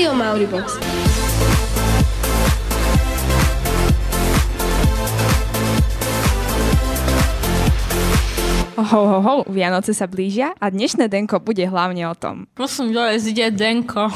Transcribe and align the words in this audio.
Rádio 0.00 0.16
Mauribox. 0.16 0.80
Ho, 8.80 9.00
ho, 9.04 9.20
ho, 9.20 9.44
Vianoce 9.52 9.92
sa 9.92 10.08
blížia 10.08 10.56
a 10.56 10.72
dnešné 10.72 11.04
denko 11.12 11.44
bude 11.44 11.68
hlavne 11.68 12.08
o 12.08 12.16
tom. 12.16 12.48
Prosím, 12.56 12.96
dole 12.96 13.20
ide 13.20 13.52
denko. 13.52 14.08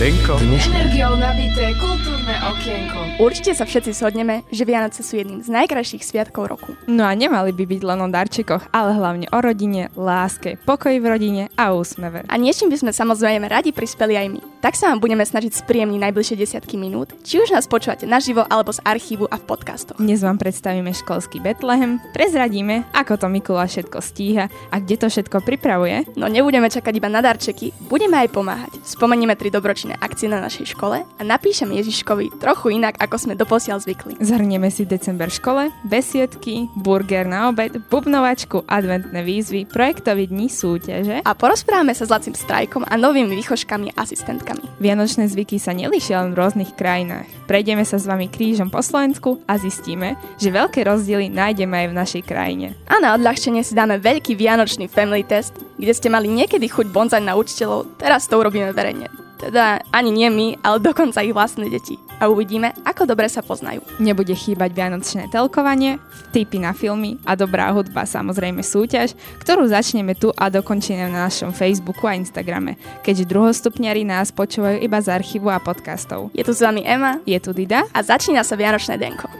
Denko. 0.00 0.40
Energiou 0.40 1.12
nabité 1.12 1.76
kultúrne 1.76 2.32
okienko. 2.48 3.20
Určite 3.20 3.52
sa 3.52 3.68
všetci 3.68 3.92
shodneme, 3.92 4.48
že 4.48 4.64
Vianoce 4.64 5.04
sú 5.04 5.20
jedným 5.20 5.44
z 5.44 5.52
najkrajších 5.52 6.00
sviatkov 6.00 6.48
roku. 6.48 6.72
No 6.88 7.04
a 7.04 7.12
nemali 7.12 7.52
by 7.52 7.68
byť 7.68 7.82
len 7.84 8.00
o 8.00 8.08
darčekoch, 8.08 8.72
ale 8.72 8.96
hlavne 8.96 9.28
o 9.28 9.38
rodine, 9.44 9.92
láske, 10.00 10.56
pokoji 10.64 11.04
v 11.04 11.06
rodine 11.06 11.42
a 11.52 11.76
úsmeve. 11.76 12.24
A 12.32 12.34
niečím 12.40 12.72
by 12.72 12.80
sme 12.80 12.96
samozrejme 12.96 13.44
radi 13.44 13.76
prispeli 13.76 14.16
aj 14.16 14.26
my. 14.32 14.40
Tak 14.60 14.76
sa 14.76 14.92
vám 14.92 15.00
budeme 15.00 15.24
snažiť 15.24 15.64
spríjemniť 15.64 15.96
najbližšie 16.04 16.36
desiatky 16.36 16.76
minút, 16.76 17.16
či 17.24 17.40
už 17.40 17.48
nás 17.48 17.64
počúvate 17.64 18.04
naživo 18.04 18.44
alebo 18.44 18.68
z 18.76 18.84
archívu 18.84 19.24
a 19.24 19.40
v 19.40 19.48
podcastoch. 19.48 19.96
Dnes 19.96 20.20
vám 20.20 20.36
predstavíme 20.36 20.92
školský 20.92 21.40
Betlehem, 21.40 21.96
prezradíme, 22.12 22.84
ako 22.92 23.24
to 23.24 23.26
Mikuláš 23.32 23.80
všetko 23.80 23.98
stíha 24.04 24.52
a 24.52 24.76
kde 24.76 25.00
to 25.00 25.08
všetko 25.08 25.40
pripravuje. 25.48 26.12
No 26.12 26.28
nebudeme 26.28 26.68
čakať 26.68 26.92
iba 26.92 27.08
na 27.08 27.24
darčeky, 27.24 27.72
budeme 27.88 28.20
aj 28.20 28.28
pomáhať. 28.36 28.72
Spomenieme 28.84 29.32
tri 29.32 29.48
dobročinné 29.48 29.96
akcie 29.96 30.28
na 30.28 30.44
našej 30.44 30.76
škole 30.76 31.08
a 31.08 31.22
napíšeme 31.24 31.72
Ježiškovi 31.80 32.36
trochu 32.36 32.76
inak, 32.76 33.00
ako 33.00 33.16
sme 33.16 33.40
doposiaľ 33.40 33.80
zvykli. 33.80 34.20
Zhrnieme 34.20 34.68
si 34.68 34.84
december 34.84 35.32
v 35.32 35.40
škole, 35.40 35.62
besiedky, 35.88 36.68
burger 36.76 37.24
na 37.24 37.48
obed, 37.48 37.80
bubnovačku, 37.88 38.68
adventné 38.68 39.24
výzvy, 39.24 39.72
projektový 39.72 40.28
dní 40.28 40.52
súťaže. 40.52 41.24
A 41.24 41.32
porozprávame 41.32 41.96
sa 41.96 42.04
s 42.04 42.12
Lacím 42.12 42.36
Strajkom 42.36 42.84
a 42.84 43.00
novými 43.00 43.32
výchožkami 43.40 43.96
a 43.96 44.04
asistentkami. 44.50 44.80
Vianočné 44.80 45.24
zvyky 45.28 45.56
sa 45.60 45.72
nelíšia 45.76 46.22
len 46.22 46.34
v 46.34 46.38
rôznych 46.40 46.74
krajinách. 46.74 47.28
Prejdeme 47.46 47.84
sa 47.86 47.98
s 47.98 48.08
vami 48.08 48.26
krížom 48.26 48.70
po 48.70 48.82
Slovensku 48.82 49.42
a 49.46 49.58
zistíme, 49.58 50.16
že 50.40 50.54
veľké 50.54 50.82
rozdiely 50.86 51.30
nájdeme 51.30 51.86
aj 51.86 51.88
v 51.90 51.98
našej 51.98 52.22
krajine. 52.26 52.74
A 52.90 52.98
na 52.98 53.14
odľahčenie 53.14 53.62
si 53.62 53.76
dáme 53.76 54.00
veľký 54.00 54.34
vianočný 54.34 54.90
family 54.90 55.22
test, 55.26 55.54
kde 55.78 55.92
ste 55.94 56.08
mali 56.10 56.26
niekedy 56.26 56.66
chuť 56.66 56.90
bonzať 56.90 57.22
na 57.22 57.36
učiteľov, 57.36 58.00
teraz 58.00 58.26
to 58.26 58.38
urobíme 58.38 58.72
verejne. 58.74 59.29
Teda 59.40 59.80
ani 59.88 60.12
nie 60.12 60.28
my, 60.28 60.60
ale 60.60 60.84
dokonca 60.84 61.24
ich 61.24 61.32
vlastné 61.32 61.72
deti. 61.72 61.96
A 62.20 62.28
uvidíme, 62.28 62.76
ako 62.84 63.08
dobre 63.08 63.24
sa 63.32 63.40
poznajú. 63.40 63.80
Nebude 63.96 64.36
chýbať 64.36 64.76
vianočné 64.76 65.32
telkovanie, 65.32 65.96
tipy 66.36 66.60
na 66.60 66.76
filmy 66.76 67.16
a 67.24 67.32
dobrá 67.32 67.72
hudba, 67.72 68.04
samozrejme 68.04 68.60
súťaž, 68.60 69.16
ktorú 69.40 69.64
začneme 69.64 70.12
tu 70.12 70.28
a 70.36 70.52
dokončíme 70.52 71.08
na 71.08 71.24
našom 71.24 71.56
Facebooku 71.56 72.04
a 72.04 72.12
Instagrame, 72.12 72.76
keďže 73.00 73.32
druhostupňari 73.32 74.04
nás 74.04 74.28
počúvajú 74.28 74.84
iba 74.84 75.00
z 75.00 75.08
archívu 75.08 75.48
a 75.48 75.56
podcastov. 75.56 76.28
Je 76.36 76.44
tu 76.44 76.52
s 76.52 76.60
vami 76.60 76.84
Ema 76.84 77.24
Je 77.24 77.40
tu 77.40 77.56
Dida 77.56 77.88
a 77.96 77.98
začína 78.04 78.44
sa 78.44 78.60
Vianočné 78.60 79.00
denko. 79.00 79.32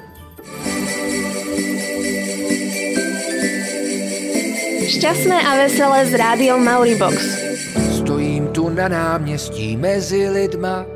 Šťastné 4.91 5.39
a 5.39 5.53
veselé 5.61 6.01
s 6.09 6.13
rádiom 6.17 6.65
Mauribox. 6.65 7.50
Na 8.81 8.89
náměstí 8.89 9.77
mezi 9.77 10.29
lidma. 10.29 10.87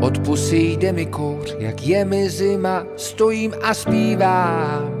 Od 0.00 0.18
pusy 0.18 0.56
jde 0.56 0.92
mi 0.92 1.06
kouř, 1.06 1.56
jak 1.58 1.86
je 1.86 2.04
mi 2.04 2.30
zima 2.30 2.86
Stojím 2.96 3.52
a 3.62 3.74
zpívám 3.74 4.94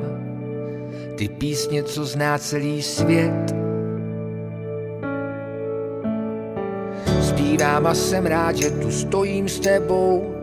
Ty 1.16 1.28
písně, 1.28 1.82
co 1.82 2.04
zná 2.04 2.38
celý 2.38 2.82
svět. 2.82 3.54
Zpívám 7.20 7.86
a 7.86 7.94
jsem 7.94 8.26
rád, 8.26 8.56
že 8.56 8.70
tu 8.70 8.90
stojím 8.90 9.48
s 9.48 9.60
tebou. 9.60 10.34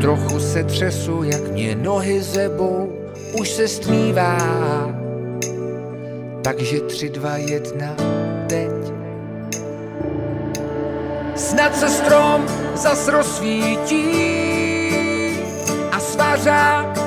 Trochu 0.00 0.40
se 0.40 0.64
třesu, 0.64 1.22
jak 1.22 1.52
mě 1.52 1.76
nohy 1.76 2.22
zebou. 2.22 2.92
Už 3.40 3.50
se 3.50 3.68
stmívá. 3.68 4.38
Takže 6.42 6.80
tři, 6.80 7.10
dva, 7.10 7.36
jedna, 7.36 7.96
Snad 11.42 11.76
se 11.76 11.88
strom 11.88 12.46
zas 12.74 13.08
rozsvítí 13.08 14.06
a 15.92 16.00
svařák 16.00 16.98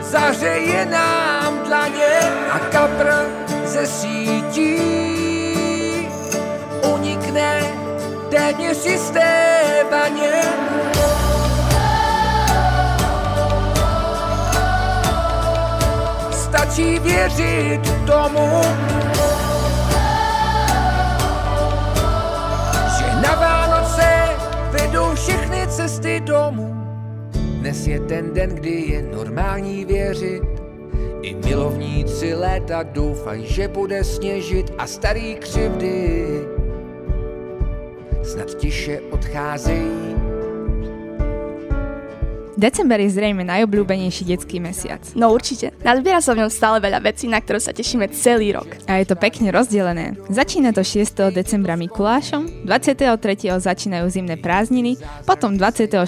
zahřeje 0.00 0.86
nám 0.86 1.58
dlaně 1.66 2.18
a 2.50 2.58
kapr 2.58 3.12
ze 3.64 3.86
sítí 3.86 4.78
unikne 6.94 7.62
téměř 8.30 8.86
jisté 8.86 9.64
baně. 9.90 10.42
Stačí 16.32 16.98
věřit 16.98 17.80
tomu, 18.06 18.62
cesty 25.76 26.20
domů. 26.20 26.74
Dnes 27.60 27.86
je 27.86 28.00
ten 28.00 28.34
den, 28.34 28.50
kdy 28.50 28.70
je 28.70 29.02
normální 29.02 29.84
věřit. 29.84 30.42
I 31.22 31.34
milovníci 31.34 32.34
léta 32.34 32.82
doufají, 32.82 33.46
že 33.46 33.68
bude 33.68 34.04
sněžit 34.04 34.72
a 34.78 34.86
starý 34.86 35.34
křivdy 35.34 36.26
snad 38.22 38.54
tiše 38.54 39.00
odcházejí. 39.10 40.15
December 42.56 42.96
je 43.04 43.12
zrejme 43.12 43.44
najobľúbenejší 43.44 44.32
detský 44.32 44.64
mesiac. 44.64 45.04
No 45.12 45.28
určite, 45.28 45.76
nazbiera 45.84 46.24
sa 46.24 46.32
v 46.32 46.40
ňom 46.40 46.50
stále 46.50 46.80
veľa 46.80 47.04
vecí, 47.04 47.28
na 47.28 47.36
ktoré 47.36 47.60
sa 47.60 47.76
tešíme 47.76 48.08
celý 48.16 48.56
rok. 48.56 48.80
A 48.88 48.96
je 48.96 49.12
to 49.12 49.16
pekne 49.16 49.52
rozdelené. 49.52 50.16
Začína 50.32 50.72
to 50.72 50.80
6. 50.80 51.36
decembra 51.36 51.76
Mikulášom, 51.76 52.64
23. 52.64 53.60
začínajú 53.60 54.08
zimné 54.08 54.40
prázdniny, 54.40 54.96
potom 55.28 55.60
24. 55.60 56.00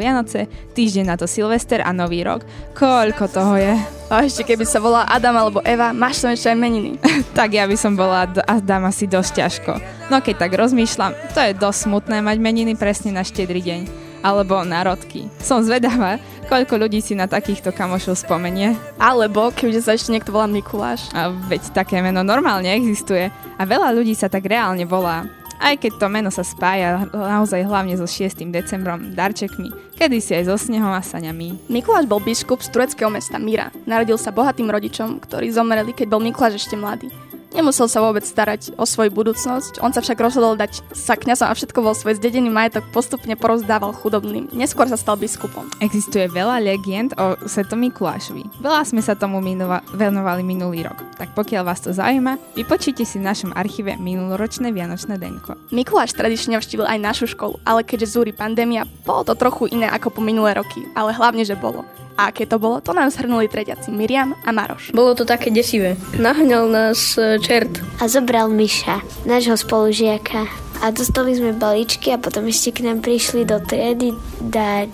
Vianoce, 0.00 0.48
týždeň 0.72 1.04
na 1.04 1.16
to 1.20 1.28
Silvester 1.28 1.84
a 1.84 1.92
Nový 1.92 2.24
rok. 2.24 2.48
Koľko 2.72 3.28
toho 3.28 3.60
je? 3.60 3.76
A 4.08 4.24
ešte 4.24 4.42
keby 4.42 4.64
sa 4.64 4.80
volá 4.80 5.04
Adam 5.04 5.36
alebo 5.36 5.60
Eva, 5.62 5.92
máš 5.92 6.24
tam 6.24 6.32
ešte 6.32 6.48
aj 6.48 6.58
meniny. 6.58 6.96
tak 7.38 7.52
ja 7.52 7.68
by 7.68 7.76
som 7.76 7.92
bola 7.92 8.24
d- 8.24 8.40
a 8.40 8.56
dám 8.58 8.88
asi 8.88 9.04
dosť 9.04 9.32
ťažko. 9.36 9.72
No 10.08 10.24
keď 10.24 10.48
tak 10.48 10.56
rozmýšľam, 10.56 11.12
to 11.36 11.44
je 11.44 11.52
dosť 11.54 11.78
smutné 11.86 12.24
mať 12.24 12.40
meniny 12.40 12.72
presne 12.74 13.12
na 13.12 13.20
štedrý 13.20 13.60
deň. 13.60 14.09
Alebo 14.20 14.60
národky. 14.62 15.32
Som 15.40 15.64
zvedavá, 15.64 16.20
koľko 16.52 16.76
ľudí 16.76 17.00
si 17.00 17.16
na 17.16 17.24
takýchto 17.24 17.72
kamošov 17.72 18.20
spomenie. 18.20 18.76
Alebo 19.00 19.48
keďže 19.48 19.80
sa 19.80 19.96
ešte 19.96 20.12
niekto 20.12 20.34
volá 20.34 20.44
Mikuláš. 20.44 21.08
A 21.16 21.32
veď 21.32 21.72
také 21.72 22.04
meno 22.04 22.20
normálne 22.20 22.68
existuje. 22.76 23.32
A 23.56 23.62
veľa 23.64 23.96
ľudí 23.96 24.12
sa 24.12 24.28
tak 24.28 24.44
reálne 24.44 24.84
volá. 24.84 25.24
Aj 25.60 25.76
keď 25.76 26.00
to 26.00 26.06
meno 26.08 26.32
sa 26.32 26.40
spája 26.40 27.04
naozaj 27.12 27.68
hlavne 27.68 27.92
so 27.92 28.08
6. 28.08 28.48
decembrom, 28.48 29.12
darčekmi, 29.12 29.68
kedysi 29.92 30.40
aj 30.40 30.48
so 30.48 30.56
snehom 30.56 30.88
a 30.88 31.04
saňami. 31.04 31.68
Mikuláš 31.68 32.08
bol 32.08 32.16
biskup 32.24 32.64
z 32.64 32.72
tureckého 32.72 33.12
mesta 33.12 33.36
Mira. 33.36 33.68
Narodil 33.84 34.16
sa 34.16 34.32
bohatým 34.32 34.72
rodičom, 34.72 35.20
ktorí 35.20 35.52
zomreli, 35.52 35.92
keď 35.92 36.08
bol 36.08 36.24
Mikuláš 36.24 36.64
ešte 36.64 36.80
mladý. 36.80 37.12
Nemusel 37.50 37.90
sa 37.90 37.98
vôbec 37.98 38.22
starať 38.22 38.78
o 38.78 38.86
svoju 38.86 39.10
budúcnosť, 39.10 39.82
on 39.82 39.90
sa 39.90 39.98
však 39.98 40.22
rozhodol 40.22 40.54
dať 40.54 40.86
sa 40.94 41.18
kňazom 41.18 41.50
a 41.50 41.56
všetko 41.58 41.82
vo 41.82 41.90
svoj 41.90 42.16
zdedený 42.22 42.46
majetok 42.46 42.86
postupne 42.94 43.34
porozdával 43.34 43.90
chudobným. 43.90 44.46
Neskôr 44.54 44.86
sa 44.86 44.94
stal 44.94 45.18
biskupom. 45.18 45.66
Existuje 45.82 46.30
veľa 46.30 46.62
legend 46.62 47.10
o 47.18 47.34
Svetom 47.50 47.82
Mikulášovi. 47.82 48.62
Veľa 48.62 48.86
sme 48.86 49.02
sa 49.02 49.18
tomu 49.18 49.42
minula- 49.42 49.82
venovali 49.90 50.46
minulý 50.46 50.86
rok. 50.86 51.02
Tak 51.18 51.34
pokiaľ 51.34 51.62
vás 51.66 51.82
to 51.82 51.90
zaujíma, 51.90 52.38
vypočujte 52.54 53.02
si 53.02 53.18
v 53.18 53.26
našom 53.26 53.50
archíve 53.58 53.98
minuloročné 53.98 54.70
Vianočné 54.70 55.18
denko. 55.18 55.58
Mikuláš 55.74 56.14
tradične 56.14 56.54
navštívil 56.54 56.86
aj 56.86 56.98
našu 57.02 57.26
školu, 57.34 57.58
ale 57.66 57.82
keďže 57.82 58.14
zúri 58.14 58.30
pandémia, 58.30 58.86
bolo 59.02 59.26
to 59.26 59.34
trochu 59.34 59.66
iné 59.74 59.90
ako 59.90 60.14
po 60.14 60.20
minulé 60.22 60.54
roky, 60.54 60.86
ale 60.94 61.10
hlavne, 61.10 61.42
že 61.42 61.58
bolo. 61.58 61.82
A 62.20 62.28
aké 62.28 62.44
to 62.44 62.60
bolo, 62.60 62.84
to 62.84 62.92
nám 62.92 63.08
zhrnuli 63.08 63.48
tretiaci 63.48 63.88
Miriam 63.88 64.36
a 64.44 64.52
Maroš. 64.52 64.92
Bolo 64.92 65.16
to 65.16 65.24
také 65.24 65.48
desivé. 65.48 65.96
Naháňal 66.20 66.68
nás 66.68 67.16
e, 67.16 67.40
čert. 67.40 67.80
a 67.96 68.12
zobral 68.12 68.52
Miša, 68.52 69.00
nášho 69.24 69.56
spolužiaka. 69.56 70.44
A 70.84 70.92
dostali 70.92 71.32
sme 71.32 71.56
balíčky 71.56 72.12
a 72.12 72.20
potom 72.20 72.44
ešte 72.44 72.76
k 72.76 72.92
nám 72.92 73.00
prišli 73.00 73.48
do 73.48 73.56
triedy 73.56 74.12
dať 74.36 74.92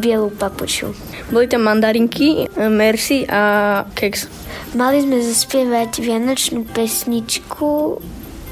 bielú 0.00 0.32
papuču. 0.32 0.96
Boli 1.28 1.44
tam 1.44 1.68
mandarinky, 1.68 2.48
e, 2.48 2.68
mercy 2.72 3.28
a 3.28 3.84
keks. 3.92 4.32
Mali 4.72 5.04
sme 5.04 5.20
zaspievať 5.20 6.00
vianočnú 6.00 6.64
pesničku 6.72 8.00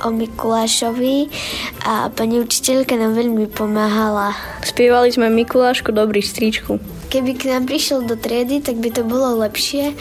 o 0.05 0.09
Mikulášovi 0.13 1.33
a 1.89 2.13
pani 2.13 2.45
učiteľka 2.45 3.01
nám 3.01 3.17
veľmi 3.17 3.49
pomáhala. 3.49 4.37
Spievali 4.61 5.09
sme 5.09 5.33
Mikulášku 5.33 5.89
dobrý 5.89 6.21
stričku. 6.21 7.00
Keby 7.11 7.35
k 7.35 7.51
nám 7.51 7.67
prišiel 7.67 8.07
do 8.07 8.15
triedy, 8.15 8.63
tak 8.63 8.79
by 8.79 8.87
to 8.95 9.03
bolo 9.03 9.43
lepšie, 9.43 9.99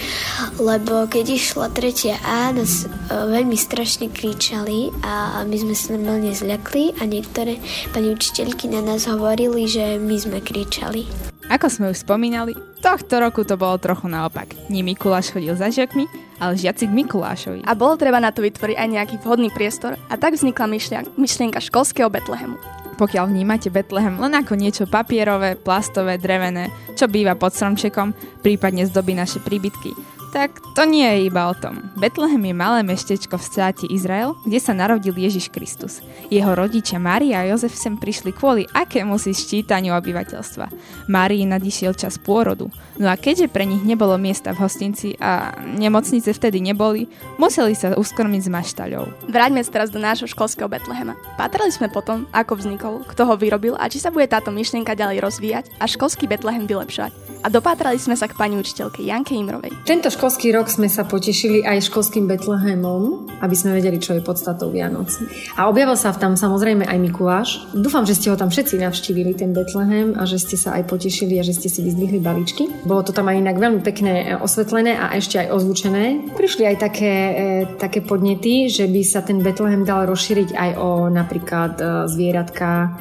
lebo 0.61 1.09
keď 1.09 1.41
išla 1.41 1.73
tretia 1.73 2.21
A, 2.21 2.53
nás 2.53 2.85
e, 2.85 2.87
veľmi 3.09 3.57
strašne 3.57 4.13
kričali 4.13 4.93
a 5.01 5.41
my 5.41 5.57
sme 5.57 5.73
sa 5.73 5.97
normálne 5.97 6.29
zľakli 6.29 7.01
a 7.01 7.09
niektoré 7.09 7.57
pani 7.97 8.13
učiteľky 8.13 8.69
na 8.69 8.85
nás 8.85 9.09
hovorili, 9.09 9.65
že 9.65 9.97
my 9.97 10.21
sme 10.21 10.37
kričali. 10.37 11.09
Ako 11.49 11.65
sme 11.65 11.89
už 11.89 12.05
spomínali, 12.05 12.53
tohto 12.77 13.17
roku 13.17 13.41
to 13.41 13.57
bolo 13.57 13.81
trochu 13.81 14.05
naopak. 14.05 14.53
Nie 14.69 14.85
Mikuláš 14.85 15.33
chodil 15.33 15.57
za 15.57 15.73
žiakmi, 15.73 16.05
ale 16.37 16.61
žiaci 16.61 16.85
k 16.85 16.93
Mikulášovi. 16.93 17.65
A 17.65 17.73
bolo 17.73 17.97
treba 17.97 18.21
na 18.21 18.29
to 18.29 18.45
vytvoriť 18.45 18.77
aj 18.77 18.85
nejaký 18.85 19.15
vhodný 19.25 19.49
priestor 19.49 19.97
a 19.97 20.13
tak 20.13 20.37
vznikla 20.37 20.69
myšlienka, 20.69 21.09
myšlienka 21.17 21.57
školského 21.57 22.13
Betlehemu 22.13 22.78
pokiaľ 22.99 23.31
vnímate 23.31 23.71
Betlehem 23.71 24.19
len 24.19 24.35
ako 24.35 24.59
niečo 24.59 24.83
papierové, 24.83 25.55
plastové, 25.55 26.19
drevené, 26.19 26.67
čo 26.99 27.07
býva 27.07 27.39
pod 27.39 27.55
stromčekom, 27.55 28.11
prípadne 28.43 28.83
zdobí 28.83 29.15
naše 29.15 29.39
príbytky, 29.39 29.95
tak 30.29 30.61
to 30.75 30.85
nie 30.85 31.07
je 31.07 31.19
iba 31.25 31.49
o 31.49 31.57
tom. 31.57 31.89
Betlehem 31.97 32.43
je 32.45 32.53
malé 32.53 32.85
meštečko 32.85 33.39
v 33.39 33.47
státe 33.47 33.85
Izrael, 33.89 34.37
kde 34.45 34.59
sa 34.61 34.77
narodil 34.77 35.17
Ježiš 35.17 35.49
Kristus. 35.49 36.05
Jeho 36.29 36.53
rodičia 36.53 37.01
Mária 37.01 37.41
a 37.41 37.47
Jozef 37.49 37.73
sem 37.73 37.97
prišli 37.97 38.35
kvôli 38.35 38.69
akému 38.69 39.17
si 39.17 39.33
ščítaniu 39.33 39.95
obyvateľstva. 39.97 40.69
Márii 41.09 41.49
nadišiel 41.49 41.97
čas 41.97 42.21
pôrodu, 42.21 42.69
no 42.99 43.07
a 43.09 43.15
keďže 43.15 43.47
pre 43.49 43.65
nich 43.65 43.81
nebolo 43.81 44.19
miesta 44.19 44.51
v 44.51 44.61
hostinci 44.67 45.15
a 45.17 45.55
nemocnice 45.63 46.35
vtedy 46.35 46.59
neboli, 46.59 47.07
museli 47.39 47.73
sa 47.73 47.95
uskormiť 47.95 48.41
s 48.45 48.49
maštaľou. 48.51 49.31
Vráťme 49.31 49.63
sa 49.63 49.71
teraz 49.71 49.89
do 49.89 49.97
nášho 49.97 50.27
školského 50.27 50.67
Betlehema. 50.67 51.15
Patrali 51.39 51.71
sme 51.71 51.87
potom, 51.87 52.27
ako 52.35 52.59
vznikol, 52.59 52.93
kto 53.07 53.25
ho 53.25 53.39
vyrobil 53.39 53.79
a 53.79 53.87
či 53.87 53.97
sa 54.03 54.11
bude 54.11 54.27
táto 54.27 54.51
myšlienka 54.51 54.93
ďalej 54.93 55.23
rozvíjať 55.23 55.65
a 55.79 55.87
školský 55.87 56.27
Betlehem 56.27 56.67
vylepšovať. 56.67 57.39
A 57.39 57.47
dopátrali 57.47 57.95
sme 57.95 58.19
sa 58.19 58.27
k 58.27 58.35
pani 58.35 58.59
učiteľke 58.59 58.99
Janke 58.99 59.31
Imrovej. 59.31 59.71
Tento 59.87 60.11
školský 60.11 60.51
rok 60.51 60.67
sme 60.67 60.91
sa 60.91 61.07
potešili 61.07 61.63
aj 61.63 61.87
školským 61.87 62.27
Betlehemom, 62.27 63.31
aby 63.39 63.55
sme 63.55 63.79
vedeli, 63.79 63.95
čo 63.95 64.11
je 64.11 64.19
podstatou 64.19 64.67
Vianoc. 64.75 65.07
A 65.55 65.71
objavil 65.71 65.95
sa 65.95 66.11
tam 66.11 66.35
samozrejme 66.35 66.83
aj 66.83 66.99
Mikuláš. 66.99 67.63
Dúfam, 67.71 68.03
že 68.03 68.19
ste 68.19 68.27
ho 68.27 68.35
tam 68.35 68.51
všetci 68.51 68.83
navštívili, 68.83 69.39
ten 69.39 69.55
Betlehem, 69.55 70.19
a 70.19 70.27
že 70.27 70.35
ste 70.35 70.59
sa 70.59 70.75
aj 70.75 70.91
potešili 70.91 71.39
a 71.39 71.43
že 71.47 71.55
ste 71.55 71.71
si 71.71 71.79
vyzdvihli 71.79 72.19
balíčky. 72.19 72.67
Bolo 72.89 73.05
to 73.05 73.13
tam 73.13 73.29
aj 73.29 73.37
inak 73.37 73.61
veľmi 73.61 73.81
pekne 73.85 74.41
osvetlené 74.41 74.97
a 74.97 75.13
ešte 75.13 75.37
aj 75.37 75.53
ozvučené. 75.53 76.33
Prišli 76.33 76.73
aj 76.73 76.77
také, 76.81 77.13
e, 77.13 77.33
také 77.77 78.01
podnety, 78.01 78.65
že 78.65 78.89
by 78.89 79.01
sa 79.05 79.21
ten 79.21 79.45
Betlehem 79.45 79.85
dal 79.85 80.09
rozšíriť 80.09 80.57
aj 80.57 80.71
o 80.81 81.05
napríklad 81.13 81.77
e, 81.77 81.83
zvieratka, 82.09 82.97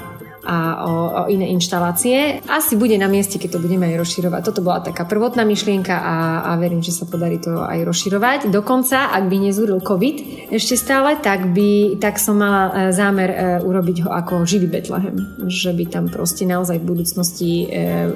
a 0.48 0.88
o, 0.88 0.92
o 1.12 1.22
iné 1.28 1.52
inštalácie. 1.52 2.40
Asi 2.48 2.80
bude 2.80 2.96
na 2.96 3.04
mieste, 3.04 3.36
keď 3.36 3.60
to 3.60 3.64
budeme 3.64 3.84
aj 3.84 4.00
rozširovať. 4.00 4.40
Toto 4.48 4.64
bola 4.64 4.80
taká 4.80 5.04
prvotná 5.04 5.44
myšlienka 5.44 5.92
a, 5.92 6.16
a 6.48 6.50
verím, 6.56 6.80
že 6.80 6.96
sa 6.96 7.04
podarí 7.04 7.36
to 7.36 7.60
aj 7.60 7.84
rozširovať. 7.84 8.48
Dokonca, 8.48 9.12
ak 9.12 9.28
by 9.28 9.36
nezúril 9.44 9.84
COVID 9.84 10.48
ešte 10.48 10.80
stále, 10.80 11.20
tak, 11.20 11.52
by, 11.52 12.00
tak 12.00 12.16
som 12.16 12.40
mala 12.40 12.72
e, 12.72 12.96
zámer 12.96 13.60
urobiť 13.60 14.08
ho 14.08 14.10
ako 14.14 14.48
živý 14.48 14.72
Betlehem. 14.72 15.36
Že 15.44 15.70
by 15.76 15.84
tam 15.92 16.04
proste 16.08 16.48
naozaj 16.48 16.80
v 16.80 16.88
budúcnosti 16.96 17.50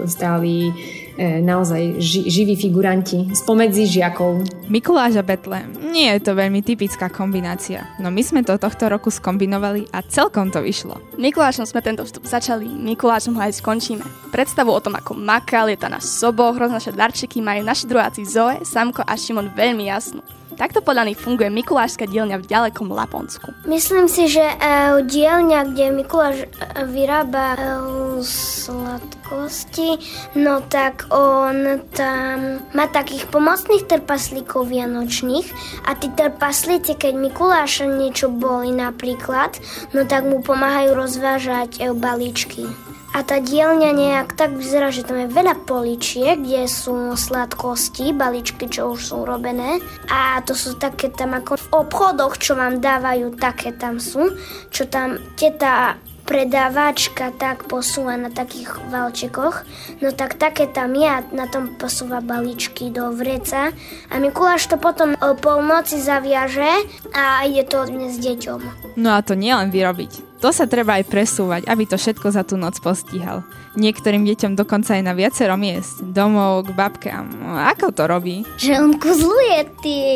stáli 0.09 0.73
naozaj 1.21 2.01
ži, 2.01 2.29
živí 2.31 2.57
figuranti 2.57 3.33
spomedzi 3.37 3.85
žiakov. 3.89 4.45
Mikuláš 4.69 5.21
a 5.21 5.25
Betlem. 5.25 5.93
Nie 5.93 6.17
je 6.17 6.25
to 6.25 6.33
veľmi 6.33 6.65
typická 6.65 7.13
kombinácia, 7.13 7.85
no 8.01 8.09
my 8.09 8.23
sme 8.25 8.41
to 8.41 8.57
tohto 8.57 8.89
roku 8.89 9.13
skombinovali 9.13 9.89
a 9.93 10.01
celkom 10.01 10.49
to 10.49 10.65
vyšlo. 10.65 10.97
Mikulášom 11.21 11.69
sme 11.69 11.85
tento 11.85 12.01
vstup 12.03 12.25
začali, 12.25 12.65
Mikulášom 12.65 13.37
ho 13.37 13.43
aj 13.45 13.61
skončíme. 13.61 14.05
Predstavu 14.33 14.73
o 14.73 14.81
tom, 14.81 14.97
ako 14.97 15.13
makal, 15.13 15.69
je 15.69 15.77
na 15.85 16.01
soboch, 16.01 16.57
roznáša 16.57 16.97
darčeky, 16.97 17.45
majú 17.45 17.61
naši 17.61 17.85
druháci 17.85 18.25
Zoe, 18.25 18.65
Samko 18.65 19.05
a 19.05 19.13
Šimon 19.13 19.53
veľmi 19.53 19.93
jasnú. 19.93 20.25
Takto 20.63 20.79
podľa 20.79 21.11
nich 21.11 21.19
funguje 21.19 21.51
Mikulášska 21.51 22.07
dielňa 22.07 22.39
v 22.39 22.47
ďalekom 22.47 22.87
Laponsku. 22.95 23.51
Myslím 23.67 24.07
si, 24.07 24.31
že 24.31 24.47
uh, 24.47 25.03
dielňa, 25.03 25.75
kde 25.75 25.91
Mikuláš 25.91 26.47
uh, 26.47 26.87
vyrába 26.87 27.59
uh, 27.59 28.23
sladkosti, 28.23 29.99
no 30.39 30.63
tak 30.63 31.11
on 31.11 31.83
tam 31.91 32.63
má 32.79 32.87
takých 32.87 33.27
pomocných 33.35 33.91
trpaslíkov 33.91 34.71
vianočných 34.71 35.51
a 35.83 35.99
tí 35.99 36.07
trpaslíci, 36.15 36.95
keď 36.95 37.11
Mikuláša 37.19 37.91
niečo 37.91 38.31
boli 38.31 38.71
napríklad, 38.71 39.59
no 39.91 40.07
tak 40.07 40.31
mu 40.31 40.47
pomáhajú 40.47 40.95
rozvážať 40.95 41.83
uh, 41.83 41.91
balíčky. 41.91 42.71
A 43.13 43.21
tá 43.21 43.45
dielňa 43.45 43.93
nejak 43.93 44.29
tak 44.41 44.57
vyzerá, 44.57 44.89
že 44.89 45.05
tam 45.05 45.21
je 45.21 45.29
veľa 45.29 45.69
poličiek, 45.69 46.41
kde 46.41 46.65
sú 46.65 47.13
sladkosti, 47.13 48.17
baličky, 48.17 48.73
čo 48.73 48.97
už 48.97 49.01
sú 49.13 49.19
robené. 49.29 49.85
A 50.09 50.41
to 50.41 50.57
sú 50.57 50.81
také 50.81 51.13
tam 51.13 51.37
ako 51.37 51.61
v 51.61 51.67
obchodoch, 51.85 52.41
čo 52.41 52.57
vám 52.57 52.81
dávajú, 52.81 53.37
také 53.37 53.77
tam 53.77 54.01
sú. 54.01 54.33
Čo 54.73 54.89
tam 54.89 55.21
teta 55.37 56.01
predávačka 56.23 57.35
tak 57.37 57.69
posúva 57.69 58.17
na 58.17 58.31
takých 58.31 58.79
valčekoch, 58.89 59.67
no 60.01 60.15
tak 60.15 60.39
také 60.39 60.71
tam 60.71 60.95
ja 60.95 61.21
na 61.35 61.51
tom 61.51 61.77
posúva 61.77 62.23
balíčky 62.23 62.89
do 62.95 63.13
vreca 63.13 63.75
a 64.09 64.15
Mikuláš 64.17 64.71
to 64.71 64.79
potom 64.79 65.19
o 65.19 65.35
polnoci 65.35 65.99
zaviaže 65.99 66.89
a 67.13 67.45
ide 67.45 67.67
to 67.67 67.85
dnes 67.85 68.17
deťom. 68.23 68.95
No 68.97 69.13
a 69.13 69.21
to 69.21 69.35
nielen 69.35 69.69
vyrobiť. 69.75 70.32
To 70.43 70.51
sa 70.51 70.67
treba 70.67 70.99
aj 70.99 71.07
presúvať, 71.07 71.63
aby 71.71 71.87
to 71.87 71.95
všetko 71.95 72.35
za 72.35 72.43
tú 72.43 72.59
noc 72.59 72.83
postíhal. 72.83 73.47
Niektorým 73.79 74.27
deťom 74.27 74.59
dokonca 74.59 74.99
aj 74.99 75.03
na 75.07 75.15
viacero 75.15 75.55
miest, 75.55 76.03
domov, 76.03 76.67
k 76.67 76.75
babkám. 76.75 77.31
Ako 77.73 77.95
to 77.95 78.11
robí? 78.11 78.43
Že 78.59 78.73
on 78.83 78.93
kuzluje 78.99 79.59
tie 79.87 80.11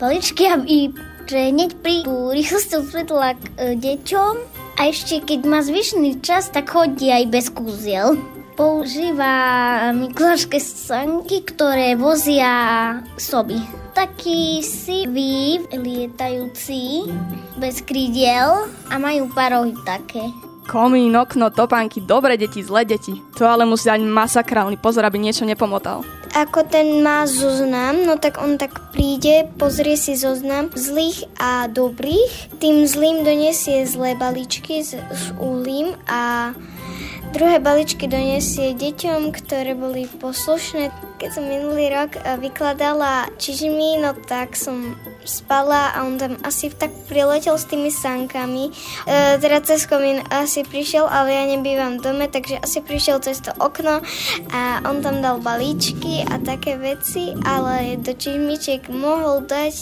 balíčky, 0.00 0.48
aby 0.48 0.90
že 1.26 1.50
hneď 1.50 1.70
pri 1.82 2.06
rýchlosti 2.06 2.86
svetla 2.86 3.34
k 3.34 3.42
e, 3.58 3.74
deťom 3.74 4.34
a 4.78 4.80
ešte 4.86 5.18
keď 5.26 5.40
má 5.42 5.58
zvyšný 5.58 6.22
čas, 6.22 6.54
tak 6.54 6.70
chodí 6.70 7.10
aj 7.10 7.24
bez 7.34 7.50
kúziel. 7.50 8.14
Používa 8.54 9.90
miklášske 9.92 10.56
sanky, 10.62 11.42
ktoré 11.44 11.98
vozia 11.98 13.02
soby. 13.18 13.58
Taký 13.96 14.60
sivý, 14.60 15.64
lietajúci, 15.72 17.08
bez 17.56 17.80
krídiel 17.80 18.68
a 18.92 19.00
majú 19.00 19.32
parohy 19.32 19.72
také. 19.88 20.20
Komín, 20.68 21.16
okno, 21.16 21.48
topánky, 21.48 22.04
dobre 22.04 22.36
deti, 22.36 22.60
zlé 22.60 22.84
deti. 22.84 23.16
To 23.40 23.48
ale 23.48 23.64
musí 23.64 23.88
dať 23.88 24.04
masakrálny 24.04 24.76
pozor, 24.76 25.08
aby 25.08 25.16
niečo 25.16 25.48
nepomotal. 25.48 26.04
Ako 26.36 26.68
ten 26.68 27.00
má 27.00 27.24
zoznam, 27.24 28.04
no 28.04 28.20
tak 28.20 28.36
on 28.36 28.60
tak 28.60 28.92
príde, 28.92 29.48
pozrie 29.56 29.96
si 29.96 30.12
zoznam 30.12 30.68
zlých 30.76 31.24
a 31.40 31.64
dobrých. 31.64 32.60
Tým 32.60 32.84
zlým 32.84 33.24
donesie 33.24 33.88
zlé 33.88 34.12
balíčky 34.12 34.84
s, 34.84 34.92
s 34.92 35.32
uhlím 35.40 35.96
a 36.04 36.52
druhé 37.32 37.58
balíčky 37.58 38.06
donesie 38.06 38.76
deťom, 38.76 39.34
ktoré 39.34 39.74
boli 39.74 40.06
poslušné. 40.20 40.90
Keď 41.16 41.30
som 41.32 41.48
minulý 41.48 41.88
rok 41.88 42.18
eh, 42.18 42.36
vykladala 42.36 43.32
čižmy, 43.40 44.02
no 44.04 44.12
tak 44.26 44.54
som 44.54 44.94
spala 45.26 45.90
a 45.92 46.06
on 46.06 46.16
tam 46.16 46.38
asi 46.46 46.70
tak 46.70 46.94
priletel 47.10 47.58
s 47.58 47.66
tými 47.66 47.90
sankami. 47.90 48.70
E, 48.70 49.38
teda 49.42 49.58
cez 49.66 49.84
komín 49.90 50.22
asi 50.30 50.62
prišiel, 50.62 51.04
ale 51.10 51.34
ja 51.34 51.44
nebývam 51.50 51.98
v 51.98 52.04
dome, 52.06 52.26
takže 52.30 52.62
asi 52.62 52.78
prišiel 52.80 53.18
cez 53.20 53.42
to 53.42 53.50
okno 53.58 54.00
a 54.54 54.62
on 54.86 55.02
tam 55.02 55.20
dal 55.20 55.42
balíčky 55.42 56.22
a 56.22 56.38
také 56.38 56.78
veci, 56.78 57.34
ale 57.42 57.98
do 57.98 58.14
čižmičiek 58.14 58.86
mohol 58.88 59.42
dať 59.44 59.74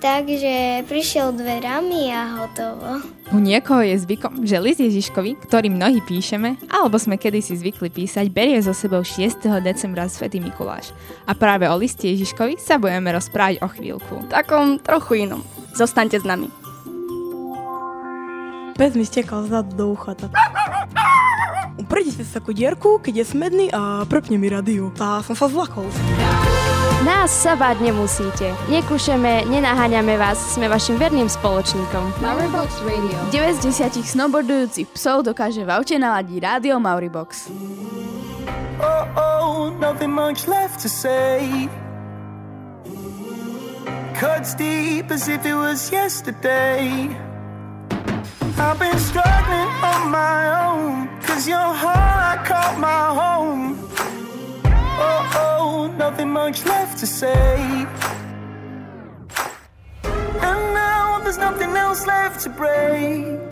tak, 0.00 0.26
že 0.26 0.88
prišiel 0.88 1.36
dverami 1.36 2.10
a 2.10 2.22
hotovo. 2.42 3.17
U 3.28 3.44
niekoho 3.44 3.84
je 3.84 3.92
zvykom, 4.08 4.48
že 4.48 4.56
list 4.56 4.80
Ježiškovi, 4.80 5.36
ktorý 5.44 5.68
mnohí 5.68 6.00
píšeme, 6.00 6.56
alebo 6.72 6.96
sme 6.96 7.20
kedysi 7.20 7.60
zvykli 7.60 7.92
písať, 7.92 8.32
berie 8.32 8.56
so 8.64 8.72
sebou 8.72 9.04
6. 9.04 9.44
decembra 9.60 10.08
Svetý 10.08 10.40
Mikuláš. 10.40 10.96
A 11.28 11.36
práve 11.36 11.68
o 11.68 11.76
liste 11.76 12.08
Ježiškovi 12.08 12.56
sa 12.56 12.80
budeme 12.80 13.12
rozprávať 13.12 13.60
o 13.60 13.68
chvíľku. 13.68 14.24
Takom 14.32 14.80
trochu 14.80 15.28
inom. 15.28 15.44
Zostaňte 15.76 16.16
s 16.16 16.24
nami. 16.24 16.48
Pes 18.80 18.96
mi 18.96 19.04
stekal 19.04 19.44
zadu 19.44 19.76
do 19.76 19.84
uchata. 19.92 20.32
Uprejte 21.76 22.24
sa 22.24 22.40
ku 22.40 22.56
dierku, 22.56 22.96
keď 22.96 23.20
je 23.20 23.24
smedný 23.28 23.66
a 23.76 24.08
prepne 24.08 24.40
mi 24.40 24.48
radio. 24.48 24.88
Tá 24.96 25.20
som 25.20 25.36
sa 25.36 25.52
zlakol. 25.52 25.84
Nás 27.08 27.32
sa 27.32 27.56
báť 27.56 27.80
nemusíte. 27.80 28.52
Nekúšeme, 28.68 29.48
nenaháňame 29.48 30.20
vás, 30.20 30.36
sme 30.52 30.68
vašim 30.68 31.00
verným 31.00 31.24
spoločníkom. 31.24 32.20
Mauribox 32.20 32.84
Radio. 32.84 33.16
9 33.32 33.64
z 33.64 33.80
10 33.96 34.04
snowboardujúcich 34.04 34.92
psov 34.92 35.24
dokáže 35.24 35.64
v 35.64 35.72
aute 35.72 35.96
naladiť 35.96 36.36
rádio 36.36 36.76
Mauribox. 36.76 37.48
Oh, 38.84 39.04
oh, 39.16 39.72
nothing 39.80 40.12
much 40.12 40.44
left 40.44 40.84
to 40.84 40.92
say. 40.92 41.48
Cuts 44.12 44.52
deep 44.52 45.08
as 45.08 45.32
if 45.32 45.48
it 45.48 45.56
was 45.56 45.88
yesterday. 45.88 47.08
I've 48.60 48.76
been 48.76 49.00
struggling 49.00 49.72
on 49.80 50.12
my 50.12 50.40
own. 50.60 51.08
Cause 51.24 51.48
your 51.48 51.72
heart 51.72 52.18
I 52.28 52.36
call 52.44 52.76
my 52.76 52.87
to 56.98 57.06
say. 57.06 57.86
And 60.02 60.74
now 60.74 61.20
there's 61.22 61.38
nothing 61.38 61.76
else 61.76 62.04
left 62.08 62.40
to 62.40 62.50
break. 62.50 63.47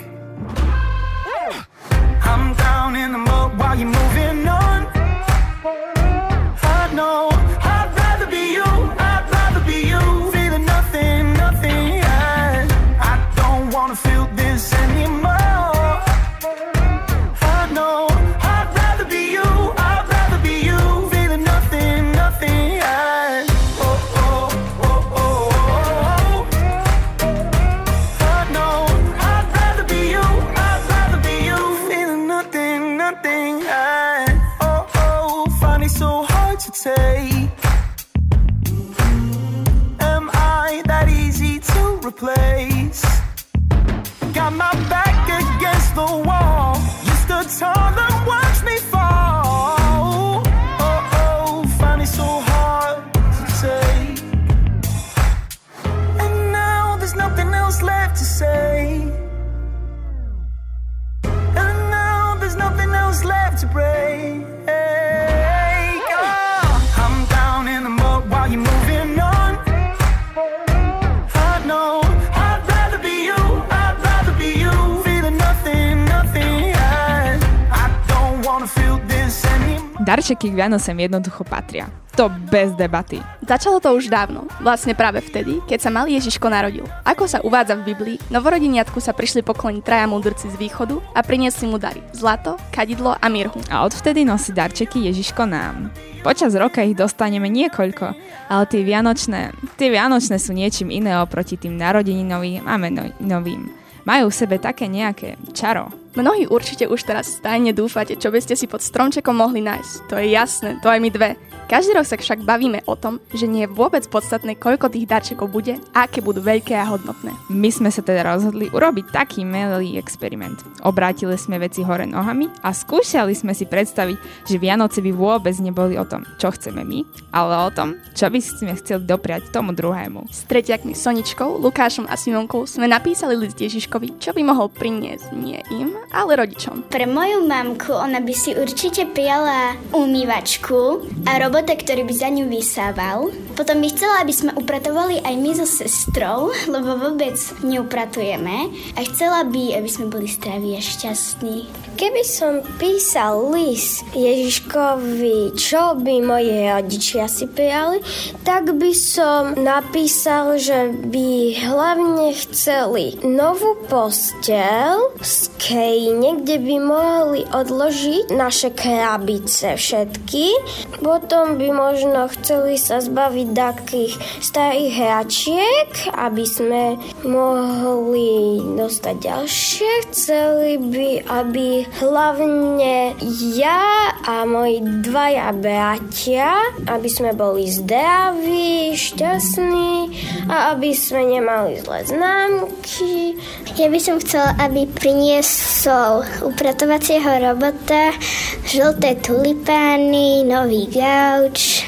K 80.51 80.59
Vianocem 80.59 80.97
jednoducho 80.97 81.45
patria. 81.45 81.89
To 82.17 82.33
bez 82.33 82.73
debaty. 82.73 83.21
Začalo 83.45 83.77
to 83.77 83.93
už 83.93 84.09
dávno, 84.09 84.49
vlastne 84.65 84.97
práve 84.97 85.21
vtedy, 85.21 85.61
keď 85.69 85.79
sa 85.85 85.93
malý 85.93 86.17
Ježiško 86.17 86.49
narodil. 86.49 86.89
Ako 87.05 87.29
sa 87.29 87.45
uvádza 87.45 87.77
v 87.77 87.93
Biblii, 87.93 88.17
novorodiniatku 88.33 88.97
sa 89.05 89.13
prišli 89.13 89.45
pokloniť 89.45 89.85
traja 89.85 90.09
múdrci 90.09 90.49
z 90.49 90.57
východu 90.57 90.97
a 91.13 91.21
priniesli 91.21 91.69
mu 91.69 91.77
dary. 91.77 92.01
Zlato, 92.17 92.57
kadidlo 92.73 93.13
a 93.21 93.27
mirhu. 93.29 93.61
A 93.69 93.85
odvtedy 93.85 94.25
nosí 94.25 94.57
darčeky 94.57 95.05
Ježiško 95.13 95.45
nám. 95.45 95.93
Počas 96.25 96.57
roka 96.57 96.81
ich 96.83 96.97
dostaneme 96.97 97.53
niekoľko, 97.53 98.07
ale 98.49 98.65
tie 98.67 98.83
vianočné, 98.83 99.53
tie 99.77 99.93
vianočné 99.93 100.41
sú 100.41 100.57
niečím 100.57 100.91
iné 100.91 101.21
oproti 101.21 101.61
tým 101.61 101.77
narodeninovým 101.77 102.65
a 102.65 102.81
menovým. 102.81 103.71
Majú 104.09 104.33
v 104.33 104.39
sebe 104.39 104.57
také 104.57 104.89
nejaké 104.89 105.37
čaro. 105.53 105.93
Mnohí 106.17 106.49
určite 106.49 106.89
už 106.89 107.05
teraz 107.05 107.29
stajne 107.29 107.77
dúfate, 107.77 108.17
čo 108.17 108.33
by 108.33 108.41
ste 108.41 108.57
si 108.57 108.65
pod 108.65 108.81
stromčekom 108.81 109.37
mohli 109.37 109.61
nájsť. 109.61 109.93
To 110.09 110.17
je 110.17 110.33
jasné, 110.33 110.81
to 110.81 110.89
aj 110.89 111.01
my 111.05 111.11
dve. 111.13 111.37
Každý 111.67 111.99
rok 111.99 112.07
sa 112.07 112.15
však 112.15 112.47
bavíme 112.47 112.87
o 112.87 112.95
tom, 112.95 113.19
že 113.35 113.51
nie 113.51 113.67
je 113.67 113.75
vôbec 113.75 114.07
podstatné, 114.07 114.55
koľko 114.55 114.87
tých 114.87 115.11
darčekov 115.11 115.51
bude 115.51 115.75
a 115.99 116.07
aké 116.07 116.23
budú 116.23 116.39
veľké 116.39 116.79
a 116.79 116.87
hodnotné. 116.87 117.35
My 117.51 117.75
sme 117.75 117.91
sa 117.91 118.07
teda 118.07 118.23
rozhodli 118.23 118.71
urobiť 118.71 119.11
taký 119.11 119.43
milý 119.43 119.99
experiment. 119.99 120.63
Obrátili 120.87 121.35
sme 121.35 121.59
veci 121.59 121.83
hore 121.83 122.07
nohami 122.07 122.47
a 122.63 122.71
skúšali 122.71 123.35
sme 123.35 123.51
si 123.51 123.67
predstaviť, 123.67 124.47
že 124.47 124.63
Vianoce 124.63 125.03
by 125.03 125.11
vôbec 125.11 125.59
neboli 125.59 125.99
o 125.99 126.07
tom, 126.07 126.23
čo 126.39 126.55
chceme 126.55 126.87
my, 126.87 127.03
ale 127.35 127.55
o 127.67 127.71
tom, 127.75 127.99
čo 128.15 128.31
by 128.31 128.39
sme 128.39 128.79
chceli 128.79 129.03
dopriať 129.03 129.51
tomu 129.51 129.75
druhému. 129.75 130.31
S 130.31 130.47
tretiakmi 130.47 130.95
Soničkou, 130.95 131.59
Lukášom 131.59 132.07
a 132.07 132.15
Simonkou 132.15 132.63
sme 132.71 132.87
napísali 132.87 133.35
list 133.35 133.59
Ježiškovi, 133.59 134.23
čo 134.23 134.31
by 134.31 134.47
mohol 134.47 134.71
priniesť 134.71 135.35
nie 135.35 135.59
im, 135.75 135.99
ale 136.15 136.39
rodičom. 136.39 136.87
Pre 136.95 137.07
moju 137.11 137.43
mamku 137.43 137.91
ona 137.91 138.23
by 138.23 138.35
si 138.39 138.55
určite 138.55 139.11
prijala 139.11 139.75
umývačku 139.91 141.03
a 141.27 141.43
robota, 141.57 141.73
ktorý 141.73 142.05
by 142.05 142.13
za 142.21 142.29
ňu 142.29 142.53
vysával. 142.53 143.33
Potom 143.57 143.81
by 143.81 143.89
chcela, 143.89 144.21
aby 144.21 144.29
sme 144.29 144.53
upratovali 144.61 145.25
aj 145.25 145.35
my 145.41 145.51
so 145.57 145.65
sestrou, 145.65 146.53
lebo 146.69 147.01
vôbec 147.01 147.33
neupratujeme. 147.65 148.69
A 148.93 149.01
chcela 149.09 149.41
by, 149.49 149.81
aby 149.81 149.89
sme 149.89 150.13
boli 150.13 150.29
zdraví 150.29 150.77
a 150.77 150.85
šťastní. 150.85 151.65
Keby 151.97 152.23
som 152.29 152.61
písal 152.77 153.57
list 153.57 154.05
Ježiškovi, 154.13 155.57
čo 155.57 155.97
by 155.97 156.15
moje 156.21 156.69
rodičia 156.69 157.25
si 157.25 157.49
prijali, 157.49 158.05
tak 158.45 158.77
by 158.77 158.93
som 158.93 159.57
napísal, 159.57 160.61
že 160.61 160.93
by 161.09 161.57
hlavne 161.57 162.37
chceli 162.37 163.17
novú 163.25 163.81
postel 163.89 165.09
z 165.25 165.49
kejne, 165.57 166.45
kde 166.45 166.61
by 166.61 166.77
mohli 166.85 167.49
odložiť 167.49 168.29
naše 168.29 168.77
krabice 168.77 169.81
všetky. 169.81 170.53
Potom 171.01 171.46
by 171.55 171.71
možno 171.71 172.27
chceli 172.35 172.75
sa 172.75 172.99
zbaviť 172.99 173.49
takých 173.55 174.19
starých 174.43 174.91
hračiek, 174.99 175.91
aby 176.19 176.43
sme 176.43 176.99
mohli 177.23 178.59
dostať 178.75 179.17
ďalšie. 179.23 179.91
Chceli 180.11 180.83
by, 180.83 181.11
aby 181.31 181.87
hlavne 182.03 183.15
ja 183.55 184.11
a 184.27 184.43
moji 184.43 184.83
dvaja 185.07 185.55
bratia, 185.55 186.75
aby 186.91 187.07
sme 187.07 187.31
boli 187.39 187.71
zdraví, 187.71 188.99
šťastní 188.99 190.11
a 190.51 190.75
aby 190.75 190.91
sme 190.91 191.39
nemali 191.39 191.79
zlé 191.79 192.03
známky. 192.03 193.39
Ja 193.77 193.93
by 193.93 194.01
som 194.01 194.17
chcela, 194.19 194.57
aby 194.57 194.89
priniesol 194.89 196.25
upratovacieho 196.41 197.29
robota, 197.45 198.17
žlté 198.65 199.21
tulipány, 199.21 200.49
nový 200.49 200.89
gauč 201.37 201.85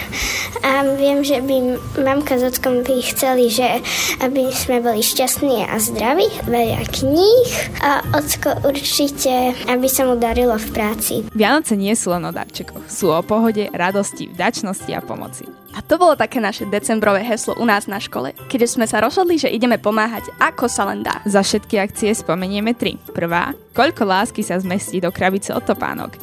a 0.61 0.85
viem, 0.97 1.25
že 1.25 1.41
by 1.41 1.81
mamka 2.05 2.37
s 2.37 2.45
ockom 2.45 2.85
by 2.85 3.01
chceli, 3.01 3.49
že 3.49 3.81
aby 4.21 4.53
sme 4.53 4.85
boli 4.85 5.01
šťastní 5.01 5.65
a 5.65 5.81
zdraví, 5.81 6.29
veľa 6.45 6.85
kníh 6.93 7.49
a 7.81 8.05
ocko 8.13 8.61
určite, 8.69 9.57
aby 9.71 9.89
sa 9.89 10.05
mu 10.05 10.21
darilo 10.21 10.57
v 10.61 10.69
práci. 10.73 11.15
Vianoce 11.33 11.81
nie 11.81 11.97
sú 11.97 12.13
len 12.13 12.29
o 12.29 12.33
darčekoch, 12.33 12.85
sú 12.91 13.09
o 13.09 13.21
pohode, 13.25 13.73
radosti, 13.73 14.29
vďačnosti 14.29 14.91
a 14.93 15.01
pomoci. 15.01 15.49
A 15.77 15.85
to 15.85 15.97
bolo 15.97 16.19
také 16.19 16.43
naše 16.43 16.67
decembrové 16.69 17.23
heslo 17.25 17.57
u 17.57 17.65
nás 17.65 17.87
na 17.87 18.03
škole, 18.03 18.37
keďže 18.53 18.77
sme 18.77 18.85
sa 18.89 19.01
rozhodli, 19.01 19.41
že 19.41 19.53
ideme 19.53 19.81
pomáhať 19.81 20.29
ako 20.43 20.67
sa 20.69 20.89
len 20.91 21.07
dá. 21.07 21.23
Za 21.25 21.41
všetky 21.41 21.81
akcie 21.81 22.13
spomenieme 22.13 22.75
tri. 22.75 23.01
Prvá, 23.15 23.55
koľko 23.73 24.05
lásky 24.05 24.43
sa 24.45 24.59
zmestí 24.59 24.99
do 24.99 25.09
krabice 25.15 25.55
od 25.55 25.65
topánok. 25.65 26.19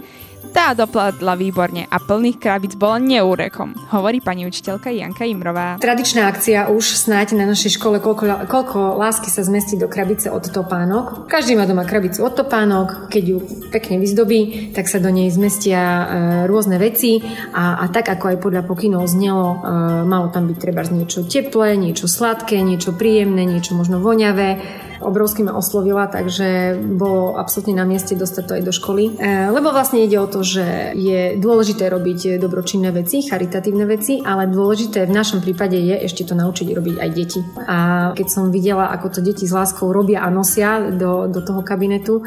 Tá 0.56 0.72
dopladla 0.72 1.36
výborne 1.36 1.84
a 1.84 2.00
plných 2.00 2.40
krabic 2.40 2.80
bolo 2.80 2.96
neúrekom, 2.96 3.76
hovorí 3.92 4.24
pani 4.24 4.48
učiteľka 4.48 4.88
Janka 4.88 5.28
Imrová. 5.28 5.76
Tradičná 5.84 6.32
akcia 6.32 6.72
už 6.72 6.96
snáď 6.96 7.36
na 7.36 7.44
našej 7.44 7.76
škole, 7.76 8.00
koľko, 8.00 8.48
koľko 8.48 8.96
lásky 8.96 9.28
sa 9.28 9.44
zmestí 9.44 9.76
do 9.76 9.92
krabice 9.92 10.32
od 10.32 10.48
topánok. 10.48 11.28
Každý 11.28 11.60
má 11.60 11.68
doma 11.68 11.84
krabicu 11.84 12.24
od 12.24 12.40
topánok, 12.40 13.12
keď 13.12 13.24
ju 13.36 13.38
pekne 13.68 14.00
vyzdobí, 14.00 14.72
tak 14.72 14.88
sa 14.88 15.04
do 15.04 15.12
nej 15.12 15.28
zmestia 15.28 15.76
e, 15.84 16.04
rôzne 16.48 16.80
veci 16.80 17.20
a, 17.52 17.84
a 17.84 17.92
tak 17.92 18.08
ako 18.16 18.32
aj 18.32 18.38
podľa 18.40 18.64
pokynov 18.64 19.12
znelo, 19.12 19.60
e, 19.60 20.08
malo 20.08 20.32
tam 20.32 20.48
byť 20.48 20.56
treba 20.56 20.88
niečo 20.88 21.28
teplé, 21.28 21.76
niečo 21.76 22.08
sladké, 22.08 22.64
niečo 22.64 22.96
príjemné, 22.96 23.44
niečo 23.44 23.76
možno 23.76 24.00
voňavé 24.00 24.64
obrovsky 25.02 25.44
ma 25.44 25.56
oslovila, 25.56 26.08
takže 26.08 26.80
bolo 26.80 27.36
absolútne 27.36 27.76
na 27.80 27.86
mieste 27.88 28.16
dostať 28.16 28.44
to 28.44 28.54
aj 28.60 28.64
do 28.64 28.74
školy. 28.74 29.04
E, 29.16 29.52
lebo 29.52 29.72
vlastne 29.72 30.04
ide 30.04 30.20
o 30.20 30.28
to, 30.30 30.44
že 30.46 30.96
je 30.96 31.36
dôležité 31.40 31.88
robiť 31.92 32.38
dobročinné 32.40 32.92
veci, 32.96 33.24
charitatívne 33.26 33.86
veci, 33.88 34.22
ale 34.24 34.52
dôležité 34.52 35.08
v 35.08 35.16
našom 35.16 35.40
prípade 35.44 35.76
je 35.76 35.96
ešte 36.06 36.28
to 36.28 36.38
naučiť 36.38 36.68
robiť 36.72 36.96
aj 37.00 37.10
deti. 37.12 37.40
A 37.66 37.78
keď 38.14 38.28
som 38.28 38.54
videla, 38.54 38.92
ako 38.92 39.20
to 39.20 39.20
deti 39.24 39.48
s 39.48 39.54
láskou 39.56 39.92
robia 39.92 40.24
a 40.24 40.30
nosia 40.32 40.92
do, 40.92 41.28
do 41.28 41.42
toho 41.42 41.62
kabinetu, 41.66 42.24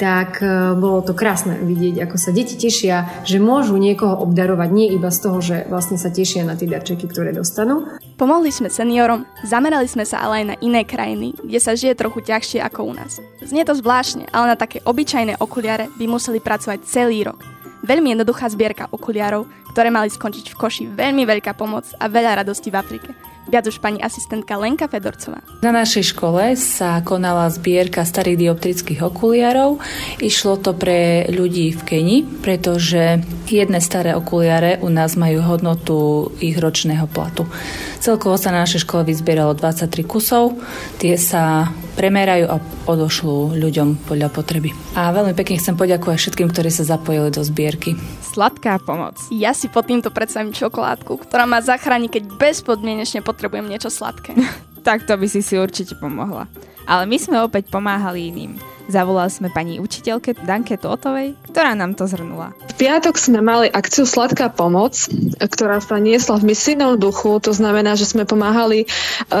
tak 0.00 0.40
bolo 0.80 1.04
to 1.04 1.12
krásne 1.12 1.60
vidieť, 1.60 2.08
ako 2.08 2.16
sa 2.16 2.32
deti 2.32 2.56
tešia, 2.56 3.20
že 3.28 3.36
môžu 3.36 3.76
niekoho 3.76 4.16
obdarovať 4.24 4.68
nie 4.72 4.88
iba 4.96 5.12
z 5.12 5.18
toho, 5.20 5.38
že 5.44 5.68
vlastne 5.68 6.00
sa 6.00 6.08
tešia 6.08 6.40
na 6.48 6.56
tie 6.56 6.64
darčeky, 6.64 7.04
ktoré 7.04 7.36
dostanú, 7.36 7.84
Pomohli 8.20 8.52
sme 8.52 8.68
seniorom, 8.68 9.24
zamerali 9.48 9.88
sme 9.88 10.04
sa 10.04 10.20
ale 10.20 10.44
aj 10.44 10.46
na 10.52 10.56
iné 10.60 10.84
krajiny, 10.84 11.32
kde 11.40 11.56
sa 11.56 11.72
žije 11.72 11.96
trochu 11.96 12.20
ťažšie 12.20 12.60
ako 12.60 12.84
u 12.84 12.92
nás. 12.92 13.16
Znie 13.40 13.64
to 13.64 13.72
zvláštne, 13.72 14.28
ale 14.28 14.52
na 14.52 14.56
také 14.60 14.84
obyčajné 14.84 15.40
okuliare 15.40 15.88
by 15.96 16.04
museli 16.04 16.36
pracovať 16.36 16.84
celý 16.84 17.24
rok. 17.24 17.40
Veľmi 17.80 18.12
jednoduchá 18.12 18.52
zbierka 18.52 18.92
okuliarov, 18.92 19.48
ktoré 19.72 19.88
mali 19.88 20.12
skončiť 20.12 20.52
v 20.52 20.58
koši 20.60 20.84
veľmi 20.92 21.24
veľká 21.24 21.56
pomoc 21.56 21.88
a 21.96 22.12
veľa 22.12 22.44
radosti 22.44 22.68
v 22.68 22.76
Afrike. 22.76 23.10
Viac 23.50 23.66
už 23.66 23.82
pani 23.82 23.98
asistentka 23.98 24.54
Lenka 24.54 24.86
Fedorcová. 24.86 25.42
Na 25.66 25.74
našej 25.74 26.14
škole 26.14 26.54
sa 26.54 27.02
konala 27.02 27.50
zbierka 27.50 28.06
starých 28.06 28.46
dioptrických 28.46 29.02
okuliarov. 29.02 29.82
Išlo 30.22 30.54
to 30.62 30.70
pre 30.70 31.26
ľudí 31.26 31.74
v 31.74 31.82
Keni, 31.82 32.18
pretože 32.22 33.18
jedné 33.50 33.82
staré 33.82 34.14
okuliare 34.14 34.78
u 34.78 34.86
nás 34.86 35.18
majú 35.18 35.42
hodnotu 35.42 36.30
ich 36.38 36.54
ročného 36.54 37.10
platu. 37.10 37.50
Celkovo 37.98 38.38
sa 38.38 38.54
na 38.54 38.62
našej 38.62 38.86
škole 38.86 39.02
vyzbieralo 39.02 39.58
23 39.58 40.06
kusov. 40.06 40.56
Tie 41.02 41.18
sa 41.18 41.68
premerajú 42.00 42.48
a 42.48 42.56
odošľú 42.88 43.60
ľuďom 43.60 44.08
podľa 44.08 44.32
potreby. 44.32 44.72
A 44.96 45.12
veľmi 45.12 45.36
pekne 45.36 45.60
chcem 45.60 45.76
poďakovať 45.76 46.16
všetkým, 46.16 46.48
ktorí 46.48 46.72
sa 46.72 46.88
zapojili 46.88 47.28
do 47.28 47.44
zbierky. 47.44 47.92
Sladká 48.24 48.80
pomoc. 48.80 49.20
Ja 49.28 49.52
si 49.52 49.68
pod 49.68 49.90
týmto 49.90 50.08
predstavím 50.08 50.56
čokoládku, 50.56 51.20
ktorá 51.28 51.44
ma 51.44 51.60
zachráni, 51.60 52.08
keď 52.08 52.30
bezpodmienečne 52.40 53.20
potrebujem 53.40 53.72
niečo 53.72 53.88
sladké. 53.88 54.36
tak 54.86 55.08
to 55.08 55.16
by 55.16 55.24
si 55.24 55.40
si 55.40 55.56
určite 55.56 55.96
pomohla. 55.96 56.44
Ale 56.84 57.08
my 57.08 57.16
sme 57.16 57.40
opäť 57.40 57.72
pomáhali 57.72 58.28
iným. 58.28 58.60
Zavolali 58.90 59.30
sme 59.30 59.48
pani 59.54 59.78
učiteľke 59.78 60.34
Danke 60.42 60.74
Totovej, 60.74 61.38
ktorá 61.54 61.78
nám 61.78 61.94
to 61.94 62.10
zhrnula. 62.10 62.50
V 62.74 62.74
piatok 62.74 63.14
sme 63.14 63.38
mali 63.38 63.70
akciu 63.70 64.02
Sladká 64.02 64.50
pomoc, 64.50 65.06
ktorá 65.38 65.78
sa 65.78 66.02
niesla 66.02 66.42
v 66.42 66.50
misijnom 66.50 66.98
duchu. 66.98 67.38
To 67.38 67.54
znamená, 67.54 67.94
že 67.94 68.10
sme 68.10 68.26
pomáhali 68.26 68.82
e, 68.82 68.86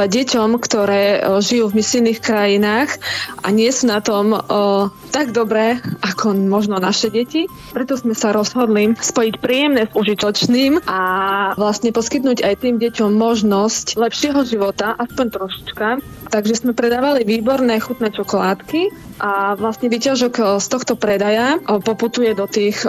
deťom, 0.06 0.54
ktoré 0.62 1.18
e, 1.18 1.42
žijú 1.42 1.74
v 1.74 1.82
misijných 1.82 2.22
krajinách 2.22 2.94
a 3.42 3.50
nie 3.50 3.74
sú 3.74 3.90
na 3.90 3.98
tom 3.98 4.38
e, 4.38 4.38
tak 5.10 5.34
dobré, 5.34 5.82
ako 6.06 6.38
možno 6.38 6.78
naše 6.78 7.10
deti. 7.10 7.50
Preto 7.74 7.98
sme 7.98 8.14
sa 8.14 8.30
rozhodli 8.30 8.94
spojiť 8.94 9.34
príjemné 9.42 9.90
s 9.90 9.96
užitočným 9.98 10.86
a 10.86 11.00
vlastne 11.58 11.90
poskytnúť 11.90 12.46
aj 12.46 12.54
tým 12.62 12.78
deťom 12.78 13.18
možnosť 13.18 13.98
lepšieho 13.98 14.46
života, 14.46 14.94
aspoň 14.94 15.26
trošička. 15.34 15.86
Takže 16.30 16.62
sme 16.62 16.72
predávali 16.78 17.26
výborné 17.26 17.82
chutné 17.82 18.14
čokoládky 18.14 18.94
a 19.18 19.39
vlastne 19.60 19.92
vyťažok 19.92 20.32
e, 20.40 20.42
z 20.56 20.66
tohto 20.72 20.94
predaja 20.96 21.60
e, 21.60 21.78
poputuje 21.84 22.32
do 22.32 22.48
tých 22.48 22.88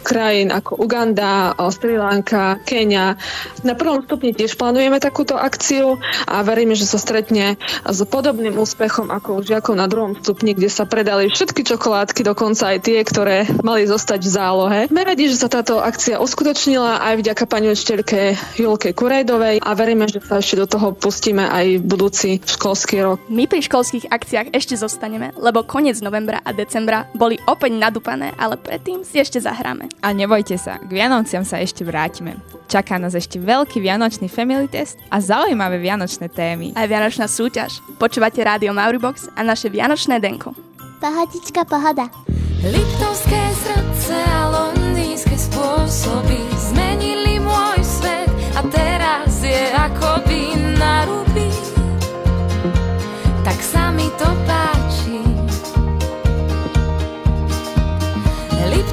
krajín 0.00 0.48
ako 0.48 0.80
Uganda, 0.80 1.52
Sri 1.68 2.00
Lanka, 2.00 2.56
Kenia. 2.64 3.20
Na 3.60 3.76
prvom 3.76 4.00
stupni 4.00 4.32
tiež 4.32 4.56
plánujeme 4.56 4.96
takúto 4.96 5.36
akciu 5.36 6.00
a 6.24 6.40
veríme, 6.40 6.72
že 6.72 6.88
sa 6.88 6.96
stretne 6.96 7.60
s 7.84 7.98
podobným 8.08 8.56
úspechom 8.56 9.12
ako 9.12 9.38
u 9.38 9.40
žiakov 9.44 9.76
na 9.76 9.84
druhom 9.84 10.16
stupni, 10.16 10.56
kde 10.56 10.72
sa 10.72 10.88
predali 10.88 11.28
všetky 11.28 11.60
čokoládky, 11.68 12.24
dokonca 12.24 12.72
aj 12.72 12.78
tie, 12.88 13.04
ktoré 13.04 13.44
mali 13.60 13.84
zostať 13.84 14.20
v 14.24 14.30
zálohe. 14.32 14.78
Sme 14.88 15.04
radi, 15.04 15.28
že 15.28 15.36
sa 15.36 15.52
táto 15.52 15.84
akcia 15.84 16.16
uskutočnila 16.16 17.04
aj 17.04 17.14
vďaka 17.20 17.44
pani 17.44 17.68
učiteľke 17.76 18.18
Julke 18.56 18.96
Kurejdovej 18.96 19.60
a 19.60 19.70
veríme, 19.76 20.08
že 20.08 20.24
sa 20.24 20.40
ešte 20.40 20.64
do 20.64 20.66
toho 20.66 20.96
pustíme 20.96 21.44
aj 21.44 21.84
budúci 21.84 22.40
školský 22.40 23.04
rok. 23.04 23.18
My 23.28 23.44
pri 23.44 23.60
školských 23.60 24.08
akciách 24.08 24.56
ešte 24.56 24.80
zostaneme, 24.80 25.36
lebo 25.36 25.58
lebo 25.58 25.66
koniec 25.78 26.02
novembra 26.02 26.42
a 26.42 26.50
decembra 26.50 27.06
boli 27.14 27.38
opäť 27.46 27.70
nadúpané, 27.78 28.34
ale 28.34 28.58
predtým 28.58 29.06
si 29.06 29.22
ešte 29.22 29.38
zahráme. 29.38 29.86
A 30.02 30.10
nebojte 30.10 30.58
sa, 30.58 30.82
k 30.82 30.90
Vianociam 30.90 31.46
sa 31.46 31.62
ešte 31.62 31.86
vrátime. 31.86 32.34
Čaká 32.66 32.98
nás 32.98 33.14
ešte 33.14 33.38
veľký 33.38 33.78
vianočný 33.78 34.26
family 34.26 34.66
test 34.66 34.98
a 35.06 35.22
zaujímavé 35.22 35.78
vianočné 35.78 36.34
témy. 36.34 36.74
Aj 36.74 36.90
vianočná 36.90 37.30
súťaž. 37.30 37.78
Počúvate 37.94 38.42
rádio 38.42 38.74
Mauribox 38.74 39.30
a 39.38 39.46
naše 39.46 39.70
vianočné 39.70 40.18
denko. 40.18 40.50
Pohodička, 40.98 41.62
pohoda. 41.62 42.10
Liptovské 42.58 43.42
srdce 43.62 44.18
a 44.18 44.50
londýnske 44.50 45.38
spôsoby 45.38 46.57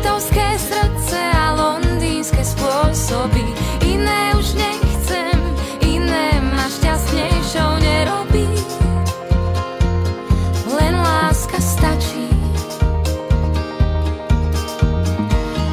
Liptovské 0.05 0.53
srdce 0.61 1.17
a 1.17 1.57
londýnske 1.57 2.45
spôsoby. 2.45 3.41
Iné 3.89 4.37
už 4.37 4.53
nechcem, 4.53 5.33
iné 5.81 6.29
ma 6.45 6.69
šťastnejšou 6.69 7.71
nerobí. 7.81 8.45
Len 10.77 10.93
láska 10.93 11.57
stačí. 11.57 12.29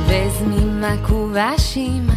Vezmi 0.08 0.64
ma 0.80 0.96
ku 1.04 1.28
vašim 1.28 2.08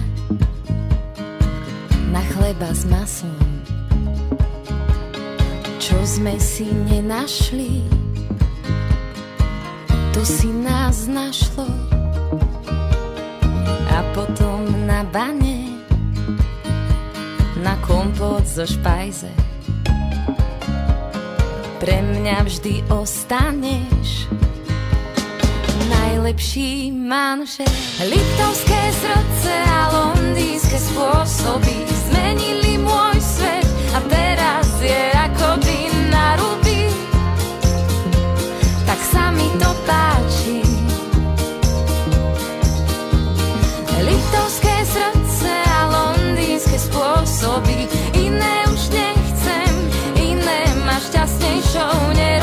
Na 2.15 2.23
chleba 2.32 2.71
s 2.71 2.88
maslom 2.88 3.43
Čo 5.84 5.99
sme 6.08 6.39
si 6.39 6.71
nenašli 6.71 7.84
to 10.15 10.23
si 10.23 10.47
nás 10.47 11.12
našlo 11.12 11.67
a 13.95 14.03
potom 14.12 14.67
na 14.84 15.08
bane 15.08 15.79
na 17.63 17.79
kompot 17.79 18.43
zo 18.43 18.67
špajze. 18.67 19.31
Pre 21.79 21.97
mňa 22.03 22.43
vždy 22.43 22.84
ostaneš 22.91 24.27
najlepší 25.88 26.91
manžel. 26.91 27.71
Liptovské 28.03 28.81
srdce 28.99 29.53
a 29.63 29.79
londýnske 29.95 30.77
spôsoby 30.91 31.75
zmenili 32.12 32.75
môj 32.84 33.15
svet 33.23 33.69
a 33.95 34.03
teraz 34.12 34.67
je 34.84 35.01
akoby 35.15 35.77
na 36.12 36.36
ruby. 36.36 36.91
Tak 38.84 38.99
sa 39.08 39.31
mi 39.31 39.47
to 39.55 39.71
páči. 39.88 40.14
Spôsoby, 46.95 47.91
iné 48.15 48.63
už 48.71 48.88
nechcem, 48.95 49.73
iné 50.15 50.63
ma 50.88 50.95
šťastnejšou 50.95 52.15
nerobí. 52.15 52.35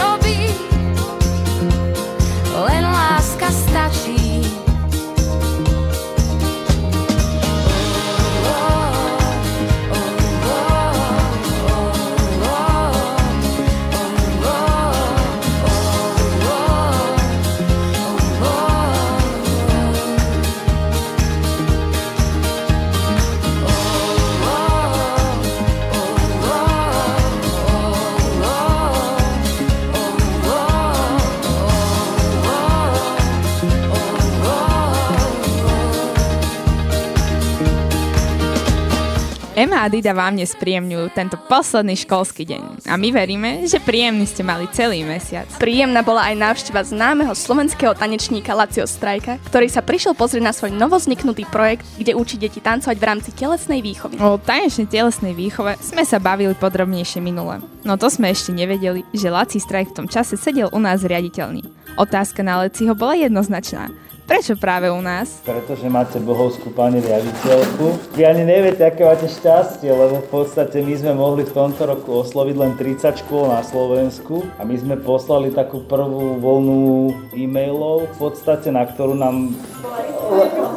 A 39.83 39.90
Dida 39.90 40.14
vám 40.14 40.38
dnes 40.38 40.55
príjemňujú 40.55 41.11
tento 41.11 41.35
posledný 41.51 41.99
školský 41.99 42.47
deň. 42.47 42.87
A 42.87 42.95
my 42.95 43.11
veríme, 43.11 43.66
že 43.66 43.83
príjemný 43.83 44.31
ste 44.31 44.47
mali 44.47 44.71
celý 44.71 45.03
mesiac. 45.03 45.51
Príjemná 45.59 46.07
bola 46.07 46.31
aj 46.31 46.38
návšteva 46.38 46.87
známeho 46.87 47.35
slovenského 47.35 47.90
tanečníka 47.99 48.55
Lacio 48.55 48.87
Strajka, 48.87 49.42
ktorý 49.42 49.66
sa 49.66 49.83
prišiel 49.83 50.14
pozrieť 50.14 50.47
na 50.47 50.55
svoj 50.55 50.71
novozniknutý 50.79 51.51
projekt, 51.51 51.83
kde 51.99 52.14
učí 52.14 52.38
deti 52.38 52.62
tancovať 52.62 52.95
v 52.95 53.09
rámci 53.11 53.35
telesnej 53.35 53.83
výchovy. 53.83 54.23
O 54.23 54.38
tanečnej 54.38 54.87
telesnej 54.87 55.35
výchove 55.35 55.75
sme 55.83 56.07
sa 56.07 56.23
bavili 56.23 56.55
podrobnejšie 56.55 57.18
minule. 57.18 57.59
No 57.83 57.99
to 57.99 58.07
sme 58.07 58.31
ešte 58.31 58.55
nevedeli, 58.55 59.03
že 59.11 59.35
Laci 59.35 59.59
Strajk 59.59 59.90
v 59.90 59.97
tom 59.99 60.07
čase 60.07 60.38
sedel 60.38 60.71
u 60.71 60.79
nás 60.79 61.03
riaditeľný. 61.03 61.66
Otázka 61.99 62.47
na 62.47 62.62
Leciho 62.62 62.95
bola 62.95 63.18
jednoznačná. 63.18 63.90
Prečo 64.22 64.54
práve 64.54 64.87
u 64.87 65.02
nás? 65.02 65.42
Pretože 65.42 65.90
máte 65.90 66.22
bohovskú 66.22 66.70
pani 66.70 67.02
riaditeľku. 67.02 68.14
Vy 68.14 68.22
ani 68.22 68.46
neviete, 68.46 68.87
aké 68.87 69.02
máte 69.02 69.26
šťastie, 69.26 69.90
lebo 69.90 70.22
v 70.22 70.28
podstate 70.30 70.78
my 70.78 70.94
sme 70.94 71.12
mohli 71.18 71.42
v 71.42 71.50
tomto 71.50 71.82
roku 71.82 72.22
osloviť 72.22 72.54
len 72.54 72.72
30 72.78 73.18
škôl 73.26 73.50
na 73.50 73.66
Slovensku 73.66 74.46
a 74.56 74.62
my 74.62 74.78
sme 74.78 74.94
poslali 75.02 75.50
takú 75.50 75.82
prvú 75.82 76.38
voľnú 76.38 77.11
e-mailov, 77.35 78.14
v 78.14 78.16
podstate 78.22 78.70
na 78.70 78.87
ktorú 78.87 79.18
nám... 79.18 79.58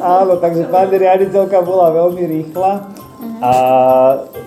Áno, 0.02 0.42
takže 0.42 0.66
pani 0.66 0.98
riaditeľka 0.98 1.62
bola 1.62 1.94
veľmi 1.94 2.24
rýchla 2.26 2.72
a 3.42 3.52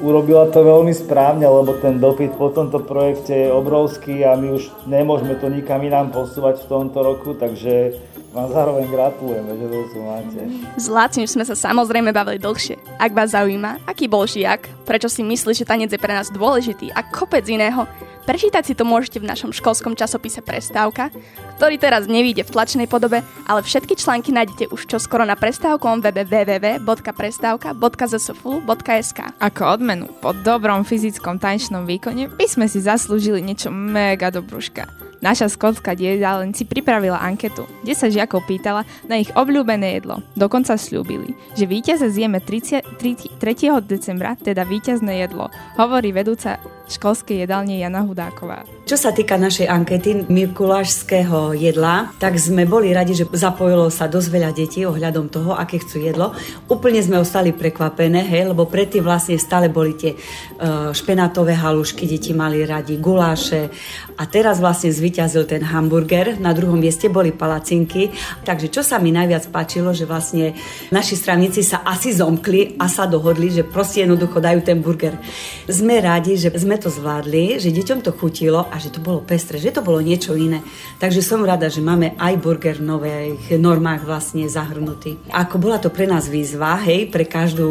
urobila 0.01 0.49
to 0.51 0.65
veľmi 0.65 0.95
správne, 0.95 1.45
lebo 1.47 1.77
ten 1.79 2.01
dopyt 2.01 2.35
po 2.35 2.51
tomto 2.51 2.83
projekte 2.83 3.47
je 3.47 3.55
obrovský 3.55 4.25
a 4.25 4.35
my 4.39 4.55
už 4.59 4.71
nemôžeme 4.87 5.35
to 5.37 5.51
nikam 5.51 5.83
inám 5.83 6.11
posúvať 6.15 6.65
v 6.65 6.69
tomto 6.71 6.99
roku, 7.03 7.35
takže 7.37 7.95
vám 8.33 8.49
zároveň 8.53 8.85
gratulujeme, 8.93 9.51
že 9.57 9.67
to 9.67 9.79
tu 9.93 9.99
máte. 10.05 10.41
S 10.77 10.87
Lácim 10.87 11.25
sme 11.25 11.45
sa 11.49 11.57
samozrejme 11.57 12.13
bavili 12.13 12.39
dlhšie. 12.39 12.77
Ak 13.01 13.17
vás 13.17 13.33
zaujíma, 13.33 13.89
aký 13.89 14.07
bol 14.07 14.29
žiak, 14.29 14.69
prečo 14.85 15.09
si 15.09 15.25
myslí, 15.25 15.57
že 15.57 15.69
tanec 15.69 15.93
je 15.93 16.01
pre 16.01 16.13
nás 16.13 16.29
dôležitý 16.29 16.93
a 16.93 17.01
kopec 17.03 17.45
iného, 17.49 17.89
Prečítať 18.29 18.61
si 18.61 18.77
to 18.77 18.85
môžete 18.85 19.25
v 19.25 19.29
našom 19.33 19.57
školskom 19.57 19.97
časopise 19.97 20.45
Prestávka, 20.45 21.09
ktorý 21.57 21.81
teraz 21.81 22.05
nevíde 22.05 22.45
v 22.45 22.53
tlačnej 22.53 22.85
podobe, 22.85 23.25
ale 23.49 23.65
všetky 23.65 23.97
články 23.97 24.37
nájdete 24.37 24.69
už 24.69 24.85
čoskoro 24.85 25.25
na 25.25 25.33
prestávkom 25.33 26.05
webe 26.05 26.29
www.prestávka.zsfu.sk 26.29 29.19
Ako 29.41 29.63
odmenu 29.65 30.13
po 30.21 30.37
dobrom 30.37 30.85
fyzickom 30.85 31.41
tanečnom 31.41 31.89
výkone 31.89 32.29
by 32.29 32.45
sme 32.45 32.69
si 32.69 32.85
zaslúžili 32.85 33.41
niečo 33.41 33.73
mega 33.73 34.29
dobrúška. 34.29 35.08
Naša 35.19 35.51
skotská 35.51 35.99
dieda 35.99 36.39
len 36.39 36.55
si 36.55 36.63
pripravila 36.63 37.19
anketu, 37.19 37.67
kde 37.83 37.95
sa 37.95 38.07
žiakov 38.07 38.47
pýtala 38.47 38.87
na 39.11 39.19
ich 39.19 39.31
obľúbené 39.35 39.99
jedlo. 39.99 40.23
Dokonca 40.39 40.79
slúbili, 40.79 41.35
že 41.59 41.67
víťaze 41.67 42.07
zjeme 42.07 42.39
30, 42.39 43.03
3, 43.03 43.43
3. 43.43 43.83
decembra, 43.83 44.39
teda 44.39 44.63
víťazné 44.63 45.27
jedlo, 45.27 45.51
hovorí 45.75 46.15
vedúca 46.15 46.63
školskej 46.89 47.45
jedálne 47.45 47.77
Jana 47.77 48.03
Hudáková. 48.03 48.65
Čo 48.89 48.97
sa 48.97 49.13
týka 49.13 49.37
našej 49.37 49.69
ankety 49.69 50.25
mikulášského 50.33 51.53
jedla, 51.53 52.09
tak 52.17 52.41
sme 52.41 52.65
boli 52.65 52.89
radi, 52.97 53.13
že 53.13 53.29
zapojilo 53.29 53.93
sa 53.93 54.09
dosť 54.09 54.29
veľa 54.33 54.51
detí 54.57 54.89
ohľadom 54.89 55.29
toho, 55.29 55.53
aké 55.53 55.77
chcú 55.85 56.01
jedlo. 56.01 56.33
Úplne 56.73 57.05
sme 57.05 57.21
ostali 57.21 57.53
prekvapené, 57.53 58.25
hej, 58.25 58.49
lebo 58.49 58.65
predtým 58.65 59.05
vlastne 59.05 59.37
stále 59.37 59.69
boli 59.69 59.93
tie 59.93 60.17
uh, 60.17 60.89
špenátové 60.97 61.53
halušky, 61.53 62.09
deti 62.09 62.33
mali 62.33 62.65
radi, 62.65 62.97
guláše 62.97 63.69
a 64.17 64.25
teraz 64.25 64.57
vlastne 64.57 64.89
zvyťazil 64.89 65.45
ten 65.45 65.61
hamburger, 65.69 66.41
na 66.41 66.57
druhom 66.57 66.81
mieste 66.81 67.13
boli 67.13 67.37
palacinky. 67.37 68.09
Takže 68.41 68.73
čo 68.73 68.81
sa 68.81 68.97
mi 68.97 69.13
najviac 69.13 69.53
páčilo, 69.53 69.93
že 69.93 70.09
vlastne 70.09 70.57
naši 70.89 71.13
stranici 71.13 71.61
sa 71.61 71.85
asi 71.85 72.17
zomkli 72.17 72.81
a 72.81 72.89
sa 72.89 73.05
dohodli, 73.05 73.53
že 73.53 73.69
proste 73.69 74.09
jednoducho 74.09 74.41
dajú 74.41 74.65
ten 74.65 74.81
burger. 74.81 75.21
Sme 75.69 76.01
radi, 76.01 76.41
že 76.41 76.49
sme 76.57 76.78
to 76.79 76.89
zvládli, 76.89 77.59
že 77.59 77.75
deťom 77.75 78.01
to 78.07 78.15
chutilo 78.15 78.65
a 78.71 78.79
že 78.79 78.95
to 78.95 79.03
bolo 79.03 79.21
pestre, 79.21 79.59
že 79.59 79.75
to 79.75 79.83
bolo 79.83 79.99
niečo 79.99 80.39
iné. 80.39 80.63
Takže 81.03 81.21
som 81.21 81.43
rada, 81.43 81.67
že 81.67 81.83
máme 81.83 82.15
aj 82.17 82.35
burger 82.39 82.79
v 82.79 82.89
nových 82.89 83.43
normách 83.59 84.07
vlastne 84.07 84.47
zahrnutý. 84.47 85.19
Ako 85.35 85.59
bola 85.59 85.83
to 85.83 85.91
pre 85.91 86.07
nás 86.07 86.31
výzva, 86.31 86.79
hej, 86.87 87.11
pre 87.11 87.27
každú 87.27 87.67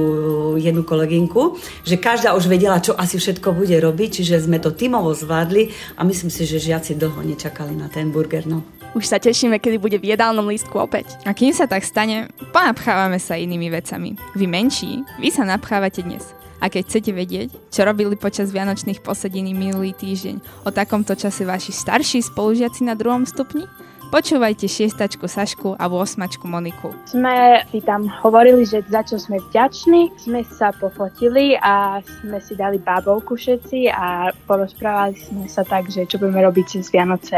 jednu 0.59 0.83
kolegynku, 0.83 1.57
že 1.87 1.95
každá 1.95 2.35
už 2.35 2.51
vedela, 2.51 2.83
čo 2.83 2.93
asi 2.93 3.15
všetko 3.17 3.55
bude 3.55 3.73
robiť, 3.79 4.21
čiže 4.21 4.43
sme 4.43 4.59
to 4.59 4.75
tímovo 4.75 5.15
zvládli 5.15 5.71
a 5.95 6.03
myslím 6.03 6.29
si, 6.29 6.43
že 6.43 6.59
žiaci 6.59 6.99
dlho 6.99 7.23
nečakali 7.23 7.73
na 7.73 7.87
ten 7.87 8.11
burger. 8.11 8.43
No. 8.45 8.61
Už 8.97 9.05
sa 9.05 9.21
tešíme, 9.21 9.61
kedy 9.61 9.77
bude 9.77 9.97
v 10.01 10.15
jedálnom 10.15 10.49
lístku 10.49 10.73
opäť. 10.79 11.21
A 11.21 11.35
kým 11.35 11.53
sa 11.53 11.69
tak 11.69 11.85
stane, 11.85 12.33
ponapchávame 12.49 13.21
sa 13.21 13.37
inými 13.37 13.69
vecami. 13.69 14.17
Vy 14.33 14.49
menší, 14.49 15.05
vy 15.21 15.29
sa 15.29 15.45
napchávate 15.45 16.01
dnes. 16.01 16.33
A 16.57 16.69
keď 16.73 16.83
chcete 16.89 17.11
vedieť, 17.13 17.49
čo 17.69 17.85
robili 17.85 18.17
počas 18.17 18.49
vianočných 18.49 19.05
posedení 19.05 19.53
minulý 19.53 19.93
týždeň 19.93 20.65
o 20.65 20.73
takomto 20.73 21.13
čase 21.13 21.45
vaši 21.45 21.69
starší 21.69 22.25
spolužiaci 22.25 22.85
na 22.85 22.97
druhom 22.97 23.25
stupni, 23.25 23.69
Počúvajte 24.07 24.71
šiestačku 24.71 25.27
Sašku 25.27 25.75
a 25.75 25.83
8 25.91 26.23
Moniku. 26.47 26.95
Sme 27.11 27.59
si 27.67 27.83
tam 27.83 28.07
hovorili, 28.07 28.63
že 28.63 28.79
za 28.87 29.03
čo 29.03 29.19
sme 29.19 29.43
vďační, 29.51 30.15
sme 30.15 30.47
sa 30.47 30.71
pofotili 30.71 31.59
a 31.59 31.99
sme 32.23 32.39
si 32.39 32.55
dali 32.55 32.79
bábovku 32.79 33.35
všetci 33.35 33.91
a 33.91 34.31
porozprávali 34.47 35.11
sme 35.19 35.51
sa 35.51 35.67
tak, 35.67 35.91
že 35.91 36.07
čo 36.07 36.23
budeme 36.23 36.39
robiť 36.39 36.79
cez 36.79 36.87
Vianoce 36.87 37.35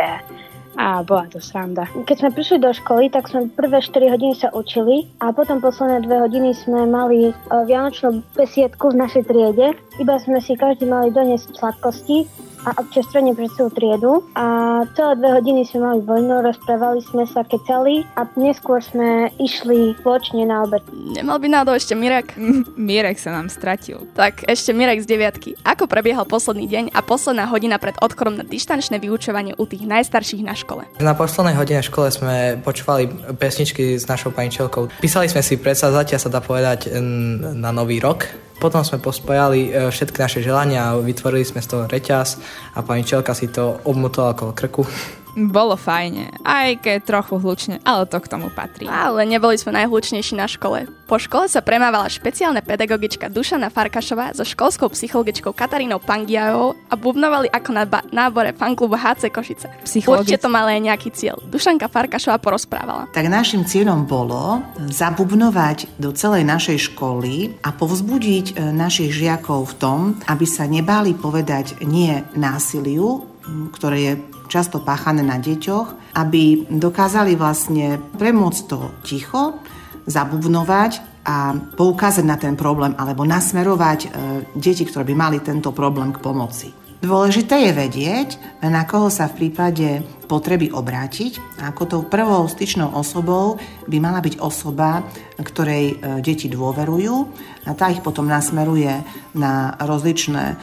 a 0.79 1.03
bola 1.03 1.27
to 1.27 1.43
sranda. 1.43 1.91
Keď 2.07 2.15
sme 2.23 2.29
prišli 2.31 2.57
do 2.63 2.71
školy, 2.71 3.11
tak 3.11 3.27
sme 3.27 3.51
prvé 3.51 3.83
4 3.83 4.15
hodiny 4.15 4.33
sa 4.39 4.47
učili 4.55 5.11
a 5.19 5.35
potom 5.35 5.59
posledné 5.59 6.07
2 6.07 6.23
hodiny 6.23 6.55
sme 6.55 6.87
mali 6.87 7.29
e, 7.29 7.33
vianočnú 7.67 8.23
besiedku 8.31 8.95
v 8.95 9.03
našej 9.03 9.27
triede. 9.27 9.75
Iba 9.99 10.15
sme 10.23 10.39
si 10.39 10.55
každý 10.55 10.87
mali 10.87 11.11
doniesť 11.11 11.51
sladkosti 11.59 12.48
a 12.65 12.75
občerstvenie 12.79 13.35
pre 13.35 13.47
celú 13.55 13.69
triedu 13.71 14.11
a 14.35 14.81
celé 14.95 15.13
dve 15.19 15.29
hodiny 15.39 15.61
sme 15.67 15.79
mali 15.85 16.01
voľno, 16.03 16.43
rozprávali 16.43 16.99
sme 17.05 17.23
sa, 17.29 17.43
kecali 17.47 18.03
a 18.19 18.27
neskôr 18.35 18.83
sme 18.83 19.31
išli 19.39 19.95
spoločne 19.99 20.47
na 20.47 20.67
obed. 20.67 20.83
Nemal 20.91 21.39
by 21.39 21.47
náhodou 21.47 21.75
ešte 21.75 21.95
Mirek? 21.95 22.35
Mirek 22.89 23.17
sa 23.19 23.31
nám 23.31 23.47
stratil. 23.47 24.03
Tak 24.15 24.43
ešte 24.47 24.75
Mirek 24.75 25.03
z 25.03 25.07
deviatky. 25.07 25.49
Ako 25.63 25.87
prebiehal 25.87 26.27
posledný 26.27 26.67
deň 26.67 26.85
a 26.91 26.99
posledná 26.99 27.47
hodina 27.47 27.79
pred 27.79 27.95
odchorom 27.99 28.35
na 28.35 28.45
dištančné 28.45 28.99
vyučovanie 28.99 29.55
u 29.55 29.63
tých 29.63 29.87
najstarších 29.87 30.43
na 30.43 30.55
škole? 30.55 30.83
Na 30.99 31.15
poslednej 31.15 31.55
hodine 31.55 31.79
v 31.79 31.89
škole 31.89 32.07
sme 32.11 32.59
počúvali 32.59 33.07
pesničky 33.39 33.95
s 33.95 34.05
našou 34.07 34.35
paničelkou. 34.35 34.91
Písali 34.99 35.31
sme 35.31 35.43
si 35.43 35.55
predsazatia, 35.55 36.19
sa 36.19 36.27
dá 36.27 36.43
povedať, 36.43 36.91
na 37.55 37.71
nový 37.71 38.01
rok 38.03 38.48
potom 38.59 38.83
sme 38.83 38.99
pospojali 38.99 39.71
e, 39.71 39.89
všetky 39.89 40.19
naše 40.19 40.39
želania 40.43 40.91
a 40.91 40.99
vytvorili 40.99 41.47
sme 41.47 41.63
z 41.63 41.67
toho 41.71 41.83
reťaz 41.87 42.37
a 42.75 42.83
pani 42.83 43.07
Čelka 43.07 43.31
si 43.31 43.47
to 43.47 43.79
obmotala 43.87 44.35
okolo 44.35 44.51
krku. 44.51 44.83
Bolo 45.37 45.77
fajne, 45.77 46.33
aj 46.41 46.81
keď 46.81 46.97
trochu 47.05 47.37
hlučne, 47.37 47.77
ale 47.85 48.09
to 48.09 48.17
k 48.17 48.29
tomu 48.29 48.49
patrí. 48.49 48.89
Ale 48.89 49.25
neboli 49.29 49.59
sme 49.61 49.77
najhlučnejší 49.77 50.33
na 50.33 50.49
škole. 50.49 50.89
Po 51.05 51.17
škole 51.17 51.49
sa 51.49 51.61
premávala 51.61 52.09
špeciálna 52.09 52.61
pedagogička 52.61 53.33
Dušana 53.33 53.73
Farkašová 53.73 54.33
so 54.33 54.45
školskou 54.45 54.93
psychologičkou 54.93 55.53
Katarínou 55.53 55.97
Pangiajovou 56.01 56.77
a 56.89 56.93
bubnovali 56.93 57.49
ako 57.49 57.69
na 57.73 57.85
ba- 57.85 58.05
nábore 58.13 58.53
fanklubu 58.53 58.97
HC 58.97 59.33
Košice. 59.33 59.67
Psychologic... 59.85 60.37
Určite 60.37 60.45
to 60.45 60.53
malo 60.53 60.69
aj 60.69 60.81
nejaký 60.81 61.09
cieľ. 61.13 61.41
Dušanka 61.49 61.89
Farkašová 61.89 62.37
porozprávala. 62.37 63.09
Tak 63.13 63.25
našim 63.25 63.65
cieľom 63.65 64.05
bolo 64.05 64.61
zabubnovať 64.89 65.97
do 65.97 66.13
celej 66.13 66.45
našej 66.45 66.93
školy 66.93 67.57
a 67.65 67.73
povzbudiť 67.73 68.45
e, 68.53 68.69
našich 68.69 69.09
žiakov 69.13 69.73
v 69.73 69.77
tom, 69.81 69.99
aby 70.29 70.45
sa 70.45 70.69
nebáli 70.69 71.17
povedať 71.17 71.81
nie 71.85 72.21
násiliu, 72.37 73.25
ktoré 73.73 73.97
je 73.97 74.13
často 74.49 74.81
páchané 74.81 75.21
na 75.21 75.37
deťoch, 75.37 76.17
aby 76.17 76.67
dokázali 76.67 77.37
vlastne 77.37 78.01
premôcť 78.17 78.61
to 78.65 78.79
ticho, 79.05 79.61
zabubnovať 80.09 81.21
a 81.29 81.53
poukázať 81.53 82.25
na 82.25 82.35
ten 82.41 82.57
problém 82.57 82.97
alebo 82.97 83.21
nasmerovať 83.21 83.99
e, 84.01 84.09
deti, 84.57 84.81
ktoré 84.89 85.05
by 85.05 85.15
mali 85.15 85.37
tento 85.45 85.69
problém 85.69 86.09
k 86.09 86.17
pomoci. 86.17 86.78
Dôležité 86.99 87.63
je 87.63 87.71
vedieť, 87.71 88.29
na 88.59 88.83
koho 88.83 89.07
sa 89.07 89.31
v 89.31 89.47
prípade 89.47 90.03
potreby 90.27 90.67
obrátiť. 90.75 91.39
Ako 91.63 91.87
tou 91.87 92.01
prvou 92.03 92.43
styčnou 92.43 92.91
osobou 92.91 93.55
by 93.87 93.97
mala 94.03 94.19
byť 94.19 94.43
osoba, 94.43 95.07
ktorej 95.39 95.95
e, 95.95 96.19
deti 96.19 96.51
dôverujú. 96.51 97.15
A 97.65 97.71
tá 97.71 97.87
ich 97.87 98.03
potom 98.03 98.27
nasmeruje 98.27 98.91
na 99.31 99.79
rozličné 99.79 100.43
e, 100.51 100.55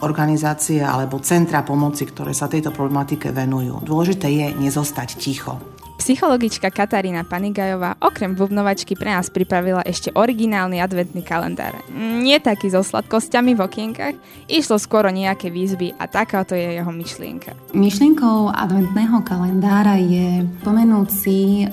organizácie 0.00 0.80
alebo 0.80 1.20
centra 1.20 1.60
pomoci, 1.60 2.08
ktoré 2.08 2.32
sa 2.32 2.48
tejto 2.48 2.72
problematike 2.72 3.28
venujú. 3.28 3.84
Dôležité 3.84 4.32
je 4.32 4.46
nezostať 4.56 5.20
ticho. 5.20 5.73
Psychologička 5.94 6.74
Katarína 6.74 7.22
Panigajová 7.22 7.94
okrem 8.02 8.34
bubnovačky 8.34 8.98
pre 8.98 9.14
nás 9.14 9.30
pripravila 9.30 9.86
ešte 9.86 10.10
originálny 10.10 10.82
adventný 10.82 11.22
kalendár. 11.22 11.78
Nie 11.94 12.42
taký 12.42 12.66
so 12.66 12.82
sladkosťami 12.82 13.54
v 13.54 13.62
okienkach, 13.62 14.14
išlo 14.50 14.82
skoro 14.82 15.14
nejaké 15.14 15.54
výzby 15.54 15.94
a 15.94 16.10
takáto 16.10 16.58
je 16.58 16.82
jeho 16.82 16.90
myšlienka. 16.90 17.54
Myšlienkou 17.78 18.50
adventného 18.50 19.22
kalendára 19.22 19.94
je 20.02 20.42
pomenúť 20.66 21.08
si, 21.14 21.62
eh, 21.62 21.70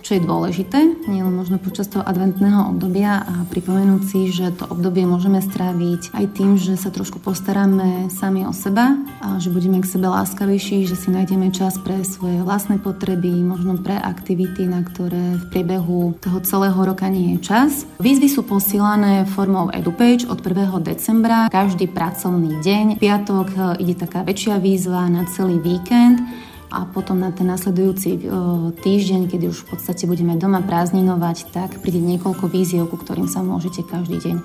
čo 0.00 0.10
je 0.16 0.24
dôležité, 0.24 1.04
nielen 1.04 1.36
možno 1.36 1.60
počas 1.60 1.92
toho 1.92 2.00
adventného 2.08 2.72
obdobia 2.72 3.20
a 3.20 3.44
pripomenúť 3.52 4.02
si, 4.08 4.32
že 4.32 4.48
to 4.56 4.64
obdobie 4.64 5.04
môžeme 5.04 5.44
stráviť 5.44 6.16
aj 6.16 6.24
tým, 6.32 6.56
že 6.56 6.80
sa 6.80 6.88
trošku 6.88 7.20
postaráme 7.20 8.08
sami 8.08 8.48
o 8.48 8.52
seba 8.56 8.96
a 9.20 9.36
že 9.36 9.52
budeme 9.52 9.84
k 9.84 9.90
sebe 9.92 10.08
láskavejší, 10.08 10.88
že 10.88 10.96
si 10.96 11.12
nájdeme 11.12 11.52
čas 11.52 11.76
pre 11.76 12.00
svoje 12.00 12.40
vlastné 12.40 12.80
potreby, 12.80 13.57
možno 13.58 13.82
pre 13.82 13.98
aktivity, 13.98 14.70
na 14.70 14.86
ktoré 14.86 15.34
v 15.34 15.44
priebehu 15.50 16.14
toho 16.22 16.38
celého 16.46 16.78
roka 16.78 17.10
nie 17.10 17.34
je 17.34 17.38
čas. 17.42 17.82
Výzvy 17.98 18.30
sú 18.30 18.46
posielané 18.46 19.26
formou 19.26 19.66
EduPage 19.74 20.30
od 20.30 20.38
1. 20.38 20.78
decembra. 20.86 21.50
Každý 21.50 21.90
pracovný 21.90 22.62
deň, 22.62 23.02
piatok 23.02 23.46
e, 23.50 23.58
ide 23.82 23.98
taká 23.98 24.22
väčšia 24.22 24.62
výzva 24.62 25.10
na 25.10 25.26
celý 25.26 25.58
víkend 25.58 26.22
a 26.70 26.86
potom 26.86 27.18
na 27.18 27.34
ten 27.34 27.50
nasledujúci 27.50 28.10
e, 28.14 28.18
týždeň, 28.78 29.26
kedy 29.26 29.50
už 29.50 29.66
v 29.66 29.74
podstate 29.74 30.06
budeme 30.06 30.38
doma 30.38 30.62
prázdninovať, 30.62 31.50
tak 31.50 31.82
príde 31.82 31.98
niekoľko 31.98 32.46
víziev, 32.46 32.86
ku 32.86 32.94
ktorým 32.94 33.26
sa 33.26 33.42
môžete 33.42 33.82
každý 33.82 34.22
deň 34.22 34.36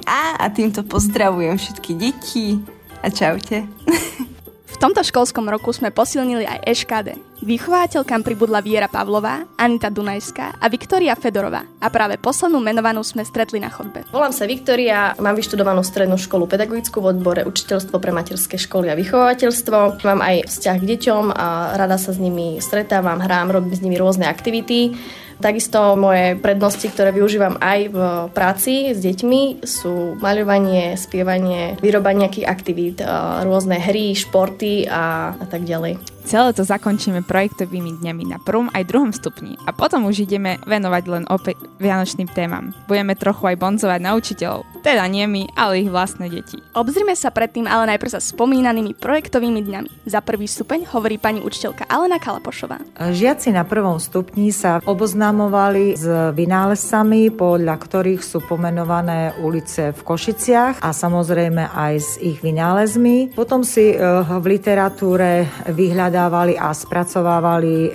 7A 0.00 0.40
a 0.40 0.44
týmto 0.48 0.80
pozdravujem 0.80 1.60
všetky 1.60 1.92
deti 1.92 2.56
a 3.04 3.12
čaute. 3.12 3.68
V 4.68 4.76
tomto 4.76 5.00
školskom 5.00 5.48
roku 5.48 5.72
sme 5.72 5.88
posilnili 5.88 6.44
aj 6.44 6.60
EŠKD. 6.68 7.08
Vychovateľkám 7.40 8.20
pribudla 8.20 8.60
Viera 8.60 8.84
Pavlová, 8.84 9.48
Anita 9.56 9.88
Dunajská 9.88 10.60
a 10.60 10.66
Viktória 10.68 11.16
Fedorová. 11.16 11.64
A 11.80 11.88
práve 11.88 12.20
poslednú 12.20 12.60
menovanú 12.60 13.00
sme 13.00 13.24
stretli 13.24 13.64
na 13.64 13.72
chodbe. 13.72 14.04
Volám 14.12 14.36
sa 14.36 14.44
Viktória, 14.44 15.16
mám 15.16 15.40
vyštudovanú 15.40 15.80
strednú 15.80 16.20
školu 16.20 16.44
pedagogickú 16.44 17.00
v 17.00 17.16
odbore 17.16 17.48
učiteľstvo 17.48 17.96
pre 17.96 18.12
materské 18.12 18.60
školy 18.60 18.92
a 18.92 18.98
vychovateľstvo. 18.98 20.04
Mám 20.04 20.20
aj 20.20 20.52
vzťah 20.52 20.76
k 20.76 20.88
deťom 20.94 21.24
a 21.32 21.46
rada 21.72 21.96
sa 21.96 22.12
s 22.12 22.20
nimi 22.20 22.60
stretávam, 22.60 23.24
hrám, 23.24 23.48
robím 23.48 23.72
s 23.72 23.80
nimi 23.80 23.96
rôzne 23.96 24.28
aktivity. 24.28 24.92
Takisto 25.38 25.94
moje 25.94 26.34
prednosti, 26.34 26.82
ktoré 26.90 27.14
využívam 27.14 27.62
aj 27.62 27.80
v 27.94 27.98
práci 28.34 28.90
s 28.90 28.98
deťmi 28.98 29.62
sú 29.62 30.18
maľovanie, 30.18 30.98
spievanie, 30.98 31.78
výroba 31.78 32.10
nejakých 32.10 32.50
aktivít, 32.50 32.98
rôzne 33.46 33.78
hry, 33.78 34.18
športy 34.18 34.90
a, 34.90 35.38
a 35.38 35.44
tak 35.46 35.62
ďalej. 35.62 36.17
Celé 36.28 36.52
to 36.52 36.60
zakončíme 36.60 37.24
projektovými 37.24 38.04
dňami 38.04 38.28
na 38.28 38.36
prvom 38.36 38.68
aj 38.76 38.84
druhom 38.84 39.16
stupni 39.16 39.56
a 39.64 39.72
potom 39.72 40.04
už 40.04 40.28
ideme 40.28 40.60
venovať 40.68 41.04
len 41.08 41.24
opäť 41.24 41.56
vianočným 41.80 42.28
témam. 42.28 42.76
Budeme 42.84 43.16
trochu 43.16 43.48
aj 43.48 43.56
bonzovať 43.56 44.00
na 44.04 44.12
učiteľov, 44.12 44.68
teda 44.84 45.08
nie 45.08 45.24
my, 45.24 45.48
ale 45.56 45.80
ich 45.80 45.88
vlastné 45.88 46.28
deti. 46.28 46.60
Obzrime 46.76 47.16
sa 47.16 47.32
predtým 47.32 47.64
ale 47.64 47.96
najprv 47.96 48.12
sa 48.12 48.20
spomínanými 48.20 48.92
projektovými 49.00 49.64
dňami. 49.64 50.04
Za 50.04 50.20
prvý 50.20 50.44
stupeň 50.44 50.84
hovorí 50.92 51.16
pani 51.16 51.40
učiteľka 51.40 51.88
Alena 51.88 52.20
Kalapošová. 52.20 52.76
Žiaci 53.00 53.56
na 53.56 53.64
prvom 53.64 53.96
stupni 53.96 54.52
sa 54.52 54.84
oboznamovali 54.84 55.96
s 55.96 56.04
vynálezcami, 56.36 57.32
podľa 57.32 57.72
ktorých 57.80 58.20
sú 58.20 58.44
pomenované 58.44 59.32
ulice 59.40 59.96
v 59.96 60.00
Košiciach 60.04 60.84
a 60.84 60.92
samozrejme 60.92 61.72
aj 61.72 61.94
s 61.96 62.20
ich 62.20 62.36
vynálezmi. 62.44 63.32
Potom 63.32 63.64
si 63.64 63.96
v 63.96 64.44
literatúre 64.44 65.48
vyhľadali 65.72 66.16
vyhľadávali 66.18 66.58
a 66.58 66.74
spracovávali 66.74 67.76
e, 67.86 67.90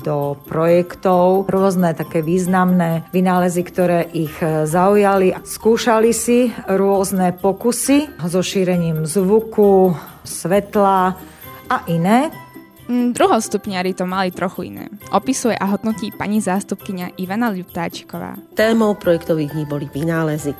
do 0.00 0.40
projektov 0.48 1.44
rôzne 1.44 1.92
také 1.92 2.24
významné 2.24 3.04
vynálezy, 3.12 3.60
ktoré 3.68 4.08
ich 4.16 4.32
e, 4.40 4.64
zaujali. 4.64 5.36
Skúšali 5.44 6.16
si 6.16 6.48
rôzne 6.64 7.36
pokusy 7.36 8.16
so 8.24 8.40
šírením 8.40 9.04
zvuku, 9.04 9.92
svetla 10.24 11.20
a 11.68 11.76
iné. 11.92 12.45
Mm, 12.86 13.18
druhostupňari 13.18 13.98
to 13.98 14.06
mali 14.06 14.30
trochu 14.30 14.70
iné. 14.70 14.86
Opisuje 15.10 15.58
a 15.58 15.66
hodnotí 15.66 16.14
pani 16.14 16.38
zástupkynia 16.38 17.18
Ivana 17.18 17.50
Ľuptáčiková. 17.50 18.38
Témou 18.54 18.94
projektových 18.94 19.58
dní 19.58 19.64
boli 19.66 19.90
vynálezy. 19.90 20.54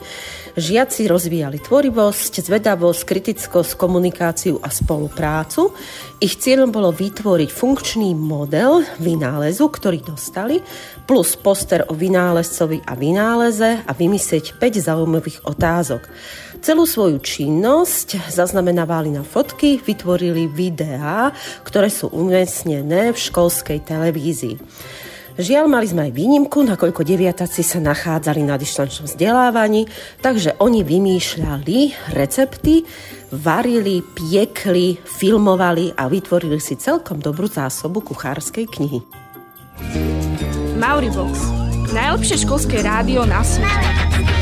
Žiaci 0.58 1.06
rozvíjali 1.06 1.62
tvorivosť, 1.62 2.42
zvedavosť, 2.42 3.02
kritickosť, 3.06 3.78
komunikáciu 3.78 4.58
a 4.58 4.66
spoluprácu. 4.74 5.70
Ich 6.18 6.42
cieľom 6.42 6.74
bolo 6.74 6.90
vytvoriť 6.90 7.50
funkčný 7.54 8.18
model 8.18 8.82
vynálezu, 8.98 9.70
ktorý 9.70 10.02
dostali, 10.02 10.58
plus 11.06 11.38
poster 11.38 11.86
o 11.86 11.94
vynálezcovi 11.94 12.82
a 12.82 12.98
vynáleze 12.98 13.86
a 13.86 13.92
vymyslieť 13.94 14.58
5 14.58 14.82
zaujímavých 14.82 15.46
otázok. 15.46 16.02
Celú 16.56 16.88
svoju 16.88 17.20
činnosť 17.20 18.32
zaznamenávali 18.32 19.12
na 19.12 19.22
fotky, 19.22 19.78
vytvorili 19.78 20.48
videá, 20.48 21.30
ktoré 21.62 21.92
sú 21.92 22.08
umiestnené 22.10 23.12
v 23.12 23.18
školskej 23.18 23.84
televízii. 23.84 24.56
Žiaľ, 25.36 25.64
mali 25.68 25.84
sme 25.84 26.08
aj 26.08 26.16
výnimku, 26.16 26.64
nakoľko 26.64 27.04
deviataci 27.04 27.60
sa 27.60 27.76
nachádzali 27.76 28.40
na 28.40 28.56
dištančnom 28.56 29.04
vzdelávaní, 29.04 29.84
takže 30.24 30.56
oni 30.56 30.80
vymýšľali 30.80 31.78
recepty, 32.16 32.88
varili, 33.36 34.00
piekli, 34.00 34.96
filmovali 34.96 35.92
a 35.92 36.08
vytvorili 36.08 36.56
si 36.56 36.80
celkom 36.80 37.20
dobrú 37.20 37.52
zásobu 37.52 38.00
kuchárskej 38.00 38.64
knihy. 38.64 39.04
Mauribox. 40.80 41.36
Najlepšie 41.92 42.48
školské 42.48 42.80
rádio 42.80 43.28
na 43.28 43.44
svete. 43.44 44.35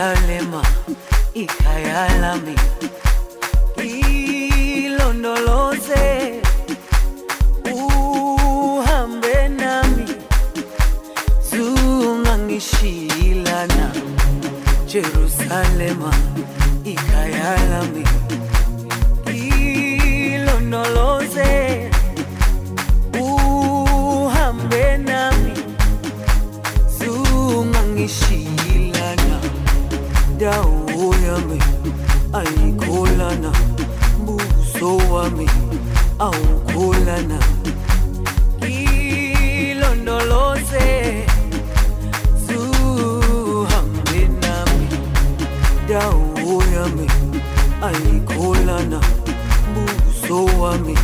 Jerusalema 0.00 0.62
ikayalami 1.34 2.54
ilondoloze 4.84 6.40
uhambe 7.72 9.48
nami. 9.60 10.04
Zungangishilana 11.50 13.86
Jerusalema 14.86 16.12
ikayalami 16.84 18.04
ilondoloze 20.34 21.90
uhambe 23.20 24.96
nami. 24.96 25.52
Zungangishilana 26.98 28.39
dawo 30.40 31.14
yami 31.26 31.58
ayikholana 32.32 33.50
buso 34.24 34.96
wami 35.12 35.46
awukholana. 36.18 37.38
Ilondoloze 39.60 40.88
zuhambe 42.46 44.20
nami. 44.42 44.86
Dawo 45.88 46.62
yami 46.74 47.06
ayikholana 47.88 48.98
buso 49.74 50.38
wami 50.60 50.94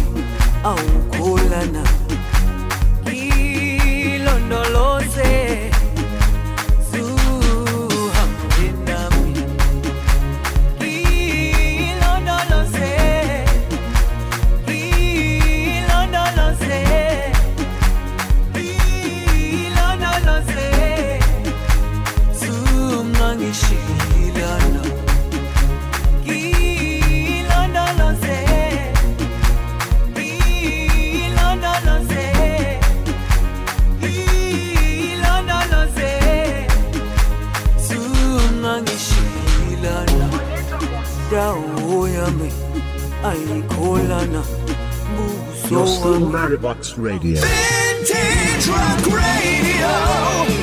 Maribox 46.76 46.98
Radio. 46.98 47.40
Vintage 47.40 48.68
Rock 48.68 49.02
Radio. 49.08 49.92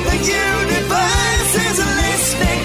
The 0.06 0.18
universe 0.22 1.54
is 1.58 1.78
listening. 1.82 2.62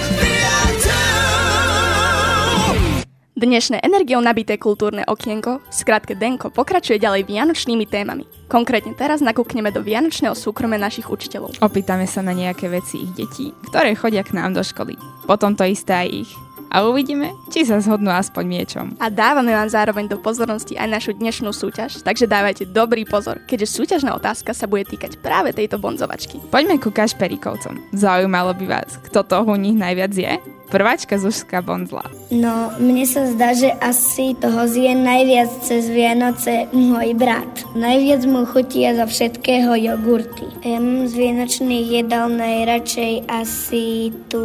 Dnešné 3.40 3.80
energiou 3.80 4.20
nabité 4.20 4.60
kultúrne 4.60 5.00
okienko, 5.08 5.64
skrátke 5.72 6.12
Denko, 6.12 6.52
pokračuje 6.52 7.00
ďalej 7.00 7.24
vianočnými 7.24 7.88
témami. 7.88 8.28
Konkrétne 8.52 8.92
teraz 8.92 9.24
nakúkneme 9.24 9.72
do 9.72 9.80
vianočného 9.80 10.36
súkromia 10.36 10.76
našich 10.76 11.08
učiteľov. 11.08 11.56
Opýtame 11.64 12.04
sa 12.04 12.20
na 12.20 12.36
nejaké 12.36 12.68
veci 12.68 13.08
ich 13.08 13.12
detí, 13.16 13.56
ktoré 13.72 13.96
chodia 13.96 14.20
k 14.20 14.36
nám 14.36 14.52
do 14.52 14.60
školy. 14.60 14.92
Potom 15.24 15.56
to 15.56 15.64
isté 15.64 16.04
aj 16.04 16.08
ich. 16.28 16.30
A 16.70 16.86
uvidíme, 16.86 17.34
či 17.50 17.66
sa 17.66 17.82
zhodnú 17.82 18.14
aspoň 18.14 18.44
niečom. 18.46 18.86
A 19.02 19.10
dávame 19.10 19.50
vám 19.50 19.66
zároveň 19.66 20.06
do 20.06 20.22
pozornosti 20.22 20.78
aj 20.78 20.86
našu 20.86 21.12
dnešnú 21.18 21.50
súťaž, 21.50 22.06
takže 22.06 22.30
dávajte 22.30 22.70
dobrý 22.70 23.02
pozor, 23.02 23.42
keďže 23.50 23.74
súťažná 23.74 24.14
otázka 24.14 24.54
sa 24.54 24.70
bude 24.70 24.86
týkať 24.86 25.18
práve 25.18 25.50
tejto 25.50 25.82
bonzovačky. 25.82 26.38
Poďme 26.54 26.78
ku 26.78 26.94
Kašperikovcom. 26.94 27.90
Zaujímalo 27.90 28.54
by 28.54 28.66
vás, 28.70 29.02
kto 29.02 29.26
toho 29.26 29.50
u 29.50 29.58
nich 29.58 29.74
najviac 29.74 30.14
je? 30.14 30.38
Prváčka 30.70 31.18
Zuška 31.18 31.66
Bonzla. 31.66 32.06
No, 32.30 32.70
mne 32.78 33.02
sa 33.10 33.26
zdá, 33.26 33.50
že 33.58 33.74
asi 33.82 34.38
toho 34.38 34.70
zje 34.70 34.94
najviac 34.94 35.50
cez 35.66 35.90
Vianoce 35.90 36.70
môj 36.70 37.18
brat. 37.18 37.66
Najviac 37.74 38.22
mu 38.30 38.46
chutia 38.46 38.94
zo 38.94 39.10
všetkého 39.10 39.74
jogurty. 39.74 40.46
Ja 40.62 40.78
mám 40.78 41.10
z 41.10 41.18
vianočných 41.18 41.86
jedal 41.90 42.30
najradšej 42.30 43.26
asi 43.26 44.14
tú 44.30 44.44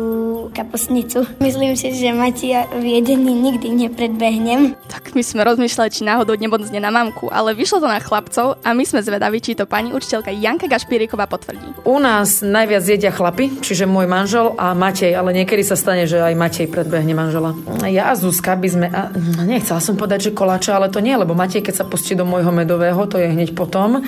kapusnicu. 0.58 1.30
Myslím 1.46 1.78
si, 1.78 1.94
že 1.94 2.10
Matia 2.10 2.66
v 2.74 2.98
jedení 2.98 3.38
nikdy 3.38 3.86
nepredbehnem. 3.86 4.74
Tak 4.90 5.14
my 5.14 5.22
sme 5.22 5.46
rozmýšľali, 5.46 5.90
či 5.94 6.10
náhodou 6.10 6.34
nebonzne 6.42 6.82
na 6.82 6.90
mamku, 6.90 7.30
ale 7.30 7.54
vyšlo 7.54 7.86
to 7.86 7.88
na 7.88 8.02
chlapcov 8.02 8.58
a 8.66 8.70
my 8.74 8.82
sme 8.82 9.06
zvedaví, 9.06 9.38
či 9.46 9.54
to 9.54 9.70
pani 9.70 9.94
učiteľka 9.94 10.34
Janka 10.34 10.66
Gašpíriková 10.66 11.30
potvrdí. 11.30 11.86
U 11.86 12.02
nás 12.02 12.42
najviac 12.42 12.82
jedia 12.82 13.14
chlapi, 13.14 13.62
čiže 13.62 13.86
môj 13.86 14.10
manžel 14.10 14.58
a 14.58 14.74
Matej, 14.74 15.14
ale 15.14 15.38
niekedy 15.38 15.62
sa 15.62 15.78
stane, 15.78 16.10
že 16.10 16.15
aj 16.22 16.36
Matej 16.38 16.68
predbehne 16.72 17.12
manžela. 17.18 17.52
Ja 17.88 18.12
a 18.12 18.18
Zuzka 18.18 18.56
by 18.56 18.68
sme... 18.70 18.88
A, 18.92 19.12
nechcela 19.44 19.84
som 19.84 20.00
povedať, 20.00 20.32
že 20.32 20.38
koláče, 20.38 20.72
ale 20.72 20.88
to 20.88 21.04
nie, 21.04 21.16
lebo 21.16 21.36
Matej, 21.36 21.64
keď 21.66 21.84
sa 21.84 21.86
pustí 21.86 22.16
do 22.16 22.24
môjho 22.24 22.54
medového, 22.54 23.00
to 23.08 23.20
je 23.20 23.28
hneď 23.32 23.52
potom. 23.58 24.04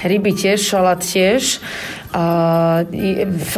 Ryby 0.00 0.32
tiež, 0.32 0.64
šalát 0.64 1.04
tiež. 1.04 1.60
A, 2.10 2.82
v, 2.88 3.54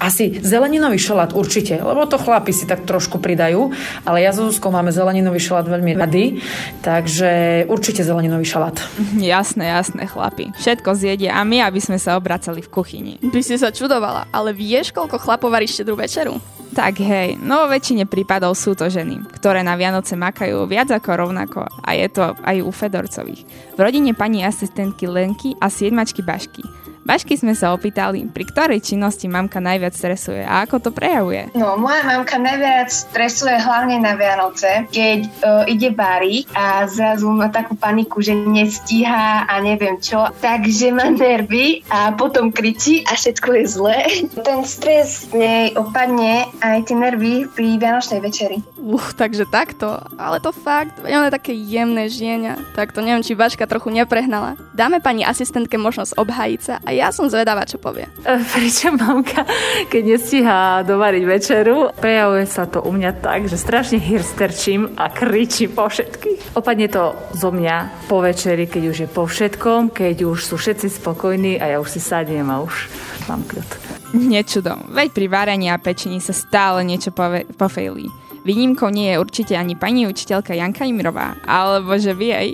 asi 0.00 0.40
zeleninový 0.40 0.96
šalát 0.96 1.36
určite, 1.36 1.76
lebo 1.76 2.08
to 2.08 2.16
chlapi 2.16 2.48
si 2.48 2.64
tak 2.64 2.88
trošku 2.88 3.20
pridajú, 3.20 3.76
ale 4.08 4.24
ja 4.24 4.32
so 4.32 4.48
Zuzkou 4.48 4.72
máme 4.72 4.88
zeleninový 4.88 5.36
šalát 5.36 5.68
veľmi 5.68 6.00
rady, 6.00 6.40
takže 6.80 7.64
určite 7.68 8.00
zeleninový 8.00 8.48
šalát. 8.48 8.80
Jasné, 9.20 9.68
jasné, 9.68 10.08
chlapi. 10.08 10.48
Všetko 10.56 10.96
zjedia 10.96 11.36
a 11.36 11.44
my, 11.44 11.60
aby 11.60 11.76
sme 11.82 12.00
sa 12.00 12.16
obracali 12.16 12.64
v 12.64 12.72
kuchyni. 12.72 13.14
By 13.20 13.44
si 13.44 13.60
sa 13.60 13.68
čudovala, 13.68 14.32
ale 14.32 14.56
vieš, 14.56 14.96
koľko 14.96 15.20
chlapov 15.20 15.52
varí 15.52 15.68
štedrú 15.68 16.00
večeru? 16.00 16.40
Tak 16.70 17.02
hej, 17.02 17.34
no 17.42 17.66
vo 17.66 17.66
väčšine 17.66 18.06
prípadov 18.06 18.54
sú 18.54 18.78
to 18.78 18.86
ženy, 18.86 19.18
ktoré 19.34 19.66
na 19.66 19.74
Vianoce 19.74 20.14
makajú 20.14 20.70
viac 20.70 20.86
ako 20.94 21.26
rovnako 21.26 21.66
a 21.66 21.90
je 21.98 22.06
to 22.06 22.30
aj 22.46 22.56
u 22.62 22.70
Fedorcových. 22.70 23.42
V 23.74 23.78
rodine 23.78 24.14
pani 24.14 24.46
asistentky 24.46 25.10
Lenky 25.10 25.58
a 25.58 25.66
siedmačky 25.66 26.22
Bašky. 26.22 26.62
Bašky 27.00 27.32
sme 27.32 27.56
sa 27.56 27.72
opýtali, 27.72 28.28
pri 28.28 28.44
ktorej 28.44 28.84
činnosti 28.84 29.24
mamka 29.24 29.56
najviac 29.56 29.96
stresuje 29.96 30.44
a 30.44 30.68
ako 30.68 30.84
to 30.84 30.90
prejavuje. 30.92 31.48
No, 31.56 31.80
moja 31.80 32.04
mamka 32.04 32.36
najviac 32.36 32.92
stresuje 32.92 33.56
hlavne 33.56 34.04
na 34.04 34.12
Vianoce, 34.20 34.84
keď 34.92 35.18
uh, 35.40 35.64
ide 35.64 35.96
varí 35.96 36.44
a 36.52 36.84
zrazu 36.84 37.32
má 37.32 37.48
takú 37.48 37.72
paniku, 37.72 38.20
že 38.20 38.36
nestíha 38.36 39.48
a 39.48 39.54
neviem 39.64 39.96
čo, 39.96 40.28
takže 40.44 40.92
má 40.92 41.08
nervy 41.08 41.80
a 41.88 42.12
potom 42.12 42.52
kričí 42.52 43.00
a 43.08 43.16
všetko 43.16 43.48
je 43.48 43.64
zlé. 43.64 43.98
Ten 44.46 44.68
stres 44.68 45.32
nej 45.32 45.72
opadne 45.80 46.52
aj 46.60 46.84
tie 46.84 46.96
nervy 47.00 47.48
pri 47.48 47.80
Vianočnej 47.80 48.20
večeri. 48.20 48.60
Uh, 48.76 49.08
takže 49.16 49.48
takto, 49.48 50.04
ale 50.20 50.36
to 50.44 50.52
fakt, 50.52 51.00
veď 51.00 51.12
on 51.16 51.26
je 51.28 51.36
také 51.36 51.52
jemné 51.56 52.12
žienia, 52.12 52.60
tak 52.76 52.92
to 52.92 53.00
neviem, 53.00 53.24
či 53.24 53.32
Baška 53.32 53.64
trochu 53.64 53.88
neprehnala. 53.88 54.60
Dáme 54.76 55.00
pani 55.00 55.24
asistentke 55.24 55.80
možnosť 55.80 56.20
obhájiť 56.20 56.60
sa 56.60 56.76
a 56.84 56.89
ja 56.92 57.14
som 57.14 57.30
zvedavá, 57.30 57.64
čo 57.66 57.78
povie. 57.78 58.06
Pričom 58.54 58.98
mamka, 58.98 59.46
keď 59.88 60.02
nestíha 60.04 60.58
dovariť 60.84 61.22
večeru, 61.24 61.90
prejavuje 61.96 62.46
sa 62.46 62.66
to 62.66 62.82
u 62.84 62.90
mňa 62.92 63.22
tak, 63.22 63.46
že 63.46 63.56
strašne 63.56 63.98
hirsterčím 64.02 64.98
a 64.98 65.10
kričím 65.10 65.72
po 65.74 65.88
všetkých. 65.88 66.58
Opadne 66.58 66.90
to 66.90 67.14
zo 67.34 67.50
mňa 67.54 68.06
po 68.10 68.20
večeri, 68.20 68.66
keď 68.66 68.82
už 68.90 68.96
je 69.06 69.08
po 69.08 69.24
všetkom, 69.24 69.94
keď 69.94 70.26
už 70.26 70.38
sú 70.42 70.54
všetci 70.58 70.90
spokojní 71.00 71.56
a 71.62 71.74
ja 71.74 71.76
už 71.78 71.96
si 71.96 72.00
sadnem 72.02 72.46
a 72.50 72.62
už 72.62 72.90
mám 73.30 73.42
kľud. 73.46 73.68
Nečudom, 74.10 74.90
veď 74.90 75.08
pri 75.14 75.26
varení 75.30 75.70
a 75.70 75.78
pečení 75.78 76.18
sa 76.18 76.34
stále 76.34 76.82
niečo 76.82 77.14
pove- 77.14 77.46
pofejlí. 77.54 78.10
Výnimkou 78.40 78.88
nie 78.88 79.12
je 79.12 79.20
určite 79.20 79.52
ani 79.52 79.76
pani 79.76 80.08
učiteľka 80.08 80.56
Janka 80.56 80.88
Imrová, 80.88 81.36
alebo 81.44 81.94
že 82.00 82.16
vy 82.16 82.26
jej 82.32 82.50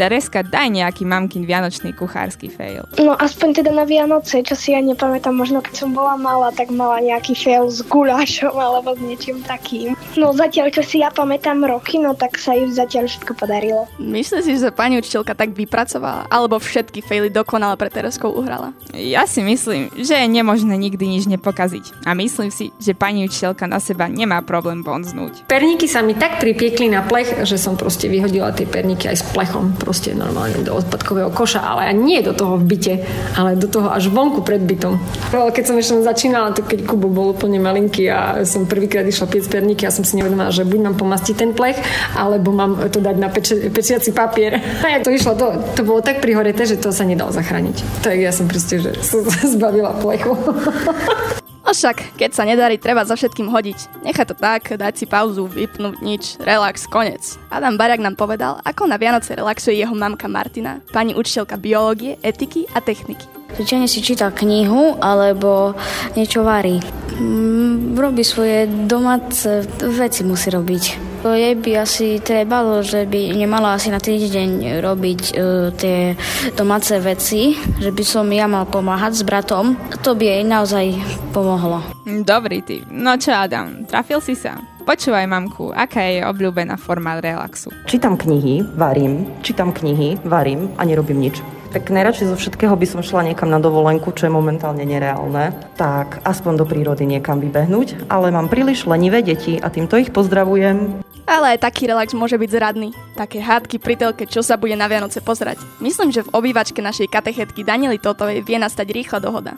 Tereska, 0.00 0.40
daj 0.40 0.72
nejaký 0.72 1.04
mamkin 1.04 1.44
vianočný 1.44 1.92
kuchársky 1.92 2.48
fail. 2.48 2.88
No 2.96 3.12
aspoň 3.20 3.60
teda 3.60 3.68
na 3.68 3.84
Vianoce, 3.84 4.40
čo 4.40 4.56
si 4.56 4.72
ja 4.72 4.80
nepamätám, 4.80 5.36
možno 5.36 5.60
keď 5.60 5.76
som 5.76 5.92
bola 5.92 6.16
malá, 6.16 6.48
tak 6.56 6.72
mala 6.72 7.04
nejaký 7.04 7.36
fail 7.36 7.68
s 7.68 7.84
gulášom 7.84 8.56
alebo 8.56 8.96
s 8.96 9.00
niečím 9.04 9.44
takým. 9.44 9.92
No 10.16 10.32
zatiaľ, 10.32 10.72
čo 10.72 10.80
si 10.80 11.04
ja 11.04 11.12
pamätám 11.12 11.60
roky, 11.68 12.00
no 12.00 12.16
tak 12.16 12.40
sa 12.40 12.56
ju 12.56 12.72
zatiaľ 12.72 13.12
všetko 13.12 13.36
podarilo. 13.36 13.92
Myslím 14.00 14.40
si, 14.40 14.56
že 14.56 14.72
pani 14.72 14.96
učiteľka 15.04 15.36
tak 15.36 15.52
vypracovala, 15.52 16.32
alebo 16.32 16.56
všetky 16.56 17.04
faily 17.04 17.28
dokonale 17.28 17.76
pre 17.76 17.92
Tereskou 17.92 18.32
uhrala. 18.32 18.72
Ja 18.96 19.28
si 19.28 19.44
myslím, 19.44 19.92
že 20.00 20.16
je 20.16 20.32
nemožné 20.32 20.80
nikdy 20.80 21.12
nič 21.12 21.28
nepokaziť. 21.28 22.08
A 22.08 22.16
myslím 22.16 22.48
si, 22.48 22.72
že 22.80 22.96
pani 22.96 23.28
učiteľka 23.28 23.68
na 23.68 23.76
seba 23.76 24.08
nemá 24.08 24.40
problém 24.40 24.80
bonznúť. 24.80 25.44
Perníky 25.44 25.84
sa 25.84 26.00
mi 26.00 26.16
tak 26.16 26.40
pripiekli 26.40 26.88
na 26.88 27.04
plech, 27.04 27.44
že 27.44 27.60
som 27.60 27.76
proste 27.76 28.08
vyhodila 28.08 28.56
tie 28.56 28.64
perníky 28.64 29.04
aj 29.04 29.20
s 29.20 29.24
plechom 29.36 29.76
proste 29.76 29.89
normálne 30.14 30.62
do 30.62 30.72
odpadkového 30.74 31.30
koša, 31.34 31.60
ale 31.60 31.90
nie 31.94 32.22
do 32.22 32.32
toho 32.32 32.56
v 32.56 32.64
byte, 32.64 32.94
ale 33.34 33.58
do 33.58 33.66
toho 33.66 33.90
až 33.90 34.08
vonku 34.08 34.42
pred 34.46 34.62
bytom. 34.62 34.96
Ale 35.34 35.50
keď 35.50 35.64
som 35.66 35.76
ešte 35.78 36.00
začínala, 36.02 36.54
tak 36.54 36.70
keď 36.70 36.86
Kubo 36.86 37.10
bol 37.10 37.34
úplne 37.34 37.58
malinký 37.58 38.06
a 38.10 38.42
som 38.46 38.64
prvýkrát 38.64 39.04
išla 39.04 39.26
piec 39.26 39.46
perníky 39.50 39.84
a 39.84 39.94
som 39.94 40.06
si 40.06 40.14
nevedomala, 40.16 40.54
že 40.54 40.66
buď 40.66 40.80
mám 40.90 40.96
pomastiť 40.96 41.34
ten 41.34 41.50
plech, 41.52 41.78
alebo 42.14 42.54
mám 42.54 42.78
to 42.88 43.02
dať 43.02 43.16
na 43.18 43.28
peči, 43.28 43.68
pečiaci 43.68 44.14
papier. 44.14 44.58
A 44.58 44.86
ja 44.96 44.98
to 45.02 45.10
išlo, 45.10 45.34
to, 45.34 45.54
to 45.74 45.82
bolo 45.82 46.00
tak 46.00 46.22
prihoreté, 46.22 46.64
že 46.64 46.78
to 46.78 46.94
sa 46.94 47.02
nedalo 47.02 47.34
zachrániť. 47.34 48.06
Tak 48.06 48.14
ja 48.16 48.30
som 48.30 48.46
proste, 48.46 48.78
že 48.78 48.94
som 49.10 49.26
zbavila 49.26 49.98
plechu. 49.98 50.32
No 51.60 51.76
však, 51.76 52.16
keď 52.16 52.30
sa 52.32 52.48
nedarí, 52.48 52.80
treba 52.80 53.04
za 53.04 53.14
všetkým 53.14 53.52
hodiť. 53.52 54.02
Nechaj 54.02 54.32
to 54.32 54.36
tak, 54.36 54.72
dať 54.74 54.94
si 54.96 55.04
pauzu, 55.04 55.44
vypnúť 55.44 56.00
nič, 56.00 56.24
relax, 56.40 56.88
konec. 56.88 57.20
Adam 57.52 57.76
Bariak 57.76 58.00
nám 58.00 58.16
povedal, 58.16 58.58
ako 58.64 58.88
na 58.88 58.96
Vianoce 58.96 59.36
relaxuje 59.36 59.76
jeho 59.76 59.92
mamka 59.92 60.24
Martina, 60.24 60.80
pani 60.90 61.12
učiteľka 61.12 61.60
biológie, 61.60 62.16
etiky 62.24 62.64
a 62.72 62.80
techniky. 62.80 63.28
Zvyčajne 63.50 63.90
si 63.90 64.00
číta 64.00 64.30
knihu 64.30 64.94
alebo 65.02 65.74
niečo 66.14 66.46
varí. 66.46 66.78
Mm, 67.18 67.98
robí 67.98 68.22
svoje 68.22 68.70
domáce 68.86 69.66
veci 69.82 70.22
musí 70.22 70.48
robiť. 70.54 71.09
Jej 71.20 71.56
by 71.60 71.72
asi 71.84 72.16
trebalo, 72.16 72.80
že 72.80 73.04
by 73.04 73.36
nemala 73.36 73.76
asi 73.76 73.92
na 73.92 74.00
týždeň 74.00 74.80
robiť 74.80 75.20
uh, 75.36 75.68
tie 75.76 76.16
domáce 76.56 76.96
veci, 77.02 77.60
že 77.76 77.92
by 77.92 78.04
som 78.04 78.24
ja 78.32 78.48
mal 78.48 78.64
pomáhať 78.64 79.20
s 79.20 79.22
bratom. 79.22 79.76
To 80.00 80.16
by 80.16 80.24
jej 80.24 80.42
naozaj 80.48 80.96
pomohlo. 81.36 81.84
Dobrý 82.08 82.64
ty. 82.64 82.80
No 82.88 83.20
čo 83.20 83.36
Adam, 83.36 83.84
trafil 83.84 84.24
si 84.24 84.32
sa? 84.32 84.56
Počúvaj, 84.80 85.28
mamku, 85.28 85.70
aká 85.76 86.02
je 86.08 86.24
obľúbená 86.24 86.80
forma 86.80 87.20
relaxu? 87.20 87.68
Čítam 87.84 88.16
knihy, 88.16 88.64
varím, 88.74 89.28
čítam 89.44 89.76
knihy, 89.76 90.18
varím 90.24 90.72
a 90.80 90.88
nerobím 90.88 91.20
nič. 91.20 91.44
Tak 91.70 91.94
najradšej 91.94 92.34
zo 92.34 92.36
všetkého 92.40 92.74
by 92.74 92.82
som 92.82 92.98
šla 92.98 93.30
niekam 93.30 93.46
na 93.46 93.62
dovolenku, 93.62 94.10
čo 94.10 94.26
je 94.26 94.34
momentálne 94.34 94.82
nereálne. 94.82 95.54
Tak 95.78 96.26
aspoň 96.26 96.52
do 96.58 96.64
prírody 96.66 97.06
niekam 97.06 97.38
vybehnúť, 97.38 98.10
ale 98.10 98.34
mám 98.34 98.50
príliš 98.50 98.90
lenivé 98.90 99.22
deti 99.22 99.54
a 99.54 99.70
týmto 99.70 99.94
ich 99.94 100.10
pozdravujem. 100.10 101.06
Ale 101.30 101.54
aj 101.54 101.62
taký 101.62 101.86
relax 101.86 102.10
môže 102.10 102.34
byť 102.34 102.50
zradný. 102.50 102.90
Také 103.14 103.38
hádky 103.38 103.78
pri 103.78 103.94
telke, 103.94 104.26
čo 104.26 104.42
sa 104.42 104.58
bude 104.58 104.74
na 104.74 104.90
Vianoce 104.90 105.22
pozerať. 105.22 105.62
Myslím, 105.78 106.10
že 106.10 106.26
v 106.26 106.34
obývačke 106.34 106.82
našej 106.82 107.06
katechetky 107.06 107.62
Daniely 107.62 108.02
Totovej 108.02 108.42
vie 108.42 108.58
nastať 108.58 108.90
rýchla 108.90 109.22
dohoda. 109.22 109.54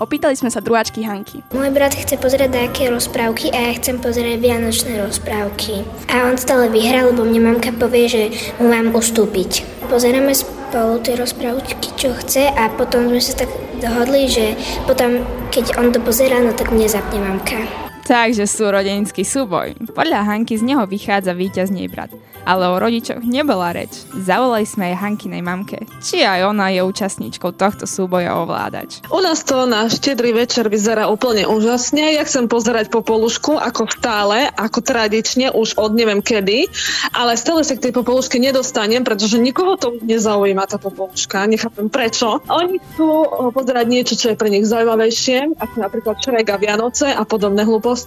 Opýtali 0.00 0.32
sme 0.32 0.48
sa 0.48 0.64
druháčky 0.64 1.04
Hanky. 1.04 1.44
Môj 1.52 1.76
brat 1.76 1.92
chce 1.92 2.16
pozerať 2.16 2.56
nejaké 2.56 2.88
rozprávky 2.88 3.52
a 3.52 3.68
ja 3.68 3.72
chcem 3.76 4.00
pozerať 4.00 4.40
vianočné 4.40 4.96
rozprávky. 4.96 5.84
A 6.08 6.24
on 6.24 6.40
stále 6.40 6.72
vyhrá, 6.72 7.04
lebo 7.04 7.20
mne 7.28 7.52
mamka 7.52 7.68
povie, 7.76 8.08
že 8.08 8.22
mu 8.56 8.72
mám 8.72 8.96
ustúpiť. 8.96 9.60
Pozeráme 9.92 10.32
spolu 10.32 11.04
tie 11.04 11.20
rozprávky, 11.20 12.00
čo 12.00 12.16
chce 12.16 12.48
a 12.48 12.72
potom 12.72 13.12
sme 13.12 13.20
sa 13.20 13.44
tak 13.44 13.52
dohodli, 13.76 14.24
že 14.24 14.56
potom, 14.88 15.20
keď 15.52 15.76
on 15.76 15.92
to 15.92 16.00
pozerá, 16.00 16.40
no 16.40 16.56
tak 16.56 16.72
mne 16.72 16.88
zapne 16.88 17.20
mamka. 17.20 17.89
Takže 18.10 18.42
súrodenský 18.50 19.22
súboj. 19.22 19.94
Podľa 19.94 20.26
Hanky 20.26 20.58
z 20.58 20.66
neho 20.66 20.82
vychádza 20.82 21.30
víťaz 21.30 21.70
nej 21.70 21.86
brat. 21.86 22.10
Ale 22.42 22.66
o 22.66 22.80
rodičoch 22.80 23.22
nebola 23.22 23.70
reč. 23.70 24.02
Zavolali 24.16 24.66
sme 24.66 24.90
aj 24.90 24.98
Hankinej 24.98 25.44
mamke. 25.44 25.86
Či 26.02 26.26
aj 26.26 26.50
ona 26.50 26.74
je 26.74 26.82
účastníčkou 26.82 27.54
tohto 27.54 27.86
súboja 27.86 28.34
ovládač. 28.34 29.04
U 29.14 29.22
nás 29.22 29.46
to 29.46 29.62
na 29.68 29.86
štedrý 29.86 30.34
večer 30.34 30.66
vyzerá 30.66 31.06
úplne 31.06 31.46
úžasne. 31.46 32.18
Ja 32.18 32.26
chcem 32.26 32.50
pozerať 32.50 32.90
popolušku 32.90 33.54
ako 33.60 33.86
stále, 33.92 34.50
ako 34.58 34.82
tradične, 34.82 35.54
už 35.54 35.78
od 35.78 35.94
neviem 35.94 36.18
kedy, 36.18 36.66
ale 37.14 37.38
stále 37.38 37.62
sa 37.62 37.78
k 37.78 37.86
tej 37.86 37.92
popoluške 37.94 38.42
nedostanem, 38.42 39.06
pretože 39.06 39.38
nikoho 39.38 39.78
to 39.78 40.02
nezaujíma 40.02 40.66
tá 40.66 40.82
popoluška. 40.82 41.46
Nechápem 41.46 41.86
prečo. 41.86 42.42
Oni 42.50 42.82
chcú 42.82 43.06
eh, 43.22 43.28
pozerať 43.54 43.86
niečo, 43.86 44.18
čo 44.18 44.34
je 44.34 44.40
pre 44.40 44.50
nich 44.50 44.66
zaujímavejšie, 44.66 45.60
ako 45.62 45.74
napríklad 45.78 46.18
Šrek 46.18 46.48
a 46.50 46.56
Vianoce 46.58 47.12
a 47.12 47.22
podobné 47.22 47.62
hlúposti. 47.68 47.99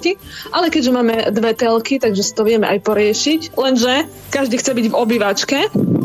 Ale 0.53 0.71
keďže 0.71 0.91
máme 0.95 1.15
dve 1.29 1.51
telky, 1.53 1.99
takže 1.99 2.23
si 2.23 2.33
to 2.33 2.47
vieme 2.47 2.65
aj 2.65 2.79
poriešiť. 2.81 3.57
Lenže 3.59 4.07
každý 4.33 4.57
chce 4.57 4.71
byť 4.73 4.85
v 4.89 4.95
obývačke, 4.95 5.57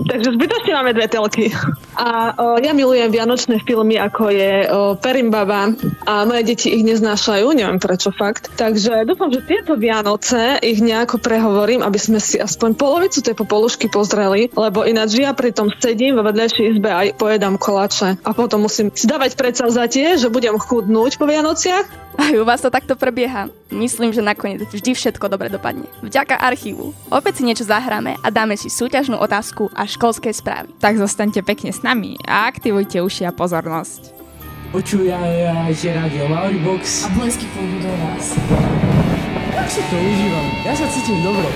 takže 0.08 0.28
zbytočne 0.34 0.72
máme 0.76 0.92
dve 0.92 1.06
telky. 1.08 1.52
A 1.98 2.32
o, 2.38 2.62
ja 2.62 2.72
milujem 2.72 3.10
vianočné 3.10 3.58
filmy, 3.66 3.98
ako 3.98 4.30
je 4.30 4.52
o, 4.64 4.94
Perimbaba 4.94 5.74
a 6.06 6.22
moje 6.24 6.42
deti 6.46 6.70
ich 6.70 6.86
neznášajú, 6.86 7.50
neviem 7.52 7.82
prečo 7.82 8.14
fakt. 8.14 8.54
Takže 8.54 9.02
dúfam, 9.02 9.34
že 9.34 9.42
tieto 9.42 9.74
Vianoce 9.74 10.62
ich 10.62 10.78
nejako 10.78 11.18
prehovorím, 11.18 11.82
aby 11.82 11.98
sme 11.98 12.22
si 12.22 12.38
aspoň 12.38 12.78
polovicu 12.78 13.18
tej 13.18 13.34
popolušky 13.34 13.90
pozreli, 13.90 14.48
lebo 14.54 14.86
ináč 14.86 15.18
ja 15.18 15.34
pri 15.34 15.50
tom 15.50 15.74
sedím 15.82 16.16
vo 16.16 16.22
vedľajšej 16.22 16.64
izbe 16.78 16.90
a 16.90 17.10
pojedám 17.12 17.58
koláče 17.58 18.22
a 18.22 18.30
potom 18.30 18.64
musím 18.64 18.94
si 18.94 19.10
dávať 19.10 19.34
predsavzatie, 19.34 20.16
že 20.16 20.30
budem 20.30 20.54
chudnúť 20.54 21.18
po 21.18 21.26
Vianociach 21.26 22.07
aj 22.18 22.34
u 22.34 22.44
vás 22.44 22.60
to 22.60 22.68
takto 22.68 22.98
prebieha. 22.98 23.46
Myslím, 23.70 24.10
že 24.10 24.20
nakoniec 24.20 24.66
vždy 24.66 24.92
všetko 24.92 25.30
dobre 25.30 25.48
dopadne. 25.48 25.86
Vďaka 26.02 26.34
archívu. 26.42 26.90
Opäť 27.14 27.40
si 27.40 27.46
niečo 27.46 27.62
zahráme 27.64 28.18
a 28.18 28.28
dáme 28.28 28.58
si 28.58 28.66
súťažnú 28.66 29.16
otázku 29.16 29.70
a 29.72 29.86
školské 29.86 30.34
správy. 30.34 30.74
Tak 30.82 30.98
zostaňte 30.98 31.46
pekne 31.46 31.70
s 31.70 31.86
nami 31.86 32.18
a 32.26 32.50
aktivujte 32.50 32.98
uši 32.98 33.24
a 33.24 33.32
pozornosť. 33.32 34.18
Počúvajte 34.68 35.88
Radio 35.96 36.28
Mauribox 36.28 37.06
a 37.06 37.08
blesky 37.16 37.48
pôjdu 37.56 37.88
do 37.88 37.92
vás. 38.04 38.36
Tak 39.56 39.66
si 39.70 39.80
to 39.88 39.96
užívam. 39.96 40.46
Ja 40.66 40.76
sa 40.76 40.84
cítim 40.92 41.24
dobro. 41.24 41.48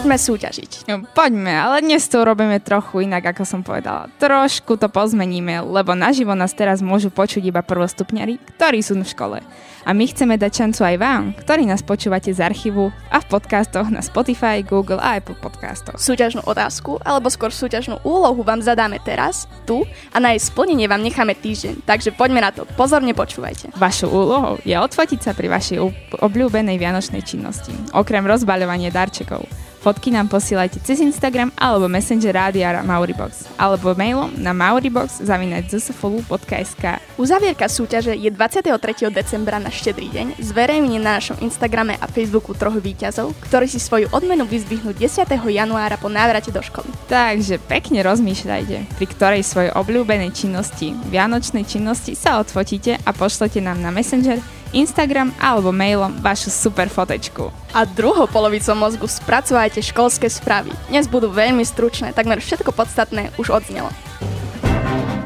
Poďme 0.00 0.16
súťažiť. 0.16 0.88
No, 0.88 1.04
poďme, 1.12 1.52
ale 1.52 1.84
dnes 1.84 2.08
to 2.08 2.24
robíme 2.24 2.56
trochu 2.64 3.04
inak, 3.04 3.36
ako 3.36 3.44
som 3.44 3.60
povedala. 3.60 4.08
Trošku 4.16 4.80
to 4.80 4.88
pozmeníme, 4.88 5.60
lebo 5.60 5.92
naživo 5.92 6.32
nás 6.32 6.56
teraz 6.56 6.80
môžu 6.80 7.12
počuť 7.12 7.52
iba 7.52 7.60
prvostupňari, 7.60 8.40
ktorí 8.56 8.80
sú 8.80 8.96
v 8.96 9.04
škole. 9.04 9.38
A 9.84 9.90
my 9.92 10.08
chceme 10.08 10.40
dať 10.40 10.52
šancu 10.56 10.80
aj 10.88 10.96
vám, 10.96 11.24
ktorí 11.44 11.68
nás 11.68 11.84
počúvate 11.84 12.32
z 12.32 12.40
archívu 12.40 12.88
a 13.12 13.20
v 13.20 13.28
podcastoch 13.28 13.92
na 13.92 14.00
Spotify, 14.00 14.64
Google 14.64 15.04
a 15.04 15.20
Apple 15.20 15.36
podcastoch. 15.36 16.00
Súťažnú 16.00 16.48
otázku, 16.48 16.96
alebo 17.04 17.28
skôr 17.28 17.52
súťažnú 17.52 18.00
úlohu 18.00 18.40
vám 18.40 18.64
zadáme 18.64 19.04
teraz, 19.04 19.44
tu 19.68 19.84
a 19.84 20.16
na 20.16 20.32
jej 20.32 20.40
splnenie 20.40 20.88
vám 20.88 21.04
necháme 21.04 21.36
týždeň. 21.36 21.84
Takže 21.84 22.16
poďme 22.16 22.40
na 22.40 22.56
to, 22.56 22.64
pozorne 22.72 23.12
počúvajte. 23.12 23.76
Vašou 23.76 24.08
úlohou 24.08 24.56
je 24.64 24.72
odfotiť 24.80 25.20
sa 25.28 25.36
pri 25.36 25.52
vašej 25.52 25.76
obľúbenej 26.24 26.80
vianočnej 26.80 27.20
činnosti, 27.20 27.76
okrem 27.92 28.24
rozbaľovania 28.24 28.88
darčekov. 28.88 29.44
Fotky 29.80 30.12
nám 30.12 30.28
posielajte 30.28 30.84
cez 30.84 31.00
Instagram 31.00 31.48
alebo 31.56 31.88
Messenger 31.88 32.36
Rádia 32.36 32.84
Mauribox 32.84 33.48
alebo 33.56 33.96
mailom 33.96 34.28
na 34.36 34.52
mauribox.zsfolu.sk 34.52 36.84
Uzavierka 37.16 37.64
súťaže 37.64 38.12
je 38.12 38.28
23. 38.28 38.76
decembra 39.08 39.56
na 39.56 39.72
štedrý 39.72 40.12
deň, 40.12 40.36
zverejnenie 40.36 41.00
na 41.00 41.16
našom 41.16 41.40
Instagrame 41.40 41.96
a 41.96 42.04
Facebooku 42.12 42.52
troch 42.52 42.76
víťazov, 42.76 43.32
ktorí 43.48 43.72
si 43.72 43.80
svoju 43.80 44.12
odmenu 44.12 44.44
vyzdvihnú 44.44 44.92
10. 44.92 45.24
januára 45.32 45.96
po 45.96 46.12
návrate 46.12 46.52
do 46.52 46.60
školy. 46.60 46.92
Takže 47.08 47.56
pekne 47.64 48.04
rozmýšľajte, 48.04 49.00
pri 49.00 49.06
ktorej 49.16 49.48
svojej 49.48 49.72
obľúbenej 49.72 50.36
činnosti, 50.36 50.92
vianočnej 51.08 51.64
činnosti 51.64 52.12
sa 52.12 52.36
odfotíte 52.36 53.00
a 53.00 53.10
pošlete 53.16 53.64
nám 53.64 53.80
na 53.80 53.88
Messenger, 53.88 54.59
Instagram 54.70 55.34
alebo 55.36 55.70
mailom 55.70 56.14
vašu 56.18 56.48
super 56.48 56.86
fotečku. 56.86 57.50
A 57.70 57.82
druhou 57.86 58.26
polovicou 58.26 58.74
mozgu 58.74 59.06
spracovajte 59.06 59.82
školské 59.82 60.30
správy. 60.30 60.70
Dnes 60.90 61.06
budú 61.06 61.30
veľmi 61.30 61.62
stručné, 61.62 62.10
takmer 62.10 62.38
všetko 62.38 62.70
podstatné 62.70 63.34
už 63.38 63.50
odznelo. 63.50 63.90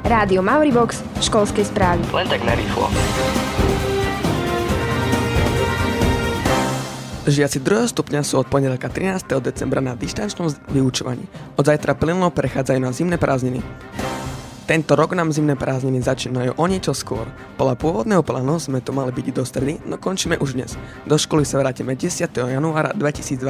Rádio 0.05 0.45
Mauribox, 0.45 1.01
školské 1.24 1.64
správy. 1.64 2.05
Len 2.12 2.28
tak 2.28 2.45
narýchlo. 2.45 2.92
Žiaci 7.24 7.57
druhého 7.64 7.88
stupňa 7.88 8.20
sú 8.20 8.45
od 8.45 8.49
pondelka 8.53 8.92
13. 8.92 9.40
decembra 9.40 9.80
na 9.80 9.97
dištančnom 9.97 10.53
z- 10.53 10.61
vyučovaní. 10.68 11.24
Od 11.57 11.64
zajtra 11.64 11.97
plynulo 11.97 12.28
prechádzajú 12.28 12.76
na 12.84 12.92
zimné 12.92 13.16
prázdniny. 13.16 13.64
Tento 14.64 14.96
rok 14.96 15.12
nám 15.12 15.28
zimné 15.28 15.60
prázdniny 15.60 16.00
začínajú 16.00 16.56
o 16.56 16.64
niečo 16.64 16.96
skôr. 16.96 17.28
Podľa 17.60 17.76
pôvodného 17.76 18.24
plánu 18.24 18.56
sme 18.56 18.80
to 18.80 18.96
mali 18.96 19.12
byť 19.12 19.36
do 19.36 19.44
stredy, 19.44 19.76
no 19.84 20.00
končíme 20.00 20.40
už 20.40 20.56
dnes. 20.56 20.80
Do 21.04 21.20
školy 21.20 21.44
sa 21.44 21.60
vrátime 21.60 21.92
10. 21.92 22.32
januára 22.32 22.96
2022. 22.96 23.44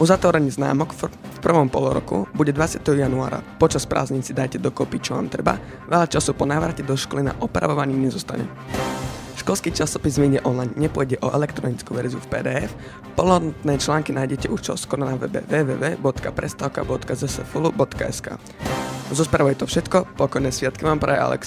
Uzatvorenie 0.00 0.48
známok 0.48 0.96
v 0.96 1.12
prvom 1.44 1.68
poloroku 1.68 2.24
bude 2.32 2.56
20. 2.56 2.80
januára. 2.80 3.44
Počas 3.60 3.84
prázdnin 3.84 4.24
si 4.24 4.32
dajte 4.32 4.56
dokopy, 4.56 5.04
čo 5.04 5.20
vám 5.20 5.28
treba. 5.28 5.60
Veľa 5.84 6.08
času 6.08 6.32
po 6.32 6.48
návrate 6.48 6.80
do 6.80 6.96
školy 6.96 7.28
na 7.28 7.36
opravovanie 7.44 7.92
nezostane. 7.92 8.48
Školský 9.36 9.68
časopis 9.68 10.16
vyjde 10.16 10.40
online, 10.48 10.72
nepôjde 10.80 11.20
o 11.20 11.28
elektronickú 11.28 11.92
verziu 11.92 12.24
v 12.24 12.28
PDF. 12.32 12.72
Plnohodnotné 13.20 13.76
články 13.76 14.16
nájdete 14.16 14.48
už 14.48 14.64
čoskoro 14.64 15.04
na 15.04 15.20
webe 15.20 15.44
www.prestavka.zsfulu.sk 15.44 18.28
Zo 19.12 19.24
správou 19.24 19.52
je 19.52 19.60
to 19.60 19.66
všetko, 19.68 20.16
pokojné 20.16 20.48
sviatky 20.48 20.84
vám 20.84 20.96
praje 20.96 21.18
Alex. 21.20 21.42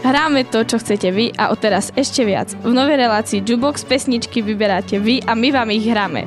Hráme 0.00 0.42
to, 0.48 0.66
čo 0.66 0.82
chcete 0.82 1.12
vy 1.14 1.30
a 1.38 1.54
odteraz 1.54 1.94
ešte 1.94 2.26
viac. 2.26 2.50
V 2.66 2.74
novej 2.74 2.98
relácii 2.98 3.46
Jubox 3.46 3.86
pesničky 3.86 4.42
vyberáte 4.42 4.98
vy 4.98 5.22
a 5.22 5.38
my 5.38 5.48
vám 5.54 5.70
ich 5.70 5.86
hráme. 5.86 6.26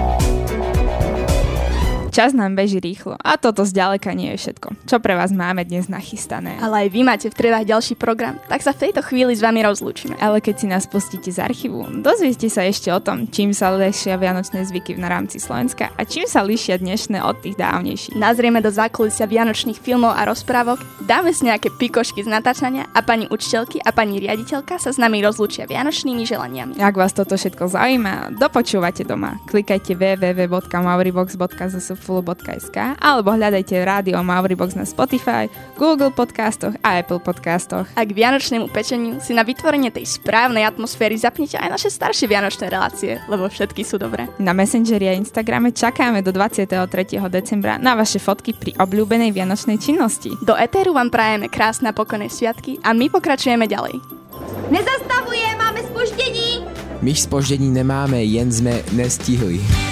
Čas 2.11 2.35
nám 2.35 2.59
beží 2.59 2.83
rýchlo 2.83 3.15
a 3.15 3.39
toto 3.39 3.63
zďaleka 3.63 4.11
nie 4.11 4.35
je 4.35 4.43
všetko. 4.43 4.83
Čo 4.83 4.99
pre 4.99 5.15
vás 5.15 5.31
máme 5.31 5.63
dnes 5.63 5.87
nachystané? 5.87 6.59
Ale 6.59 6.83
aj 6.83 6.87
vy 6.91 7.01
máte 7.07 7.31
v 7.31 7.39
trebách 7.39 7.63
ďalší 7.63 7.95
program, 7.95 8.35
tak 8.51 8.59
sa 8.59 8.75
v 8.75 8.83
tejto 8.83 8.99
chvíli 8.99 9.31
s 9.31 9.39
vami 9.39 9.63
rozlúčime. 9.63 10.19
Ale 10.19 10.43
keď 10.43 10.55
si 10.59 10.67
nás 10.67 10.91
pustíte 10.91 11.31
z 11.31 11.39
archívu, 11.39 12.03
dozviete 12.03 12.51
sa 12.51 12.67
ešte 12.67 12.91
o 12.91 12.99
tom, 12.99 13.31
čím 13.31 13.55
sa 13.55 13.71
líšia 13.71 14.19
vianočné 14.19 14.59
zvyky 14.67 14.99
na 14.99 15.07
rámci 15.07 15.39
Slovenska 15.39 15.87
a 15.95 16.03
čím 16.03 16.27
sa 16.27 16.43
líšia 16.43 16.83
dnešné 16.83 17.23
od 17.23 17.39
tých 17.39 17.55
dávnejších. 17.55 18.19
Nazrieme 18.19 18.59
do 18.59 18.75
zákulisia 18.75 19.23
vianočných 19.23 19.79
filmov 19.79 20.11
a 20.11 20.27
rozprávok, 20.27 20.83
dáme 21.07 21.31
si 21.31 21.47
nejaké 21.47 21.71
pikošky 21.79 22.27
z 22.27 22.27
natáčania 22.27 22.91
a 22.91 22.99
pani 22.99 23.31
učiteľky 23.31 23.79
a 23.87 23.95
pani 23.95 24.19
riaditeľka 24.19 24.83
sa 24.83 24.91
s 24.91 24.99
nami 24.99 25.23
rozlúčia 25.23 25.63
vianočnými 25.63 26.27
želaniami. 26.27 26.75
Ak 26.75 26.99
vás 26.99 27.15
toto 27.15 27.39
všetko 27.39 27.71
zaujíma, 27.71 28.35
dopočúvate 28.35 29.07
doma. 29.07 29.39
Klikajte 29.47 29.95
www.mauribox.zsfulu.sk 32.01 32.77
alebo 32.97 33.29
hľadajte 33.31 33.77
rádio 33.85 34.17
Mauribox 34.25 34.73
na 34.73 34.83
Spotify, 34.83 35.45
Google 35.77 36.09
podcastoch 36.09 36.73
a 36.81 36.97
Apple 36.99 37.21
podcastoch. 37.21 37.85
A 37.93 38.01
k 38.03 38.11
vianočnému 38.11 38.67
pečeniu 38.73 39.21
si 39.21 39.37
na 39.37 39.45
vytvorenie 39.45 39.93
tej 39.93 40.09
správnej 40.09 40.65
atmosféry 40.65 41.15
zapnite 41.15 41.61
aj 41.61 41.69
naše 41.69 41.89
staršie 41.93 42.25
vianočné 42.25 42.67
relácie, 42.73 43.21
lebo 43.29 43.45
všetky 43.47 43.85
sú 43.85 44.01
dobré. 44.01 44.25
Na 44.41 44.51
Messengeri 44.57 45.07
a 45.07 45.13
Instagrame 45.13 45.71
čakáme 45.71 46.25
do 46.25 46.33
23. 46.33 46.81
decembra 47.29 47.77
na 47.77 47.93
vaše 47.93 48.17
fotky 48.17 48.57
pri 48.57 48.73
obľúbenej 48.81 49.31
vianočnej 49.31 49.77
činnosti. 49.77 50.33
Do 50.41 50.57
Etéru 50.57 50.97
vám 50.97 51.13
prajeme 51.13 51.47
krásne 51.47 51.93
a 51.93 51.97
pokojné 51.97 52.27
sviatky 52.27 52.81
a 52.81 52.91
my 52.97 53.07
pokračujeme 53.07 53.69
ďalej. 53.69 53.95
Nezastavuje, 54.71 55.47
máme 55.57 55.83
spoždění. 55.83 56.65
My 57.01 57.15
spoždění 57.15 57.69
nemáme, 57.69 58.23
jen 58.23 58.51
jsme 58.51 58.83
nestihli. 58.93 59.90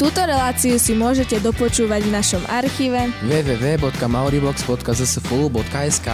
Túto 0.00 0.24
reláciu 0.24 0.80
si 0.80 0.96
môžete 0.96 1.44
dopočúvať 1.44 2.08
v 2.08 2.12
našom 2.16 2.40
archíve 2.48 3.12
www.mauribox.zsfulu.sk 3.20 6.08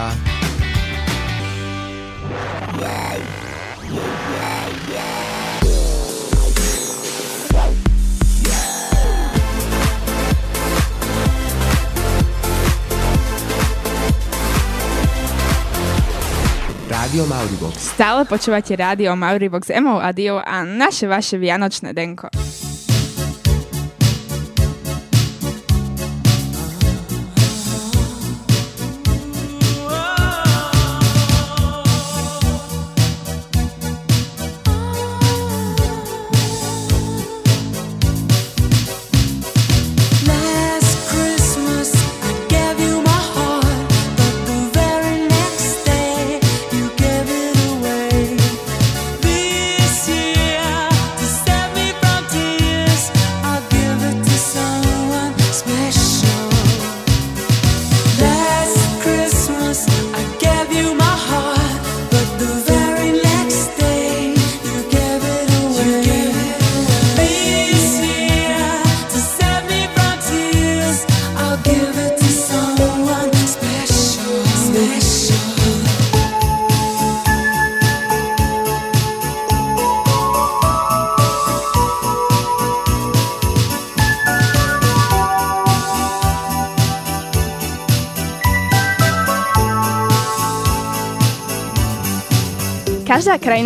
Rádio 16.91 17.23
Mauribox. 17.23 17.95
Stále 17.95 18.27
počúvate 18.27 18.75
rádio 18.75 19.15
Mauribox 19.15 19.71
Emo 19.71 20.03
a 20.03 20.11
Dio 20.11 20.43
a 20.43 20.67
naše 20.67 21.07
vaše 21.07 21.39
vianočné 21.39 21.95
denko. 21.95 22.27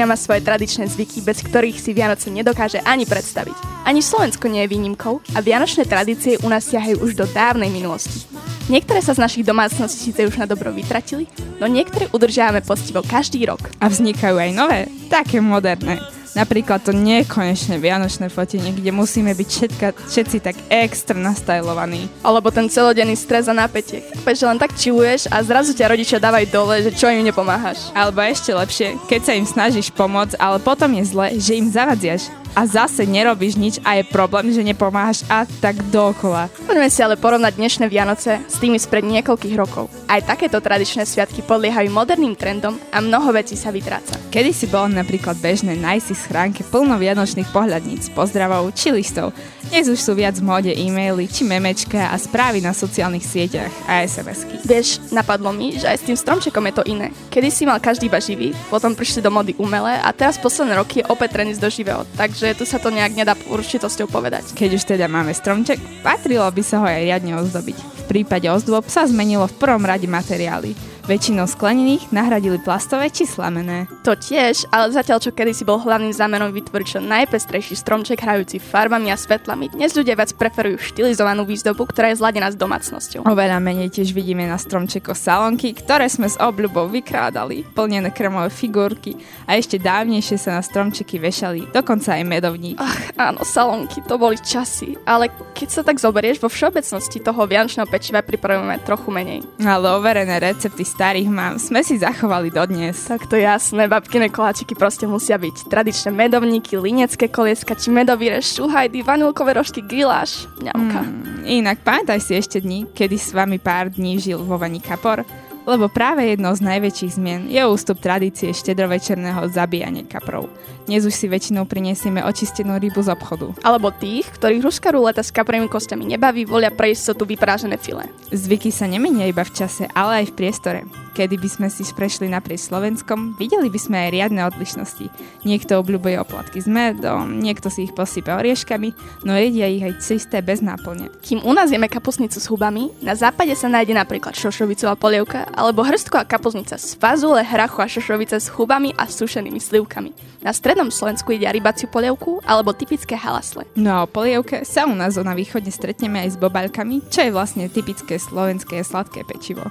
Krajina 0.01 0.17
má 0.17 0.17
svoje 0.17 0.41
tradičné 0.41 0.89
zvyky, 0.89 1.21
bez 1.21 1.45
ktorých 1.45 1.77
si 1.77 1.93
Vianoce 1.93 2.33
nedokáže 2.33 2.81
ani 2.81 3.05
predstaviť. 3.05 3.85
Ani 3.85 4.01
Slovensko 4.01 4.49
nie 4.49 4.65
je 4.65 4.73
výnimkou 4.73 5.21
a 5.37 5.45
vianočné 5.45 5.85
tradície 5.85 6.41
u 6.41 6.49
nás 6.49 6.65
siahajú 6.65 7.05
už 7.05 7.13
do 7.13 7.29
dávnej 7.29 7.69
minulosti. 7.69 8.25
Niektoré 8.65 9.05
sa 9.05 9.13
z 9.13 9.21
našich 9.21 9.45
domácností 9.45 10.09
síce 10.09 10.25
už 10.25 10.41
na 10.41 10.49
dobro 10.49 10.73
vytratili, 10.73 11.29
no 11.61 11.69
niektoré 11.69 12.09
udržiavame 12.09 12.65
poctivo 12.65 13.05
každý 13.05 13.45
rok. 13.45 13.61
A 13.77 13.93
vznikajú 13.93 14.41
aj 14.41 14.49
nové, 14.57 14.89
také 15.05 15.37
moderné. 15.37 16.01
Napríklad 16.31 16.79
to 16.79 16.95
nekonečné 16.95 17.75
vianočné 17.75 18.31
fotenie, 18.31 18.71
kde 18.71 18.95
musíme 18.95 19.35
byť 19.35 19.47
všetka, 19.51 19.87
všetci 20.07 20.37
tak 20.39 20.55
extra 20.71 21.19
nastajlovaní. 21.19 22.07
Alebo 22.23 22.47
ten 22.47 22.71
celodenný 22.71 23.19
stres 23.19 23.51
a 23.51 23.53
napätie. 23.53 24.07
Chápeš, 24.23 24.39
že 24.39 24.47
len 24.47 24.59
tak 24.59 24.71
čiluješ 24.79 25.27
a 25.27 25.43
zrazu 25.43 25.75
ťa 25.75 25.91
rodičia 25.91 26.23
dávajú 26.23 26.47
dole, 26.47 26.87
že 26.87 26.95
čo 26.95 27.11
im 27.11 27.27
nepomáhaš. 27.27 27.91
Alebo 27.91 28.23
ešte 28.23 28.55
lepšie, 28.55 28.95
keď 29.11 29.21
sa 29.27 29.33
im 29.35 29.43
snažíš 29.43 29.91
pomôcť, 29.91 30.39
ale 30.39 30.63
potom 30.63 30.87
je 30.95 31.03
zle, 31.03 31.27
že 31.35 31.59
im 31.59 31.67
zavadziaš. 31.67 32.40
A 32.51 32.67
zase 32.67 33.07
nerobíš 33.07 33.55
nič 33.55 33.75
a 33.79 33.95
je 33.95 34.03
problém, 34.03 34.51
že 34.51 34.59
nepomáhaš 34.59 35.23
a 35.31 35.47
tak 35.63 35.79
dokola. 35.87 36.51
Poďme 36.67 36.91
si 36.91 36.99
ale 36.99 37.15
porovnať 37.15 37.55
dnešné 37.55 37.87
Vianoce 37.87 38.43
s 38.43 38.59
tými 38.59 38.75
spred 38.75 39.07
niekoľkých 39.07 39.55
rokov. 39.55 39.87
Aj 40.11 40.19
takéto 40.19 40.59
tradičné 40.59 41.07
sviatky 41.07 41.47
podliehajú 41.47 41.87
moderným 41.87 42.35
trendom 42.35 42.75
a 42.91 42.99
mnoho 42.99 43.31
vecí 43.31 43.55
sa 43.55 43.71
vytráca. 43.71 44.19
Kedy 44.35 44.51
si 44.51 44.67
bolo 44.67 44.91
napríklad 44.91 45.39
bežné 45.39 45.79
nájsť 45.79 46.05
si 46.11 46.15
schránke 46.15 46.67
plno 46.67 46.99
vianočných 46.99 47.47
pohľadníc, 47.55 48.11
pozdravov 48.11 48.75
či 48.75 48.91
listov. 48.91 49.31
Dnes 49.71 49.87
už 49.87 49.99
sú 50.03 50.11
viac 50.11 50.35
v 50.35 50.43
móde 50.43 50.71
e-maily 50.75 51.31
či 51.31 51.47
memečka 51.47 52.11
a 52.11 52.19
správy 52.19 52.59
na 52.59 52.75
sociálnych 52.75 53.23
sieťach 53.23 53.71
a 53.87 54.03
SMS-ky. 54.03 54.59
Vieš, 54.67 55.15
napadlo 55.15 55.55
mi, 55.55 55.79
že 55.79 55.87
aj 55.87 56.03
s 56.03 56.07
tým 56.11 56.17
stromčekom 56.19 56.67
je 56.67 56.73
to 56.75 56.83
iné. 56.91 57.15
Kedy 57.31 57.47
si 57.47 57.63
mal 57.63 57.79
každý 57.79 58.11
iba 58.11 58.19
živý, 58.19 58.51
potom 58.67 58.91
prišli 58.91 59.23
do 59.23 59.31
mody 59.31 59.55
umelé 59.55 59.95
a 60.03 60.11
teraz 60.11 60.35
posledné 60.35 60.75
roky 60.75 60.99
je 60.99 61.07
opäť 61.07 61.39
trend 61.39 61.55
do 61.55 61.69
živého, 61.71 62.03
takže 62.19 62.40
takže 62.41 62.57
tu 62.57 62.65
sa 62.65 62.81
to 62.81 62.89
nejak 62.89 63.13
nedá 63.13 63.37
určitosťou 63.37 64.09
povedať. 64.09 64.57
Keď 64.57 64.69
už 64.73 64.83
teda 64.89 65.05
máme 65.05 65.29
stromček, 65.29 65.77
patrilo 66.01 66.49
by 66.49 66.63
sa 66.65 66.81
ho 66.81 66.89
aj 66.89 67.05
riadne 67.05 67.37
ozdobiť. 67.37 67.77
V 67.77 68.03
prípade 68.09 68.49
ozdôb 68.49 68.89
sa 68.89 69.05
zmenilo 69.05 69.45
v 69.45 69.61
prvom 69.61 69.85
rade 69.85 70.09
materiály. 70.09 70.73
Väčšinou 71.01 71.49
sklenených 71.49 72.13
nahradili 72.13 72.61
plastové 72.61 73.09
či 73.09 73.25
slamené. 73.25 73.89
To 74.05 74.13
tiež, 74.13 74.69
ale 74.69 74.93
zatiaľ 74.93 75.17
čo 75.17 75.33
kedysi 75.33 75.65
bol 75.65 75.81
hlavným 75.81 76.13
zámerom 76.13 76.53
vytvoriť 76.53 76.87
čo 76.93 76.99
najpestrejší 77.01 77.73
stromček 77.73 78.21
hrajúci 78.21 78.61
farbami 78.61 79.09
a 79.09 79.17
svetlami, 79.17 79.73
dnes 79.73 79.97
ľudia 79.97 80.13
viac 80.13 80.29
preferujú 80.37 80.77
štilizovanú 80.77 81.41
výzdobu, 81.41 81.89
ktorá 81.89 82.13
je 82.13 82.21
zladená 82.21 82.53
s 82.53 82.57
domácnosťou. 82.59 83.25
Oveľa 83.25 83.57
menej 83.57 83.89
tiež 83.89 84.13
vidíme 84.13 84.45
na 84.45 84.61
stromčekoch 84.61 85.17
salonky, 85.17 85.73
ktoré 85.73 86.05
sme 86.05 86.29
s 86.29 86.37
obľubou 86.37 86.85
vykrádali, 86.93 87.65
plnené 87.73 88.13
krmové 88.13 88.53
figurky 88.53 89.17
a 89.49 89.57
ešte 89.57 89.81
dávnejšie 89.81 90.37
sa 90.37 90.61
na 90.61 90.61
stromčeky 90.61 91.17
vešali, 91.17 91.73
dokonca 91.73 92.13
aj 92.13 92.29
medovník. 92.29 92.77
Ach, 92.77 93.09
áno, 93.17 93.41
salonky, 93.41 94.05
to 94.05 94.21
boli 94.21 94.37
časy, 94.37 95.01
ale 95.09 95.33
keď 95.57 95.67
sa 95.73 95.81
tak 95.81 95.97
zoberieš, 95.97 96.37
vo 96.37 96.49
všeobecnosti 96.53 97.25
toho 97.25 97.41
vianočného 97.49 97.89
pečiva 97.89 98.21
pripravujeme 98.21 98.85
trochu 98.85 99.09
menej. 99.09 99.41
Ale 99.65 99.97
overené 99.97 100.37
recepty 100.37 100.90
starých 100.91 101.29
mám 101.31 101.55
sme 101.55 101.79
si 101.87 101.95
zachovali 101.95 102.51
dodnes. 102.51 103.07
Tak 103.07 103.31
to 103.31 103.39
jasné, 103.39 103.87
babkine 103.87 104.27
koláčiky 104.27 104.75
proste 104.75 105.07
musia 105.07 105.39
byť. 105.39 105.71
Tradičné 105.71 106.11
medovníky, 106.11 106.75
linecké 106.75 107.31
kolieska 107.31 107.79
či 107.79 107.87
medový 107.87 108.27
reš, 108.35 108.59
šuhajdy, 108.59 108.99
vanilkové 108.99 109.55
rožky, 109.55 109.79
giláš, 109.79 110.51
ňamka. 110.59 110.99
Mm, 111.07 111.47
inak 111.47 111.79
pamätaj 111.87 112.19
si 112.19 112.35
ešte 112.35 112.59
dni, 112.59 112.91
kedy 112.91 113.15
s 113.15 113.31
vami 113.31 113.55
pár 113.55 113.87
dní 113.87 114.19
žil 114.19 114.43
vo 114.43 114.59
Vani 114.59 114.83
Kapor, 114.83 115.23
lebo 115.65 115.91
práve 115.91 116.25
jednou 116.33 116.53
z 116.55 116.65
najväčších 116.65 117.15
zmien 117.17 117.41
je 117.49 117.61
ústup 117.65 118.01
tradície 118.01 118.49
štedrovečerného 118.53 119.49
zabíjania 119.51 120.05
kaprov. 120.05 120.49
Dnes 120.89 121.05
už 121.05 121.13
si 121.13 121.29
väčšinou 121.29 121.69
prinesieme 121.69 122.25
očistenú 122.25 122.75
rybu 122.81 123.05
z 123.05 123.13
obchodu. 123.13 123.53
Alebo 123.61 123.93
tých, 123.93 124.27
ktorých 124.33 124.65
ruská 124.65 124.89
ruleta 124.91 125.21
s 125.21 125.29
kaprovými 125.29 125.69
kostiami 125.69 126.17
nebaví, 126.17 126.43
volia 126.43 126.73
pre 126.73 126.91
istotu 126.91 127.23
vyprážené 127.29 127.77
file. 127.77 128.09
Zvyky 128.33 128.73
sa 128.73 128.89
nemenia 128.89 129.29
iba 129.29 129.45
v 129.45 129.53
čase, 129.53 129.85
ale 129.93 130.25
aj 130.25 130.33
v 130.33 130.35
priestore. 130.37 130.81
Kedy 131.11 131.35
by 131.35 131.49
sme 131.51 131.67
si 131.67 131.83
prešli 131.91 132.31
naprieč 132.31 132.71
Slovenskom, 132.71 133.35
videli 133.35 133.67
by 133.67 133.79
sme 133.79 133.97
aj 134.07 134.09
riadne 134.15 134.47
odlišnosti. 134.47 135.11
Niekto 135.43 135.83
obľúbuje 135.83 136.15
oplatky 136.23 136.63
s 136.63 136.71
medom, 136.71 137.43
niekto 137.43 137.67
si 137.67 137.83
ich 137.83 137.91
posype 137.91 138.31
orieškami, 138.31 138.95
no 139.27 139.35
jedia 139.35 139.67
ich 139.67 139.83
aj 139.83 139.99
čisté 139.99 140.39
bez 140.39 140.63
náplne. 140.63 141.11
Kým 141.19 141.43
u 141.43 141.51
nás 141.51 141.67
jeme 141.67 141.91
kapusnicu 141.91 142.39
s 142.39 142.47
hubami, 142.47 142.95
na 143.03 143.11
západe 143.11 143.51
sa 143.59 143.67
nájde 143.67 143.91
napríklad 143.91 144.39
šošovicová 144.39 144.95
polievka 144.95 145.51
alebo 145.51 145.83
hrstková 145.83 146.23
kapusnica 146.23 146.79
z 146.79 146.95
fazule, 146.95 147.43
hrachu 147.43 147.83
a 147.83 147.91
šošovice 147.91 148.39
s 148.39 148.47
chubami 148.47 148.95
a 148.95 149.03
sušenými 149.03 149.59
slivkami. 149.59 150.15
Na 150.41 150.55
strednom 150.55 150.89
Slovensku 150.89 151.35
jedia 151.35 151.51
rybaciu 151.51 151.91
polievku 151.91 152.39
alebo 152.47 152.71
typické 152.71 153.19
halasle. 153.19 153.67
No 153.75 153.99
a 153.99 153.99
o 154.03 154.07
polievke 154.07 154.63
sa 154.63 154.87
u 154.87 154.95
nás 154.95 155.19
na 155.19 155.35
východe 155.35 155.69
stretneme 155.75 156.23
aj 156.23 156.33
s 156.33 156.41
bobaľkami, 156.41 157.11
čo 157.11 157.27
je 157.27 157.35
vlastne 157.35 157.67
typické 157.67 158.15
slovenské 158.15 158.79
sladké 158.81 159.27
pečivo 159.27 159.67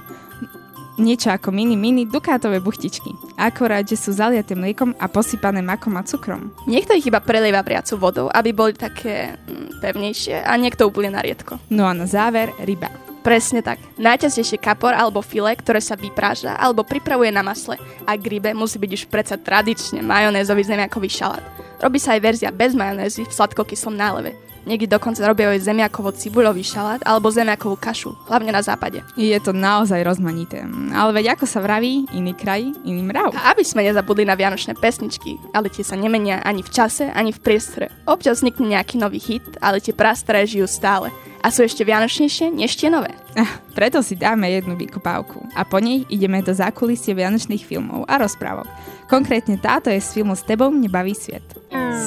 niečo 0.99 1.31
ako 1.31 1.53
mini 1.53 1.79
mini 1.79 2.03
dukátové 2.03 2.59
buchtičky. 2.59 3.15
Akorát, 3.39 3.87
že 3.87 3.95
sú 3.95 4.11
zaliaté 4.11 4.57
mliekom 4.57 4.97
a 4.99 5.07
posypané 5.07 5.63
makom 5.63 5.95
a 5.95 6.03
cukrom. 6.03 6.51
Niekto 6.67 6.97
ich 6.97 7.07
iba 7.07 7.23
prelieva 7.23 7.63
priacu 7.63 7.95
vodou, 7.95 8.27
aby 8.31 8.51
boli 8.51 8.73
také 8.75 9.35
mm, 9.35 9.79
pevnejšie 9.79 10.43
a 10.43 10.51
niekto 10.59 10.87
úplne 10.87 11.15
na 11.15 11.21
riedko. 11.23 11.61
No 11.71 11.87
a 11.87 11.93
na 11.95 12.09
záver 12.09 12.51
ryba. 12.63 12.91
Presne 13.21 13.61
tak. 13.61 13.77
Najčastejšie 14.01 14.57
kapor 14.57 14.97
alebo 14.97 15.21
file, 15.21 15.53
ktoré 15.53 15.77
sa 15.77 15.93
vypráža 15.93 16.57
alebo 16.57 16.81
pripravuje 16.81 17.29
na 17.29 17.45
masle. 17.45 17.77
A 18.09 18.17
k 18.17 18.25
rybe 18.25 18.49
musí 18.57 18.81
byť 18.81 18.91
už 18.97 19.03
predsa 19.13 19.37
tradične 19.37 20.01
majonézový 20.01 20.65
zemiakový 20.65 21.05
šalát. 21.05 21.45
Robí 21.77 22.01
sa 22.01 22.17
aj 22.17 22.21
verzia 22.21 22.49
bez 22.49 22.73
majonézy 22.73 23.25
v 23.25 23.33
sladkokyslom 23.33 23.93
náleve. 23.93 24.33
Niekde 24.61 24.93
dokonca 24.93 25.25
robia 25.25 25.49
aj 25.49 25.65
zemiakovo 25.65 26.13
cibuľový 26.13 26.61
šalát 26.61 27.01
alebo 27.01 27.33
zemiakovú 27.33 27.75
kašu, 27.81 28.13
hlavne 28.29 28.53
na 28.53 28.61
západe. 28.61 29.01
Je 29.17 29.33
to 29.41 29.57
naozaj 29.57 30.05
rozmanité. 30.05 30.61
Ale 30.93 31.11
veď 31.17 31.33
ako 31.33 31.45
sa 31.49 31.65
vraví, 31.65 32.05
iný 32.13 32.37
kraj, 32.37 32.61
iný 32.85 33.01
mrav. 33.01 33.33
A 33.33 33.57
aby 33.57 33.65
sme 33.65 33.81
nezabudli 33.81 34.21
na 34.21 34.37
vianočné 34.37 34.77
pesničky, 34.77 35.41
ale 35.49 35.73
tie 35.73 35.81
sa 35.81 35.97
nemenia 35.97 36.45
ani 36.45 36.61
v 36.61 36.69
čase, 36.69 37.09
ani 37.09 37.33
v 37.33 37.41
priestore. 37.41 37.89
Občas 38.05 38.41
vznikne 38.41 38.77
nejaký 38.77 39.01
nový 39.01 39.17
hit, 39.17 39.45
ale 39.57 39.81
tie 39.81 39.97
prastaré 39.97 40.45
žijú 40.45 40.69
stále. 40.69 41.09
A 41.41 41.49
sú 41.49 41.65
ešte 41.65 41.81
vianočnejšie 41.81 42.53
než 42.53 42.77
tie 42.77 42.93
nové. 42.93 43.17
Ah, 43.33 43.49
preto 43.73 44.05
si 44.05 44.13
dáme 44.13 44.45
jednu 44.45 44.77
vykopávku. 44.77 45.41
A 45.57 45.65
po 45.65 45.81
nej 45.81 46.05
ideme 46.05 46.45
do 46.45 46.53
zákulisie 46.53 47.17
vianočných 47.17 47.65
filmov 47.65 48.05
a 48.05 48.21
rozprávok. 48.21 48.69
Konkrétne 49.09 49.57
táto 49.57 49.89
je 49.89 49.97
z 49.97 50.21
filmu 50.21 50.37
S 50.37 50.45
tebou 50.45 50.69
nebaví 50.69 51.17
svet. 51.17 51.43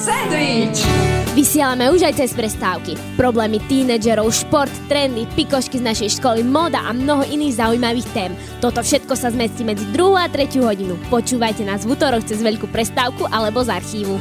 Sandwich! 0.05 0.85
Vysielame 1.33 1.89
už 1.89 2.05
aj 2.05 2.21
cez 2.21 2.31
prestávky. 2.31 2.93
Problémy 3.17 3.57
tínedžerov, 3.65 4.29
šport, 4.31 4.71
trendy, 4.87 5.25
pikošky 5.33 5.81
z 5.81 5.83
našej 5.83 6.09
školy, 6.21 6.45
moda 6.45 6.79
a 6.85 6.93
mnoho 6.93 7.25
iných 7.25 7.59
zaujímavých 7.59 8.07
tém. 8.13 8.31
Toto 8.61 8.85
všetko 8.85 9.17
sa 9.17 9.33
zmestí 9.33 9.65
medzi 9.65 9.83
2 9.91 9.99
a 10.15 10.29
3 10.29 10.61
hodinu. 10.61 10.95
Počúvajte 11.09 11.65
nás 11.65 11.83
v 11.83 11.97
útorok 11.97 12.23
cez 12.23 12.39
veľkú 12.39 12.69
prestávku 12.69 13.25
alebo 13.33 13.65
z 13.65 13.73
archívu. 13.81 14.15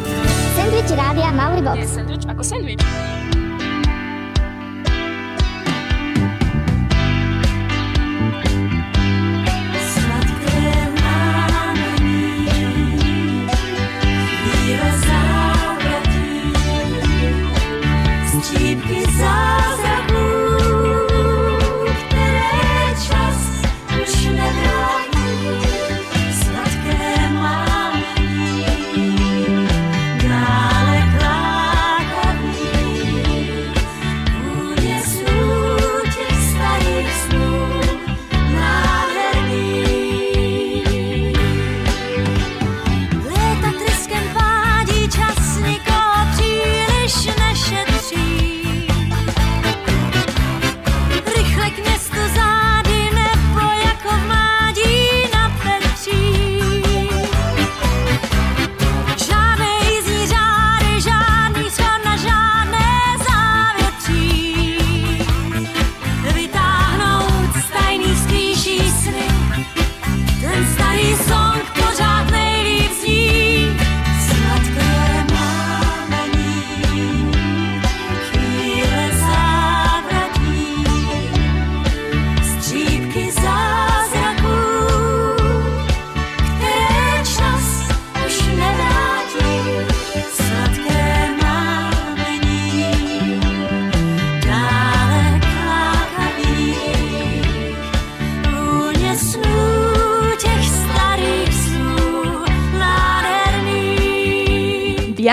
Sandwich 0.57 0.91
rádia 0.97 1.31
Mauribox. 1.37 1.77
Je 1.77 1.87
sandwich 1.87 2.25
ako 2.27 2.43
sandwich. 2.43 2.81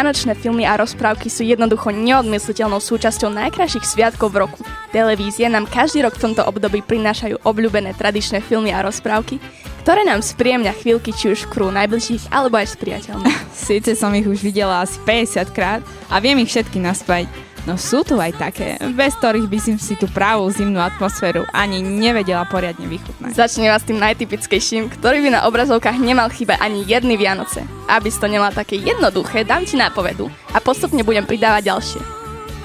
Vianočné 0.02 0.34
filmy 0.34 0.66
a 0.66 0.82
rozprávky 0.82 1.30
sú 1.30 1.46
jednoducho 1.46 1.94
neodmysliteľnou 1.94 2.82
súčasťou 2.82 3.30
najkrajších 3.38 3.86
sviatkov 3.86 4.34
v 4.34 4.42
roku. 4.42 4.66
Televízie 4.90 5.46
nám 5.46 5.70
každý 5.70 6.02
rok 6.02 6.18
v 6.18 6.26
tomto 6.26 6.42
období 6.42 6.82
prinášajú 6.82 7.46
obľúbené 7.46 7.94
tradičné 7.94 8.42
filmy 8.42 8.74
a 8.74 8.82
rozprávky, 8.82 9.38
ktoré 9.86 10.02
nám 10.02 10.26
spríjemňa 10.26 10.74
chvíľky 10.74 11.14
či 11.14 11.38
už 11.38 11.46
krú 11.54 11.70
najbližších 11.70 12.34
alebo 12.34 12.58
aj 12.58 12.74
s 12.74 12.76
priateľmi. 12.82 13.30
Sice 13.54 13.94
som 13.94 14.10
ich 14.18 14.26
už 14.26 14.42
videla 14.42 14.82
asi 14.82 14.98
50 15.06 15.54
krát 15.54 15.86
a 16.10 16.18
viem 16.18 16.42
ich 16.42 16.50
všetky 16.50 16.82
naspať. 16.82 17.30
No 17.70 17.78
sú 17.78 18.02
tu 18.02 18.18
aj 18.18 18.34
také, 18.42 18.82
bez 18.98 19.14
ktorých 19.22 19.46
by 19.46 19.60
som 19.62 19.78
si 19.78 19.94
tú 19.94 20.10
pravú 20.10 20.50
zimnú 20.50 20.82
atmosféru 20.82 21.46
ani 21.54 21.86
nevedela 21.86 22.42
poriadne 22.50 22.90
vychutnať. 22.90 23.38
Začne 23.38 23.70
vás 23.70 23.86
tým 23.86 24.02
najtypickejším, 24.02 24.90
ktorý 24.90 25.22
by 25.22 25.30
na 25.38 25.46
obrazovkách 25.46 26.02
nemal 26.02 26.34
chýbať 26.34 26.58
ani 26.58 26.82
jedny 26.90 27.22
Vianoce. 27.22 27.62
Aby 27.86 28.10
si 28.10 28.18
to 28.18 28.26
nemala 28.26 28.50
také 28.50 28.82
jednoduché, 28.82 29.46
dám 29.46 29.62
ti 29.62 29.78
nápovedu 29.78 30.26
a 30.50 30.58
postupne 30.58 31.06
budem 31.06 31.22
pridávať 31.22 31.70
ďalšie. 31.70 32.02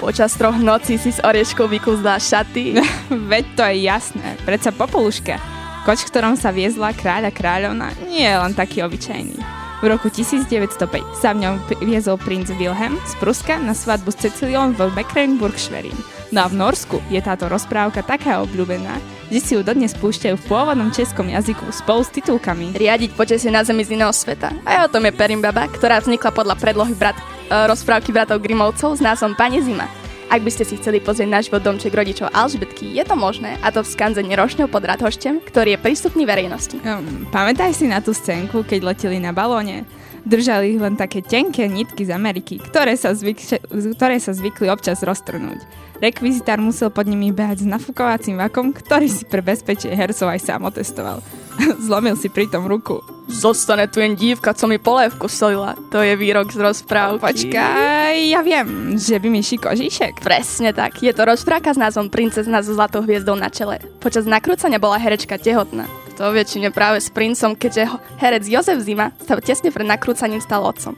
Počas 0.00 0.32
troch 0.32 0.56
nocí 0.56 0.96
si 0.96 1.12
s 1.12 1.20
orieškou 1.20 1.68
vykúzla 1.68 2.16
šaty. 2.16 2.80
Veď 3.32 3.44
to 3.52 3.62
je 3.68 3.84
jasné, 3.84 4.40
predsa 4.48 4.72
Popoluška. 4.72 5.36
Koč, 5.84 6.08
ktorom 6.08 6.40
sa 6.40 6.56
viezla 6.56 6.96
kráľa 6.96 7.30
kráľovna, 7.36 7.92
nie 8.08 8.24
je 8.24 8.36
len 8.36 8.56
taký 8.56 8.80
obyčajný. 8.80 9.65
V 9.84 9.92
roku 9.92 10.08
1905 10.08 11.20
sa 11.20 11.36
v 11.36 11.44
ňom 11.44 11.54
viezol 11.84 12.16
princ 12.16 12.48
Wilhelm 12.56 12.96
z 13.04 13.12
Pruska 13.20 13.60
na 13.60 13.76
svadbu 13.76 14.08
s 14.08 14.24
Ceciliou 14.24 14.72
v 14.72 14.88
Mecklenburg-Schwerin. 14.96 15.92
No 16.32 16.42
a 16.42 16.50
v 16.50 16.56
Norsku 16.56 16.96
je 17.12 17.20
táto 17.20 17.44
rozprávka 17.44 18.00
taká 18.00 18.40
obľúbená, 18.40 18.96
že 19.28 19.38
si 19.44 19.52
ju 19.52 19.60
dodnes 19.60 19.92
púšťajú 20.00 20.40
v 20.40 20.46
pôvodnom 20.48 20.88
českom 20.88 21.28
jazyku 21.28 21.68
spolu 21.76 22.00
s 22.00 22.08
titulkami. 22.08 22.72
Riadiť 22.72 23.12
počasie 23.20 23.52
na 23.52 23.60
zemi 23.68 23.84
z 23.84 24.00
iného 24.00 24.16
sveta. 24.16 24.48
A 24.64 24.88
o 24.88 24.90
tom 24.90 25.04
je 25.04 25.12
Perimbaba, 25.12 25.68
ktorá 25.68 26.00
vznikla 26.00 26.32
podľa 26.32 26.56
predlohy 26.56 26.96
brat, 26.96 27.20
e, 27.20 27.24
rozprávky 27.68 28.16
bratov 28.16 28.40
Grimovcov 28.40 28.96
s 28.96 29.04
názvom 29.04 29.36
Pane 29.36 29.60
Zima. 29.60 30.05
Ak 30.26 30.42
by 30.42 30.50
ste 30.50 30.66
si 30.66 30.74
chceli 30.74 30.98
pozrieť 30.98 31.46
život 31.46 31.62
domček 31.62 31.94
rodičov 31.94 32.34
Alžbetky, 32.34 32.98
je 32.98 33.04
to 33.06 33.14
možné, 33.14 33.54
a 33.62 33.70
to 33.70 33.86
v 33.86 33.92
skanze 33.94 34.18
Nerošňov 34.26 34.66
pod 34.66 34.82
Radhošťem, 34.82 35.38
ktorý 35.46 35.78
je 35.78 35.82
prístupný 35.86 36.26
verejnosti. 36.26 36.82
Um, 36.82 37.30
pamätaj 37.30 37.70
si 37.70 37.86
na 37.86 38.02
tú 38.02 38.10
scénku, 38.10 38.66
keď 38.66 38.90
leteli 38.90 39.22
na 39.22 39.30
balóne? 39.30 39.86
Držali 40.26 40.74
ich 40.74 40.82
len 40.82 40.98
také 40.98 41.22
tenké 41.22 41.70
nitky 41.70 42.02
z 42.02 42.10
Ameriky, 42.10 42.58
ktoré 42.58 42.98
sa, 42.98 43.14
zvyk, 43.14 43.70
ktoré 43.94 44.18
sa 44.18 44.34
zvykli 44.34 44.66
občas 44.66 45.06
roztrhnúť. 45.06 45.62
Rekvizitár 46.02 46.58
musel 46.58 46.90
pod 46.90 47.06
nimi 47.06 47.30
behať 47.30 47.62
s 47.62 47.70
nafukovacím 47.70 48.42
vakom, 48.42 48.74
ktorý 48.74 49.06
si 49.06 49.22
pre 49.22 49.46
bezpečie 49.46 49.94
hercov 49.94 50.26
aj 50.26 50.42
sám 50.42 50.66
otestoval. 50.66 51.22
Zlomil 51.86 52.18
si 52.18 52.26
pritom 52.26 52.66
ruku. 52.66 53.15
Zostane 53.26 53.90
tu 53.90 53.98
jen 53.98 54.14
dívka, 54.14 54.54
co 54.54 54.70
mi 54.70 54.78
polévku 54.78 55.26
solila. 55.26 55.74
To 55.90 55.98
je 55.98 56.14
výrok 56.14 56.54
z 56.54 56.62
rozprávky. 56.62 57.18
Počkaj, 57.18 58.14
ja 58.30 58.40
viem, 58.46 58.94
že 58.94 59.18
by 59.18 59.26
mi 59.26 59.42
šiko 59.42 59.74
Žižek. 59.74 60.22
Presne 60.22 60.70
tak. 60.70 61.02
Je 61.02 61.10
to 61.10 61.26
rozprávka 61.26 61.74
s 61.74 61.78
názvom 61.78 62.06
Princezna 62.06 62.62
so 62.62 62.70
zlatou 62.70 63.02
hviezdou 63.02 63.34
na 63.34 63.50
čele. 63.50 63.82
Počas 63.98 64.30
nakrúcania 64.30 64.78
bola 64.78 65.02
herečka 65.02 65.42
tehotná. 65.42 65.90
To 66.16 66.32
väčšine 66.32 66.72
práve 66.72 67.02
s 67.02 67.12
princom, 67.12 67.52
keďže 67.58 67.92
herec 68.22 68.46
Jozef 68.48 68.80
Zima 68.80 69.12
sa 69.26 69.36
tesne 69.42 69.68
pred 69.68 69.84
nakrúcaním 69.84 70.40
stal 70.40 70.64
otcom. 70.64 70.96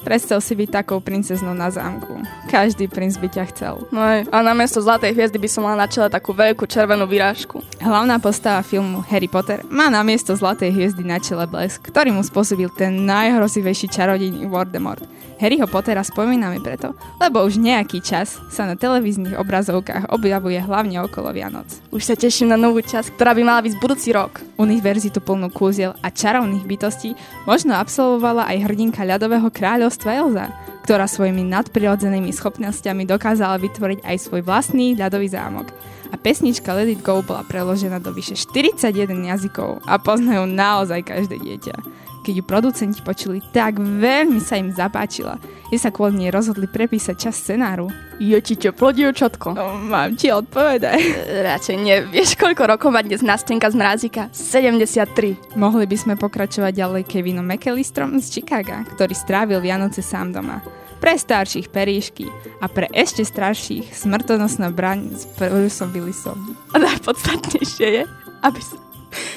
Predstav 0.00 0.40
si 0.40 0.56
byť 0.56 0.82
takou 0.82 0.98
princeznou 0.98 1.52
na 1.52 1.68
zámku. 1.68 2.24
Každý 2.48 2.88
princ 2.88 3.20
by 3.20 3.28
ťa 3.28 3.44
chcel. 3.52 3.74
No 3.92 4.00
aj, 4.00 4.26
a 4.32 4.36
namiesto 4.40 4.80
zlatej 4.80 5.12
hviezdy 5.12 5.36
by 5.36 5.48
som 5.48 5.62
mala 5.68 5.84
na 5.84 5.88
čele 5.88 6.08
takú 6.08 6.32
veľkú 6.32 6.64
červenú 6.64 7.04
vyrážku. 7.04 7.60
Hlavná 7.78 8.16
postava 8.16 8.64
filmu 8.64 9.04
Harry 9.12 9.28
Potter 9.28 9.60
má 9.68 9.92
na 9.92 10.00
miesto 10.00 10.32
zlatej 10.32 10.72
hviezdy 10.72 11.04
na 11.04 11.20
čele 11.20 11.44
blesk, 11.44 11.84
ktorý 11.92 12.16
mu 12.16 12.24
spôsobil 12.24 12.72
ten 12.72 13.04
najhrozivejší 13.04 13.92
čarodejník 13.92 14.48
Voldemort. 14.48 15.04
Harryho 15.40 15.64
Pottera 15.64 16.04
spomíname 16.04 16.60
preto, 16.60 16.92
lebo 17.16 17.40
už 17.40 17.56
nejaký 17.56 18.04
čas 18.04 18.36
sa 18.52 18.68
na 18.68 18.76
televíznych 18.76 19.40
obrazovkách 19.40 20.12
objavuje 20.12 20.60
hlavne 20.60 21.00
okolo 21.00 21.32
Vianoc. 21.32 21.64
Už 21.88 22.04
sa 22.04 22.12
teším 22.12 22.52
na 22.52 22.60
novú 22.60 22.84
časť, 22.84 23.16
ktorá 23.16 23.32
by 23.32 23.42
mala 23.48 23.64
byť 23.64 23.80
budúci 23.80 24.12
rok. 24.12 24.44
Univerzitu 24.60 25.24
plnú 25.24 25.48
kúziel 25.48 25.96
a 26.04 26.12
čarovných 26.12 26.68
bytostí 26.68 27.16
možno 27.48 27.72
absolvovala 27.80 28.52
aj 28.52 28.68
hrdinka 28.68 29.00
ľadového 29.00 29.48
kráľovstva 29.90 30.10
Elza, 30.14 30.46
ktorá 30.86 31.10
svojimi 31.10 31.42
nadprirodzenými 31.50 32.30
schopnosťami 32.30 33.10
dokázala 33.10 33.58
vytvoriť 33.58 34.06
aj 34.06 34.16
svoj 34.22 34.46
vlastný 34.46 34.94
ľadový 34.94 35.26
zámok. 35.26 35.66
A 36.10 36.18
pesnička 36.18 36.74
Let 36.74 36.90
It 36.94 37.02
Go 37.02 37.22
bola 37.26 37.42
preložená 37.42 37.98
do 37.98 38.14
vyše 38.14 38.38
41 38.38 39.10
jazykov 39.10 39.82
a 39.86 39.98
poznajú 39.98 40.46
naozaj 40.46 41.02
každé 41.06 41.42
dieťa. 41.42 41.74
Keď 42.20 42.34
ju 42.36 42.44
producenti 42.44 43.00
počuli, 43.00 43.40
tak 43.56 43.80
veľmi 43.80 44.44
sa 44.44 44.60
im 44.60 44.68
zapáčila, 44.68 45.40
že 45.72 45.80
sa 45.80 45.88
kvôli 45.88 46.20
nej 46.20 46.30
rozhodli 46.30 46.68
prepísať 46.68 47.16
čas 47.16 47.40
scenáru. 47.40 47.88
Je 48.20 48.36
ti 48.44 48.60
teplo, 48.60 48.92
dievčatko? 48.92 49.56
No, 49.56 49.80
mám 49.80 50.12
ti 50.20 50.28
odpovedať. 50.28 51.00
Radšej 51.48 51.76
nie. 51.80 52.04
Vieš, 52.12 52.36
koľko 52.36 52.76
rokov 52.76 52.92
má 52.92 53.00
dnes 53.00 53.24
nástenka 53.24 53.72
z 53.72 53.76
mrázika? 53.80 54.28
73. 54.36 55.56
Mohli 55.56 55.88
by 55.88 55.96
sme 55.96 56.14
pokračovať 56.20 56.72
ďalej 56.76 57.02
Kevinom 57.08 57.48
McAllisterom 57.48 58.20
z 58.20 58.28
Chicaga, 58.28 58.84
ktorý 58.92 59.16
strávil 59.16 59.64
Vianoce 59.64 60.04
sám 60.04 60.36
doma. 60.36 60.60
Pre 61.00 61.16
starších 61.16 61.72
períšky 61.72 62.28
a 62.60 62.68
pre 62.68 62.84
ešte 62.92 63.24
starších 63.24 63.96
smrtonosná 63.96 64.68
braň 64.68 65.16
s 65.16 65.24
Bruceom 65.40 65.88
Willisom. 65.96 66.36
A 66.72 66.76
najpodstatnejšie 66.76 67.88
je, 67.88 68.02
aby 68.44 68.60
sa 68.60 68.76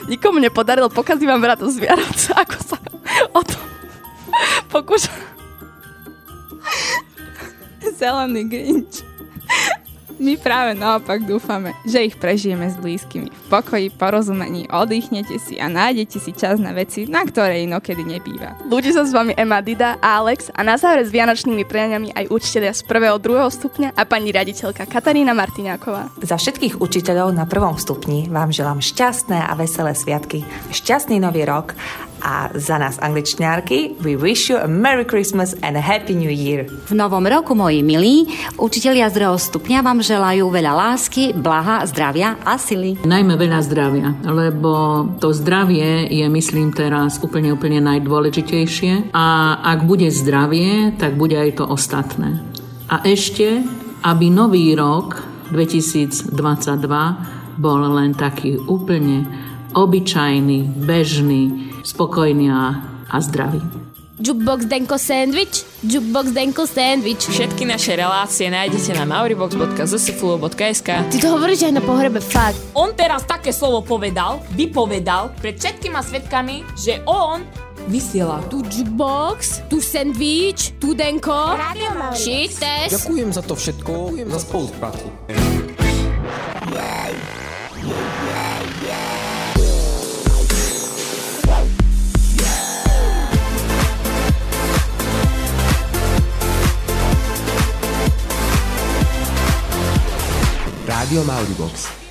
nikomu 0.08 0.40
nepodarilo 0.40 0.90
pokaziť 0.90 1.28
vám 1.28 1.42
bratu 1.42 1.70
z 1.70 1.84
Vianoc, 1.84 2.20
ako 2.34 2.58
sa 2.64 2.78
o 3.32 3.42
tom 3.42 3.64
pokúša. 4.74 5.14
Zelený 8.00 8.44
Grinch. 8.50 9.03
My 10.24 10.40
práve 10.40 10.72
naopak 10.80 11.28
dúfame, 11.28 11.76
že 11.84 12.08
ich 12.08 12.16
prežijeme 12.16 12.72
s 12.72 12.80
blízkymi. 12.80 13.28
V 13.28 13.46
pokoji, 13.52 13.92
porozumení, 13.92 14.72
oddychnete 14.72 15.36
si 15.36 15.60
a 15.60 15.68
nájdete 15.68 16.16
si 16.16 16.32
čas 16.32 16.64
na 16.64 16.72
veci, 16.72 17.04
na 17.12 17.28
ktoré 17.28 17.68
inokedy 17.68 18.08
nebýva. 18.08 18.56
Ľudí 18.72 18.96
sa 18.96 19.04
s 19.04 19.12
vami 19.12 19.36
Emma 19.36 19.60
Dida 19.60 20.00
a 20.00 20.24
Alex 20.24 20.48
a 20.56 20.64
na 20.64 20.80
záver 20.80 21.04
s 21.04 21.12
vianočnými 21.12 21.68
prianiami 21.68 22.16
aj 22.16 22.32
učiteľia 22.32 22.72
z 22.72 22.88
prvého, 22.88 23.20
druhého 23.20 23.52
stupňa 23.52 24.00
a 24.00 24.08
pani 24.08 24.32
riaditeľka 24.32 24.88
Katarína 24.88 25.36
Martiniáková. 25.36 26.16
Za 26.24 26.40
všetkých 26.40 26.80
učiteľov 26.80 27.36
na 27.36 27.44
prvom 27.44 27.76
stupni 27.76 28.32
vám 28.32 28.56
želám 28.56 28.80
šťastné 28.80 29.44
a 29.44 29.52
veselé 29.60 29.92
sviatky, 29.92 30.48
šťastný 30.72 31.20
nový 31.20 31.44
rok 31.44 31.76
a 32.24 32.48
za 32.56 32.80
nás 32.80 32.96
angličňárky 33.04 34.00
we 34.00 34.16
wish 34.16 34.48
you 34.48 34.56
a 34.56 34.68
Merry 34.68 35.04
Christmas 35.04 35.52
and 35.60 35.76
a 35.76 35.84
Happy 35.84 36.16
New 36.16 36.32
Year. 36.32 36.66
V 36.88 36.96
novom 36.96 37.28
roku, 37.28 37.52
moji 37.52 37.84
milí, 37.84 38.32
učitelia 38.56 39.12
z 39.12 39.20
druhého 39.20 39.36
stupňa 39.36 39.84
vám 39.84 40.00
želajú 40.00 40.48
veľa 40.48 40.72
lásky, 40.72 41.36
blaha, 41.36 41.84
zdravia 41.84 42.40
a 42.48 42.56
sily. 42.56 43.04
Najmä 43.04 43.36
veľa 43.36 43.60
zdravia, 43.68 44.16
lebo 44.24 44.72
to 45.20 45.36
zdravie 45.36 46.08
je, 46.08 46.24
myslím, 46.32 46.72
teraz 46.72 47.20
úplne, 47.20 47.52
úplne 47.52 47.84
najdôležitejšie 47.84 49.12
a 49.12 49.60
ak 49.60 49.84
bude 49.84 50.08
zdravie, 50.08 50.96
tak 50.96 51.20
bude 51.20 51.36
aj 51.36 51.60
to 51.60 51.68
ostatné. 51.68 52.40
A 52.88 53.04
ešte, 53.04 53.60
aby 54.00 54.32
nový 54.32 54.72
rok 54.80 55.20
2022 55.52 56.32
bol 57.60 57.82
len 57.94 58.16
taký 58.16 58.58
úplne 58.58 59.28
obyčajný, 59.74 60.86
bežný, 60.86 61.73
spokojný 61.84 62.50
a, 62.50 62.82
a 63.12 63.18
zdravý. 63.22 63.60
Jukebox 64.24 64.66
Denko 64.66 64.98
Sandwich, 64.98 65.66
Jukebox 65.84 66.32
Denko 66.32 66.64
Sandwich. 66.64 67.28
Všetky 67.28 67.66
naše 67.66 67.98
relácie 67.98 68.48
nájdete 68.48 68.94
na 68.96 69.04
mauribox.zsflu.sk 69.10 70.90
Ty 71.12 71.18
to 71.18 71.28
hovoríš 71.28 71.68
aj 71.68 71.74
na 71.76 71.84
pohrebe, 71.84 72.24
fakt. 72.24 72.56
On 72.78 72.94
teraz 72.96 73.28
také 73.28 73.52
slovo 73.52 73.84
povedal, 73.84 74.40
vypovedal 74.56 75.34
pred 75.42 75.60
všetkými 75.60 76.00
svetkami, 76.00 76.64
že 76.78 77.02
on 77.04 77.44
vysiela 77.92 78.40
Tu 78.48 78.64
jukebox, 78.64 79.68
tu 79.68 79.84
sandwich, 79.84 80.78
tu 80.80 80.96
Denko. 80.96 81.60
Shit 82.16 82.56
test. 82.56 83.04
Ďakujem 83.04 83.30
za 83.34 83.42
to 83.44 83.58
všetko, 83.58 83.92
ďakujem 84.14 84.30
za 84.32 84.40
spoluprácu. 84.40 85.08
Rádio 101.14 101.26
Mauribox. 101.26 102.03